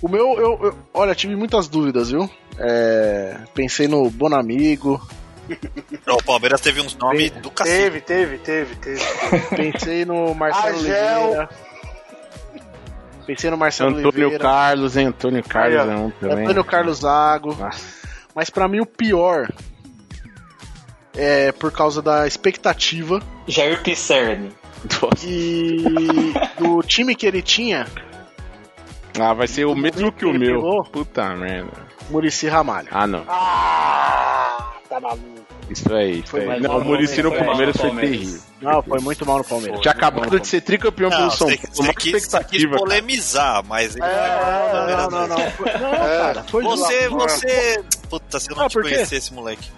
O 0.00 0.08
meu, 0.08 0.34
eu, 0.34 0.58
eu, 0.62 0.78
olha, 0.92 1.14
tive 1.14 1.36
muitas 1.36 1.68
dúvidas, 1.68 2.10
viu? 2.10 2.28
É, 2.58 3.36
pensei 3.54 3.86
no 3.86 4.10
Bonamigo. 4.10 5.00
Não, 6.06 6.16
o 6.16 6.22
Palmeiras 6.22 6.60
teve 6.60 6.80
uns 6.80 6.96
nomes 6.96 7.30
do 7.30 7.50
cacete. 7.50 7.76
Teve, 7.76 8.00
teve, 8.00 8.38
teve, 8.38 8.76
teve. 8.76 9.02
Pensei 9.54 10.04
no 10.04 10.34
Marcelo 10.34 10.76
Agel. 10.76 11.22
Oliveira. 11.22 11.48
Pensei 13.26 13.50
no 13.50 13.56
Marcelo 13.56 13.90
Antônio 13.90 14.08
Oliveira. 14.08 14.38
Carlos, 14.38 14.96
hein? 14.96 15.06
Antônio 15.06 15.44
Carlos 15.44 15.80
ó. 15.80 15.90
é 15.90 15.96
um 15.96 16.10
também. 16.10 16.44
Antônio 16.44 16.64
Carlos 16.64 16.98
Zago. 16.98 17.54
Nossa. 17.54 18.02
Mas 18.34 18.50
pra 18.50 18.66
mim 18.66 18.80
o 18.80 18.86
pior 18.86 19.48
é 21.16 21.52
por 21.52 21.70
causa 21.72 22.00
da 22.02 22.26
expectativa 22.26 23.20
Jair 23.46 23.82
Pisserni. 23.82 24.50
E 25.24 26.32
do 26.58 26.82
time 26.82 27.14
que 27.14 27.26
ele 27.26 27.40
tinha, 27.42 27.86
Ah, 29.20 29.32
vai 29.34 29.46
ser 29.46 29.64
o 29.66 29.74
mesmo 29.74 30.10
que 30.10 30.24
o 30.24 30.30
Ele 30.30 30.38
meu. 30.38 30.54
pegou? 30.56 30.84
Puta 30.84 31.34
merda. 31.36 31.70
Murici 32.10 32.48
Ramalho. 32.48 32.88
Ah, 32.90 33.06
não. 33.06 33.24
Ah, 33.28 34.72
tá 34.88 34.98
maluco. 35.00 35.22
Isso 35.70 35.92
aí. 35.94 36.18
Isso 36.20 36.30
Foi 36.30 36.48
aí. 36.48 36.60
Não, 36.60 36.70
mal 36.70 36.78
o 36.80 36.84
Muricy 36.84 37.22
no 37.22 37.30
Palmeiras 37.32 37.76
foi 37.76 37.86
Palmeiras. 37.90 38.10
terrível. 38.18 38.40
Não, 38.60 38.82
foi 38.82 39.00
muito 39.00 39.24
mal 39.24 39.38
no 39.38 39.44
Palmeiras. 39.44 39.80
Tinha 39.80 39.92
acabado 39.92 40.40
de 40.40 40.46
ser 40.48 40.60
tricampeão 40.62 41.08
pelo 41.10 41.22
Não, 41.22 41.30
São 41.30 41.46
você, 41.48 41.56
Paulo. 41.58 41.74
você 41.76 41.94
quis, 41.94 42.26
você 42.26 42.44
quis 42.44 42.66
polemizar, 42.66 43.62
mas 43.66 43.94
ele 43.96 44.04
É, 44.04 44.72
Não, 44.72 45.10
não, 45.10 45.28
não. 45.28 45.50
Foi, 45.52 45.72
não, 45.72 45.90
cara. 45.90 46.44
Foi 46.44 46.62
Você, 46.64 47.08
você. 47.08 47.84
Puta, 48.10 48.40
se 48.40 48.50
eu 48.50 48.56
não 48.56 48.64
Ah, 48.64 48.68
te 48.68 48.80
conhecesse, 48.80 49.32
moleque. 49.32 49.70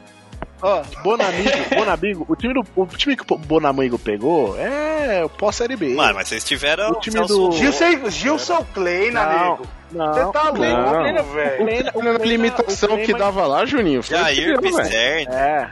Ó, 0.62 0.82
Bonamigo, 1.02 1.50
Bonamigo, 1.76 2.26
o 2.28 2.36
time, 2.36 2.54
do, 2.54 2.64
o 2.74 2.86
time 2.86 3.16
que 3.16 3.24
o 3.32 3.36
Bonamigo 3.36 3.98
pegou 3.98 4.58
é 4.58 5.22
o 5.24 5.28
pós-série 5.28 5.76
B. 5.76 5.94
Mano, 5.94 6.14
mas 6.14 6.28
vocês 6.28 6.42
tiveram. 6.44 6.90
O 6.92 7.00
time 7.00 7.20
do-. 7.26 7.52
Gilson, 7.52 8.10
Gilson 8.10 8.64
Kleina, 8.72 9.24
Não, 9.26 9.32
amigo. 9.52 9.66
não. 9.92 10.14
Você 10.14 10.32
tá 10.32 10.42
louco, 10.44 10.62
Não. 10.62 11.24
velho. 11.34 11.92
A 12.22 12.24
limitação 12.24 12.96
que 12.98 13.12
dava 13.12 13.46
lá, 13.46 13.66
Juninho. 13.66 14.02
Foi 14.02 14.16
Jair. 14.16 14.58
Pisserni. 14.60 15.26
É. 15.34 15.70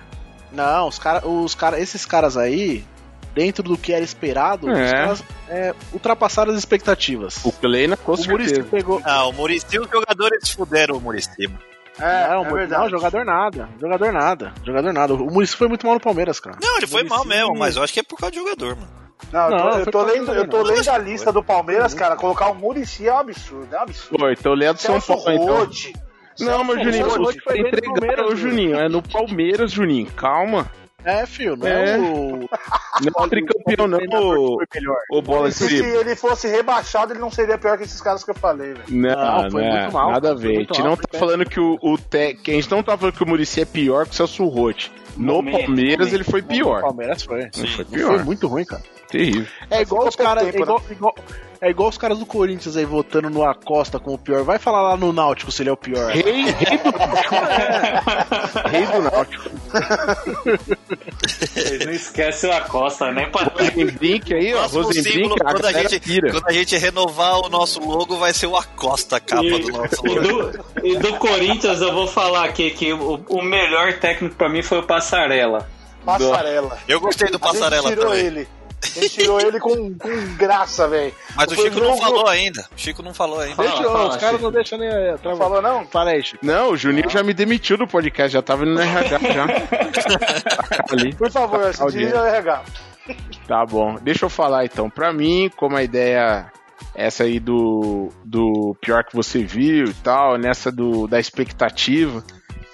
Não, 0.53 0.89
os 0.89 0.99
cara, 0.99 1.26
os 1.26 1.55
cara, 1.55 1.80
esses 1.80 2.05
caras 2.05 2.37
aí, 2.37 2.85
dentro 3.35 3.62
do 3.62 3.78
que 3.78 3.95
era 3.95 4.05
esperado, 4.05 4.68
É. 4.70 4.85
os 4.85 4.91
caras 4.93 5.24
é, 5.49 5.74
ultrapassaram 5.95 6.53
as 6.53 6.59
expectativas. 6.59 7.43
O 7.45 7.51
Kleina, 7.53 7.97
com 7.97 8.12
O 8.12 8.28
Muricy 8.28 8.62
pegou. 8.64 9.01
Não, 9.01 9.30
o 9.30 9.33
Muricy, 9.33 9.78
os 9.78 9.89
jogadores 9.91 10.51
fuderam 10.51 10.97
o 10.99 11.01
Muricy. 11.01 11.49
É, 12.03 12.28
não, 12.28 12.44
é 12.44 12.48
mu- 12.48 12.55
verdade. 12.55 12.82
não, 12.82 12.90
jogador 12.90 13.24
nada. 13.24 13.68
Jogador 13.80 14.12
nada. 14.12 14.53
Jogador 14.64 14.92
nada. 14.92 15.14
O 15.14 15.30
Muricy 15.30 15.57
foi 15.57 15.68
muito 15.68 15.86
mal 15.86 15.94
no 15.94 16.00
Palmeiras, 16.00 16.40
cara. 16.40 16.57
Não, 16.62 16.76
ele 16.78 16.86
foi 16.86 17.03
Muricy- 17.03 17.16
mal 17.16 17.24
mesmo, 17.24 17.59
mas 17.59 17.76
eu 17.76 17.82
acho 17.82 17.92
que 17.92 18.00
é 18.00 18.03
por 18.03 18.18
causa 18.18 18.32
do 18.34 18.38
jogador, 18.40 18.76
mano. 18.76 19.03
Não, 19.32 19.40
eu 19.44 19.50
tô, 19.50 19.57
Não, 19.57 19.68
eu 19.78 19.82
foi 19.84 19.92
tô 19.92 20.03
lendo, 20.03 20.32
eu 20.34 20.48
tô 20.48 20.62
lendo 20.62 20.88
a 20.90 20.98
lista 20.98 21.32
do 21.32 21.42
Palmeiras, 21.44 21.94
cara. 21.94 22.16
Colocar 22.16 22.48
o 22.50 22.55
Murici 22.55 23.07
é 23.09 23.14
um 23.14 23.18
absurdo, 23.18 23.74
é 23.74 23.78
um 23.78 23.82
absurdo. 23.82 24.18
Pô, 24.18 24.28
então 24.30 24.53
lê 24.53 24.66
a 24.66 24.72
do 24.72 24.80
São 24.80 25.00
Paulo, 25.00 25.30
então. 25.30 25.68
Não, 26.40 26.64
mas 26.64 26.78
Juninho, 26.82 26.92
Celso 27.05 27.18
você 27.18 27.22
Roth 27.24 27.44
foi 27.44 27.53
bem 27.55 27.62
no 27.62 27.68
entregar 27.68 27.92
Palmeiras, 27.94 28.26
o? 28.32 28.36
Juninho. 28.36 28.76
É 28.76 28.88
no 28.88 29.03
Palmeiras, 29.03 29.70
Juninho. 29.70 30.11
Calma. 30.16 30.70
É, 31.05 31.26
filho, 31.26 31.57
não 31.57 31.66
É. 31.66 31.90
é, 31.94 31.98
o. 31.98 32.48
Não 33.03 33.24
é 33.24 33.28
tricampeão, 33.28 33.86
não, 33.88 33.98
Foi 33.98 34.66
melhor. 34.74 34.96
ô 35.11 35.20
bola 35.22 35.50
Se 35.50 35.66
de 35.66 35.76
ele 35.82 36.14
fosse 36.14 36.46
rebaixado, 36.48 37.12
ele 37.12 37.20
não 37.20 37.30
seria 37.30 37.59
pior 37.59 37.76
que 37.76 37.84
esses 37.84 38.00
caras 38.00 38.22
que 38.22 38.30
eu 38.30 38.34
falei, 38.34 38.74
velho. 38.74 38.84
Não, 38.88 39.11
Não, 39.11 39.42
não, 39.42 39.50
foi 39.50 39.64
é, 39.64 39.80
muito 39.80 39.92
mal, 39.92 40.11
nada 40.12 40.32
a 40.32 40.34
foi 40.34 40.42
ver. 40.42 40.55
A 40.57 40.59
gente 40.61 40.82
não 40.82 40.96
foi 40.96 41.05
tá 41.07 41.18
falando 41.18 41.44
que 41.44 41.59
o, 41.61 41.78
o 41.82 41.98
te... 41.98 42.38
a 42.46 42.50
gente 42.50 42.70
não 42.70 42.82
tá 42.82 42.96
falando 42.96 43.14
que 43.14 43.22
o 43.22 43.28
Murici 43.28 43.61
é 43.61 43.64
pior 43.64 44.07
que 44.07 44.12
o 44.12 44.14
Celso. 44.14 44.42
No 45.14 45.34
Momento, 45.34 45.66
Palmeiras 45.66 46.07
momento. 46.07 46.14
ele 46.14 46.24
foi 46.24 46.40
O 46.40 46.44
pior. 46.44 46.80
Palmeiras 46.80 47.22
foi. 47.22 47.42
Não 47.42 47.50
foi 47.53 47.68
Foi 47.68 47.84
pior. 47.84 48.24
muito 48.24 48.46
ruim, 48.48 48.64
cara. 48.64 48.82
Terrível. 49.09 49.46
É 49.70 49.82
igual 49.82 50.09
os 50.09 50.16
caras. 50.16 50.42
É 50.44 50.48
igual, 50.48 50.82
igual- 50.90 51.14
é 51.61 51.68
igual 51.70 51.88
os 51.90 51.98
caras 51.98 52.18
do 52.18 52.24
Corinthians 52.24 52.76
aí 52.78 52.84
votando 52.86 53.28
no 53.28 53.44
Acosta 53.44 54.00
como 54.00 54.16
o 54.16 54.18
pior. 54.18 54.42
Vai 54.42 54.59
falar 54.59 54.80
lá 54.82 54.96
no 54.96 55.12
Náutico 55.12 55.53
se 55.53 55.62
ele 55.62 55.68
é 55.68 55.72
o 55.72 55.76
pior. 55.76 56.11
Rei, 56.11 56.22
rei 56.22 56.78
do 56.78 56.92
Náutico. 56.98 57.34
rei 58.70 58.86
do 58.86 59.03
Náutico. 59.03 59.50
Eles 61.57 61.87
não 61.87 61.93
esquecem 61.93 62.51
o 62.51 62.53
Acosta, 62.53 63.11
nem 63.12 63.31
pra 63.31 63.45
Rosenbrink 63.45 64.35
aí, 64.35 64.55
ó. 64.55 64.66
Rosenbrink, 64.66 65.35
quando 65.39 65.64
a, 65.66 65.73
gente, 65.73 66.01
pira. 66.01 66.31
quando 66.31 66.49
a 66.49 66.53
gente 66.53 66.77
renovar 66.77 67.39
o 67.41 67.49
nosso 67.49 67.81
logo, 67.81 68.16
vai 68.16 68.33
ser 68.33 68.47
o 68.47 68.57
Acosta 68.57 69.16
a 69.16 69.20
capa 69.20 69.45
E, 69.45 69.59
do 69.62 69.73
nosso 69.73 70.07
e 70.07 70.09
logo. 70.09 70.53
do, 70.53 70.64
e 70.87 70.97
do 70.97 71.14
Corinthians 71.16 71.81
eu 71.81 71.93
vou 71.93 72.07
falar 72.07 72.45
aqui 72.45 72.70
que 72.70 72.93
o, 72.93 73.25
o 73.29 73.43
melhor 73.43 73.95
técnico 73.99 74.35
pra 74.37 74.49
mim 74.49 74.62
foi 74.62 74.79
o 74.79 74.83
Passarela. 74.85 75.68
Passarela. 76.05 76.79
Eu 76.89 77.01
gostei 77.01 77.29
do 77.31 77.37
A 77.41 77.47
gente 77.49 77.59
Passarela 77.61 77.89
tirou 77.89 78.07
também. 78.07 78.27
ele. 78.27 78.49
Gente 78.83 79.11
tirou 79.11 79.41
ele 79.41 79.61
com, 79.61 79.95
com 79.97 80.35
graça, 80.37 80.89
velho. 80.89 81.14
Mas 81.37 81.53
o 81.53 81.55
Foi 81.55 81.64
Chico 81.70 81.80
não 81.80 81.97
falou 81.97 82.26
ainda. 82.28 82.61
O 82.74 82.78
Chico 82.78 83.03
não 83.03 83.14
falou 83.14 83.41
ainda. 83.41 83.57
Deixa, 83.62 83.76
Fala, 83.76 83.91
fala, 83.93 84.09
os 84.11 84.16
caras 84.16 84.41
não 84.41 84.51
deixam 84.53 84.78
nem. 84.78 84.89
é, 84.89 85.16
Não 85.24 85.37
falou, 85.37 85.62
não? 85.62 85.87
Fala 85.87 86.11
aí, 86.11 86.22
Chico. 86.22 86.45
Não, 86.45 86.70
o 86.72 86.76
Juninho 86.76 87.09
já 87.09 87.22
me 87.22 87.33
demitiu 87.33 87.76
do 87.78 87.87
podcast, 87.87 88.33
já 88.33 88.43
tava 88.43 88.64
indo 88.64 88.74
no 88.74 88.80
RH 88.80 89.18
já. 89.18 89.47
Tá 90.76 90.85
ali. 90.91 91.14
Por 91.14 91.30
favor, 91.30 91.72
se 91.72 91.80
Audiência. 91.83 92.09
dirige 92.11 92.16
ao 92.16 92.26
RH. 92.26 92.62
Tá 93.47 93.66
bom, 93.66 93.97
deixa 94.01 94.24
eu 94.24 94.30
falar 94.30 94.64
então. 94.64 94.89
Pra 94.91 95.12
mim, 95.12 95.51
como 95.57 95.76
a 95.76 95.83
ideia 95.83 96.51
essa 96.95 97.24
aí 97.24 97.39
do, 97.41 98.11
do 98.24 98.76
pior 98.80 99.05
que 99.05 99.14
você 99.14 99.43
viu 99.45 99.87
e 99.87 99.95
tal, 99.95 100.37
nessa 100.37 100.70
do, 100.70 101.07
da 101.07 101.18
expectativa, 101.18 102.22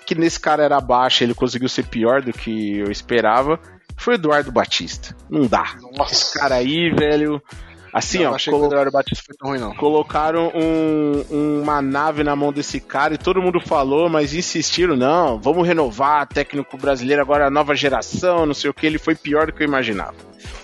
que 0.07 0.15
nesse 0.15 0.41
cara 0.41 0.65
era 0.65 0.81
baixa, 0.81 1.23
ele 1.25 1.35
conseguiu 1.35 1.69
ser 1.69 1.85
pior 1.87 2.21
do 2.23 2.33
que 2.33 2.79
eu 2.79 2.91
esperava, 2.91 3.61
foi 3.99 4.15
o 4.15 4.17
Eduardo 4.17 4.51
Batista. 4.51 5.15
Não 5.29 5.47
dá. 5.47 5.75
Esse 6.11 6.39
cara 6.39 6.55
aí, 6.55 6.91
velho. 6.91 7.43
Assim, 7.91 8.23
Não, 8.23 8.33
ó, 8.33 8.35
achei 8.35 8.51
colo- 8.53 8.65
que 8.65 8.69
o 8.69 8.73
Eduardo 8.73 8.93
Batista 8.93 9.25
foi 9.27 9.35
tão 9.35 9.49
ruim, 9.49 9.59
não. 9.59 9.75
colocaram 9.75 10.53
um- 10.55 11.61
uma 11.63 11.81
nave 11.81 12.23
na 12.23 12.37
mão 12.37 12.53
desse 12.53 12.81
cara 12.81 13.15
e 13.15 13.19
todo 13.19 13.41
mundo 13.41 13.61
falou, 13.61 14.11
mas 14.11 14.35
insistiram, 14.35 14.95
não, 14.95 15.39
vamos 15.41 15.67
renovar, 15.67 16.27
técnico 16.27 16.77
brasileiro 16.77 17.23
agora 17.23 17.49
nova 17.51 17.75
geração, 17.75 18.45
não 18.45 18.53
sei 18.53 18.69
o 18.69 18.75
que, 18.75 18.87
ele 18.87 18.99
foi 18.99 19.15
pior 19.15 19.47
do 19.47 19.53
que 19.55 19.63
eu 19.63 19.67
imaginava. 19.67 20.15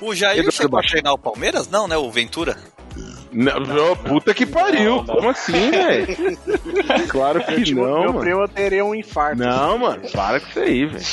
O 0.03 0.15
Jair 0.15 0.41
Eduardo 0.41 0.53
chegou 0.53 0.79
a 0.79 0.83
treinar 0.83 1.15
o 1.15 1.19
Palmeiras? 1.19 1.67
Não, 1.69 1.89
né? 1.89 1.97
O 1.97 2.11
Ventura? 2.11 2.59
Não, 3.33 3.97
puta 3.97 4.33
que 4.33 4.47
pariu, 4.47 4.97
Não, 4.97 5.05
não. 5.05 5.15
como 5.17 5.31
assim, 5.31 5.71
velho? 5.71 6.39
Claro 7.09 7.45
que 7.45 7.75
não, 7.75 7.83
Meu 8.01 8.13
mano. 8.13 8.21
primo 8.21 8.49
teria 8.49 8.85
um 8.85 8.95
infarto. 8.95 9.39
Não, 9.43 9.79
mano, 9.79 10.03
para 10.13 10.39
com 10.41 10.49
isso 10.49 10.61
aí, 10.61 10.87
velho. 10.87 11.05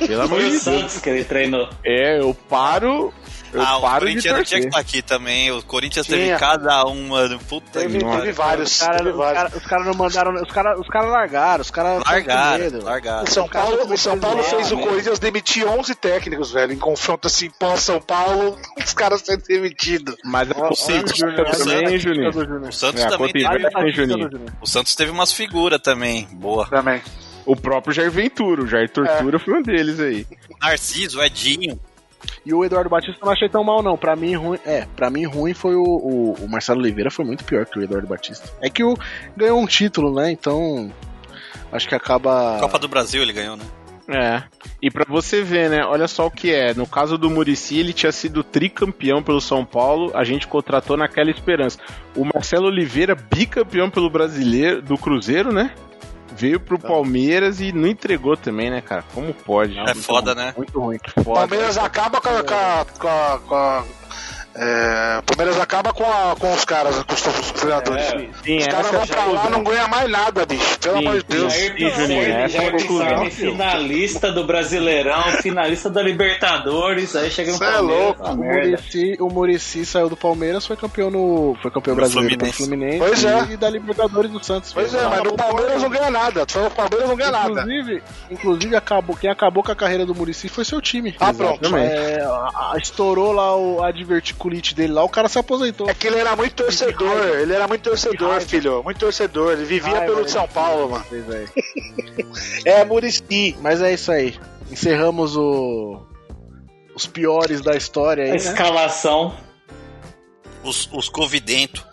Pelo 0.06 0.22
amor 0.22 0.38
de 0.40 0.50
Deus. 0.50 0.62
Santos 0.62 0.98
que 0.98 1.08
ele 1.08 1.24
treinou. 1.24 1.68
É, 1.84 2.20
eu 2.20 2.34
paro. 2.48 3.12
Eu 3.52 3.62
ah, 3.62 3.78
o 3.78 3.80
Corinthians 3.98 4.36
não 4.36 4.44
tinha 4.44 4.60
que 4.60 4.66
estar 4.66 4.78
aqui 4.78 5.02
também. 5.02 5.50
O 5.50 5.62
Corinthians 5.62 6.06
Tinha. 6.06 6.18
teve 6.18 6.38
cada 6.38 6.84
uma. 6.84 7.28
Puta 7.48 7.80
Teve, 7.80 7.98
que 7.98 8.04
teve 8.04 8.32
vários. 8.32 8.72
Os 8.72 8.78
caras 8.78 9.16
cara, 9.16 9.50
cara 9.50 9.84
não 9.84 9.94
mandaram. 9.94 10.34
Os 10.34 10.52
caras 10.52 10.78
os 10.78 10.88
cara 10.88 11.06
largaram, 11.06 11.60
os 11.62 11.70
caras. 11.70 12.02
Largaram, 12.04 12.82
largaram. 12.82 13.24
O 13.24 13.30
São 13.30 13.48
Paulo, 13.48 13.92
o 13.92 13.98
São 13.98 14.18
Paulo 14.18 14.42
fez 14.42 14.70
o 14.70 14.76
né? 14.76 14.86
Corinthians 14.86 15.18
demitir 15.18 15.66
11 15.66 15.94
técnicos, 15.96 16.52
velho, 16.52 16.72
em 16.72 16.78
confronto 16.78 17.26
assim, 17.26 17.50
pós-São 17.58 18.00
Paulo, 18.00 18.56
os 18.84 18.92
caras 18.92 19.22
sendo 19.22 19.42
demitidos. 19.44 20.14
Mas 20.24 20.50
é 20.50 20.54
possível 20.54 21.08
Júnior, 21.14 21.50
também, 21.50 21.98
Juninho. 21.98 22.68
O 22.68 22.72
Santos 22.72 23.02
É, 23.02 23.08
também 23.08 23.32
teve. 23.32 24.46
O 24.60 24.66
Santos 24.66 24.94
teve 24.94 25.10
umas 25.10 25.32
figuras 25.32 25.80
também. 25.80 26.28
Boa. 26.32 26.66
Também. 26.68 27.02
O 27.46 27.56
próprio 27.56 27.92
Jair 27.92 28.10
Ventura, 28.10 28.62
o 28.62 28.66
Jair 28.66 28.88
Tortura 28.90 29.36
É. 29.36 29.40
foi 29.40 29.54
um 29.54 29.62
deles 29.62 29.98
aí. 29.98 30.26
Narciso, 30.60 31.20
Edinho. 31.22 31.80
E 32.44 32.54
o 32.54 32.64
Eduardo 32.64 32.90
Batista 32.90 33.18
eu 33.20 33.26
não 33.26 33.32
achei 33.32 33.48
tão 33.48 33.64
mal, 33.64 33.82
não. 33.82 33.96
Pra 33.96 34.16
mim, 34.16 34.34
ruim. 34.34 34.58
É, 34.64 34.86
pra 34.96 35.10
mim, 35.10 35.24
ruim 35.24 35.54
foi 35.54 35.74
o, 35.74 35.82
o, 35.82 36.34
o 36.40 36.48
Marcelo 36.48 36.80
Oliveira, 36.80 37.10
foi 37.10 37.24
muito 37.24 37.44
pior 37.44 37.66
que 37.66 37.78
o 37.78 37.82
Eduardo 37.82 38.06
Batista. 38.06 38.50
É 38.60 38.70
que 38.70 38.82
o 38.84 38.96
ganhou 39.36 39.60
um 39.60 39.66
título, 39.66 40.14
né? 40.14 40.30
Então. 40.30 40.92
Acho 41.72 41.88
que 41.88 41.94
acaba. 41.94 42.58
Copa 42.60 42.78
do 42.78 42.88
Brasil 42.88 43.22
ele 43.22 43.32
ganhou, 43.32 43.56
né? 43.56 43.64
É. 44.08 44.42
E 44.82 44.90
pra 44.90 45.04
você 45.08 45.40
ver, 45.40 45.70
né? 45.70 45.84
Olha 45.84 46.08
só 46.08 46.26
o 46.26 46.30
que 46.30 46.52
é. 46.52 46.74
No 46.74 46.86
caso 46.86 47.16
do 47.16 47.30
Murici, 47.30 47.78
ele 47.78 47.92
tinha 47.92 48.10
sido 48.10 48.42
tricampeão 48.42 49.22
pelo 49.22 49.40
São 49.40 49.64
Paulo. 49.64 50.10
A 50.14 50.24
gente 50.24 50.48
contratou 50.48 50.96
naquela 50.96 51.30
esperança. 51.30 51.78
O 52.16 52.24
Marcelo 52.24 52.66
Oliveira, 52.66 53.14
bicampeão 53.14 53.88
pelo 53.88 54.10
brasileiro 54.10 54.82
do 54.82 54.98
Cruzeiro, 54.98 55.52
né? 55.52 55.72
Veio 56.32 56.60
pro 56.60 56.78
Palmeiras 56.78 57.60
e 57.60 57.72
não 57.72 57.88
entregou 57.88 58.36
também, 58.36 58.70
né, 58.70 58.80
cara? 58.80 59.04
Como 59.14 59.32
pode? 59.34 59.78
É 59.78 59.94
foda, 59.94 60.34
né? 60.34 60.54
Muito 60.56 60.78
ruim. 60.80 60.98
O 61.16 61.24
Palmeiras 61.24 61.76
acaba 61.76 62.20
com 62.20 62.28
a- 62.28 62.42
com 62.44 63.08
a- 63.08 63.38
com 63.48 63.54
a- 63.54 63.84
É, 64.54 65.18
o 65.20 65.22
Palmeiras 65.22 65.60
acaba 65.60 65.92
com, 65.92 66.04
a, 66.04 66.34
com 66.36 66.52
os 66.52 66.64
caras, 66.64 66.96
com 67.04 67.14
os, 67.14 67.26
os 67.26 67.50
treinadores. 67.52 68.02
É, 68.04 68.28
sim, 68.42 68.58
os 68.58 68.66
caras 68.66 68.90
vão 68.90 69.02
é 69.02 69.06
pra 69.06 69.24
lá 69.26 69.50
não 69.50 69.62
ganha 69.62 69.86
mais 69.86 70.10
nada, 70.10 70.44
bicho. 70.44 70.78
Pelo 70.80 70.98
Sim, 70.98 71.06
amor 71.06 71.18
de 71.22 71.24
Deus. 71.28 71.52
sim. 71.52 71.78
Jair 71.78 71.94
Juninho, 71.94 72.22
essa 72.22 72.56
é 72.56 72.60
Jair 72.60 73.30
filho. 73.30 73.52
finalista 73.52 74.32
do 74.32 74.44
Brasileirão, 74.44 75.22
finalista 75.42 75.88
da 75.88 76.02
Libertadores, 76.02 77.14
aí 77.14 77.30
chega 77.30 77.52
no 77.52 77.58
Cê 77.58 77.64
é 77.64 77.70
Palmeiras, 77.72 78.04
louco, 78.04 78.22
uma 78.24 78.32
O. 78.32 78.36
Murici, 78.36 79.16
o 79.20 79.28
Murici 79.28 79.86
saiu 79.86 80.08
do 80.08 80.16
Palmeiras, 80.16 80.66
foi 80.66 80.76
campeão 80.76 81.10
no. 81.10 81.56
Foi 81.62 81.70
campeão 81.70 81.94
No 81.94 82.00
brasileiro 82.00 82.34
Fluminense. 82.34 82.56
pelo 82.58 82.68
Fluminense 82.68 82.98
Pois 82.98 83.24
é. 83.24 83.52
e 83.52 83.56
da 83.56 83.70
Libertadores 83.70 84.30
do 84.30 84.44
Santos. 84.44 84.72
Pois 84.72 84.92
é, 84.94 85.06
mas 85.06 85.22
no 85.22 85.36
Palmeiras 85.36 85.82
não 85.82 85.90
ganha 85.90 86.10
nada. 86.10 86.44
Só 86.48 86.66
o 86.66 86.70
Palmeiras 86.70 87.08
não 87.08 87.16
ganha 87.16 87.30
nada. 87.30 87.60
Inclusive, 87.60 88.02
inclusive 88.30 88.76
acabou, 88.76 89.16
quem 89.16 89.30
acabou 89.30 89.62
com 89.62 89.70
a 89.72 89.76
carreira 89.76 90.04
do 90.04 90.14
Murici 90.14 90.48
foi 90.48 90.64
seu 90.64 90.80
time. 90.80 91.14
Ah, 91.20 91.32
pronto. 91.32 91.76
É, 91.76 92.18
estourou 92.78 93.32
lá 93.32 93.56
o, 93.56 93.82
a 93.82 93.90
diverticulite 94.40 94.74
dele 94.74 94.92
lá, 94.92 95.04
o 95.04 95.08
cara 95.08 95.28
se 95.28 95.38
aposentou. 95.38 95.88
É 95.88 95.94
que 95.94 96.06
ele 96.06 96.18
era 96.18 96.34
muito 96.34 96.54
torcedor, 96.54 97.38
ele 97.38 97.52
era 97.52 97.68
muito 97.68 97.82
torcedor, 97.82 98.40
filho. 98.40 98.82
Muito 98.82 98.98
torcedor. 98.98 99.52
Ele 99.52 99.64
vivia 99.64 99.98
Raiva, 99.98 100.14
pelo? 100.14 100.28
São 100.28 100.48
Paulo, 100.48 100.90
mano. 100.90 101.04
É. 102.64 102.84
Murici. 102.84 103.56
Mas 103.60 103.82
é 103.82 103.92
isso 103.92 104.10
aí. 104.10 104.34
Encerramos 104.70 105.36
o. 105.36 106.00
Os 106.94 107.06
piores 107.06 107.60
da 107.60 107.76
história 107.76 108.24
A 108.24 108.26
aí, 108.26 108.30
né? 108.32 108.36
escalação. 108.36 109.34
Os, 110.64 110.88
os 110.92 111.08
covidento. 111.08 111.86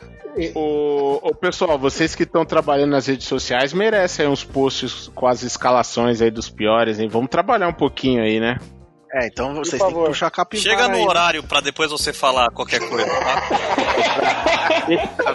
O, 0.54 1.20
o 1.30 1.34
pessoal, 1.34 1.80
vocês 1.80 2.14
que 2.14 2.22
estão 2.22 2.46
trabalhando 2.46 2.92
nas 2.92 3.08
redes 3.08 3.26
sociais 3.26 3.74
merecem 3.74 4.26
aí 4.26 4.32
uns 4.32 4.44
posts 4.44 5.10
com 5.16 5.26
as 5.26 5.42
escalações 5.42 6.22
aí 6.22 6.30
dos 6.30 6.48
piores, 6.48 7.00
hein? 7.00 7.08
Vamos 7.08 7.30
trabalhar 7.30 7.68
um 7.68 7.74
pouquinho 7.74 8.22
aí, 8.22 8.40
né? 8.40 8.60
É, 9.20 9.28
então 9.28 9.54
vocês 9.56 9.82
têm 9.82 9.90
favor. 9.90 10.04
que 10.04 10.10
puxar 10.10 10.28
a 10.28 10.32
capivara 10.32 10.70
Chega 10.70 10.88
no 10.90 10.96
aí, 10.96 11.02
né? 11.02 11.08
horário 11.10 11.44
pra 11.44 11.60
depois 11.60 11.90
você 11.90 12.14
falar 12.14 12.52
qualquer 12.52 12.80
coisa, 12.88 13.08
tá? 13.08 13.42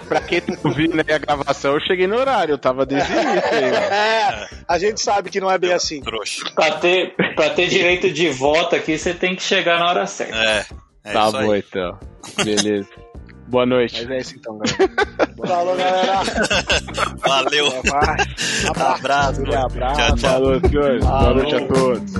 pra 0.08 0.20
quem 0.20 0.40
tá 0.40 0.54
ouvindo 0.64 0.94
aí 1.06 1.14
a 1.14 1.18
gravação, 1.18 1.74
eu 1.74 1.80
cheguei 1.80 2.06
no 2.06 2.16
horário, 2.16 2.52
eu 2.52 2.58
tava 2.58 2.84
início 2.88 3.12
aí. 3.18 3.26
É, 3.74 4.48
a 4.68 4.78
gente 4.78 5.00
sabe 5.00 5.30
que 5.30 5.40
não 5.40 5.50
é 5.50 5.58
bem 5.58 5.72
assim. 5.72 6.00
Trouxa. 6.00 6.44
Pra 6.54 6.72
ter, 6.72 7.14
pra 7.34 7.50
ter 7.50 7.68
direito 7.68 8.10
de 8.10 8.28
voto 8.30 8.76
aqui, 8.76 8.96
você 8.98 9.12
tem 9.14 9.34
que 9.34 9.42
chegar 9.42 9.78
na 9.78 9.88
hora 9.88 10.06
certa. 10.06 10.36
É. 10.36 10.64
É 11.04 11.12
Tá 11.12 11.30
bom 11.32 11.50
aí. 11.50 11.64
então. 11.66 11.98
Beleza. 12.44 12.88
Boa 13.48 13.66
noite. 13.66 14.00
Mas 14.06 14.10
é 14.10 14.18
isso 14.18 14.36
então, 14.36 14.58
galera. 14.58 14.92
Falou, 15.46 15.76
galera. 15.76 16.20
Valeu. 17.18 17.70
Vai. 17.82 18.16
Abraço. 18.94 19.40
Aquele 19.42 19.56
abraço. 19.56 19.96
Tchau, 20.00 20.16
tchau. 20.16 20.30
Falou, 20.30 20.60
senhores. 20.60 21.04
Boa 21.04 21.34
noite 21.34 21.54
a 21.56 21.66
todos. 21.66 22.12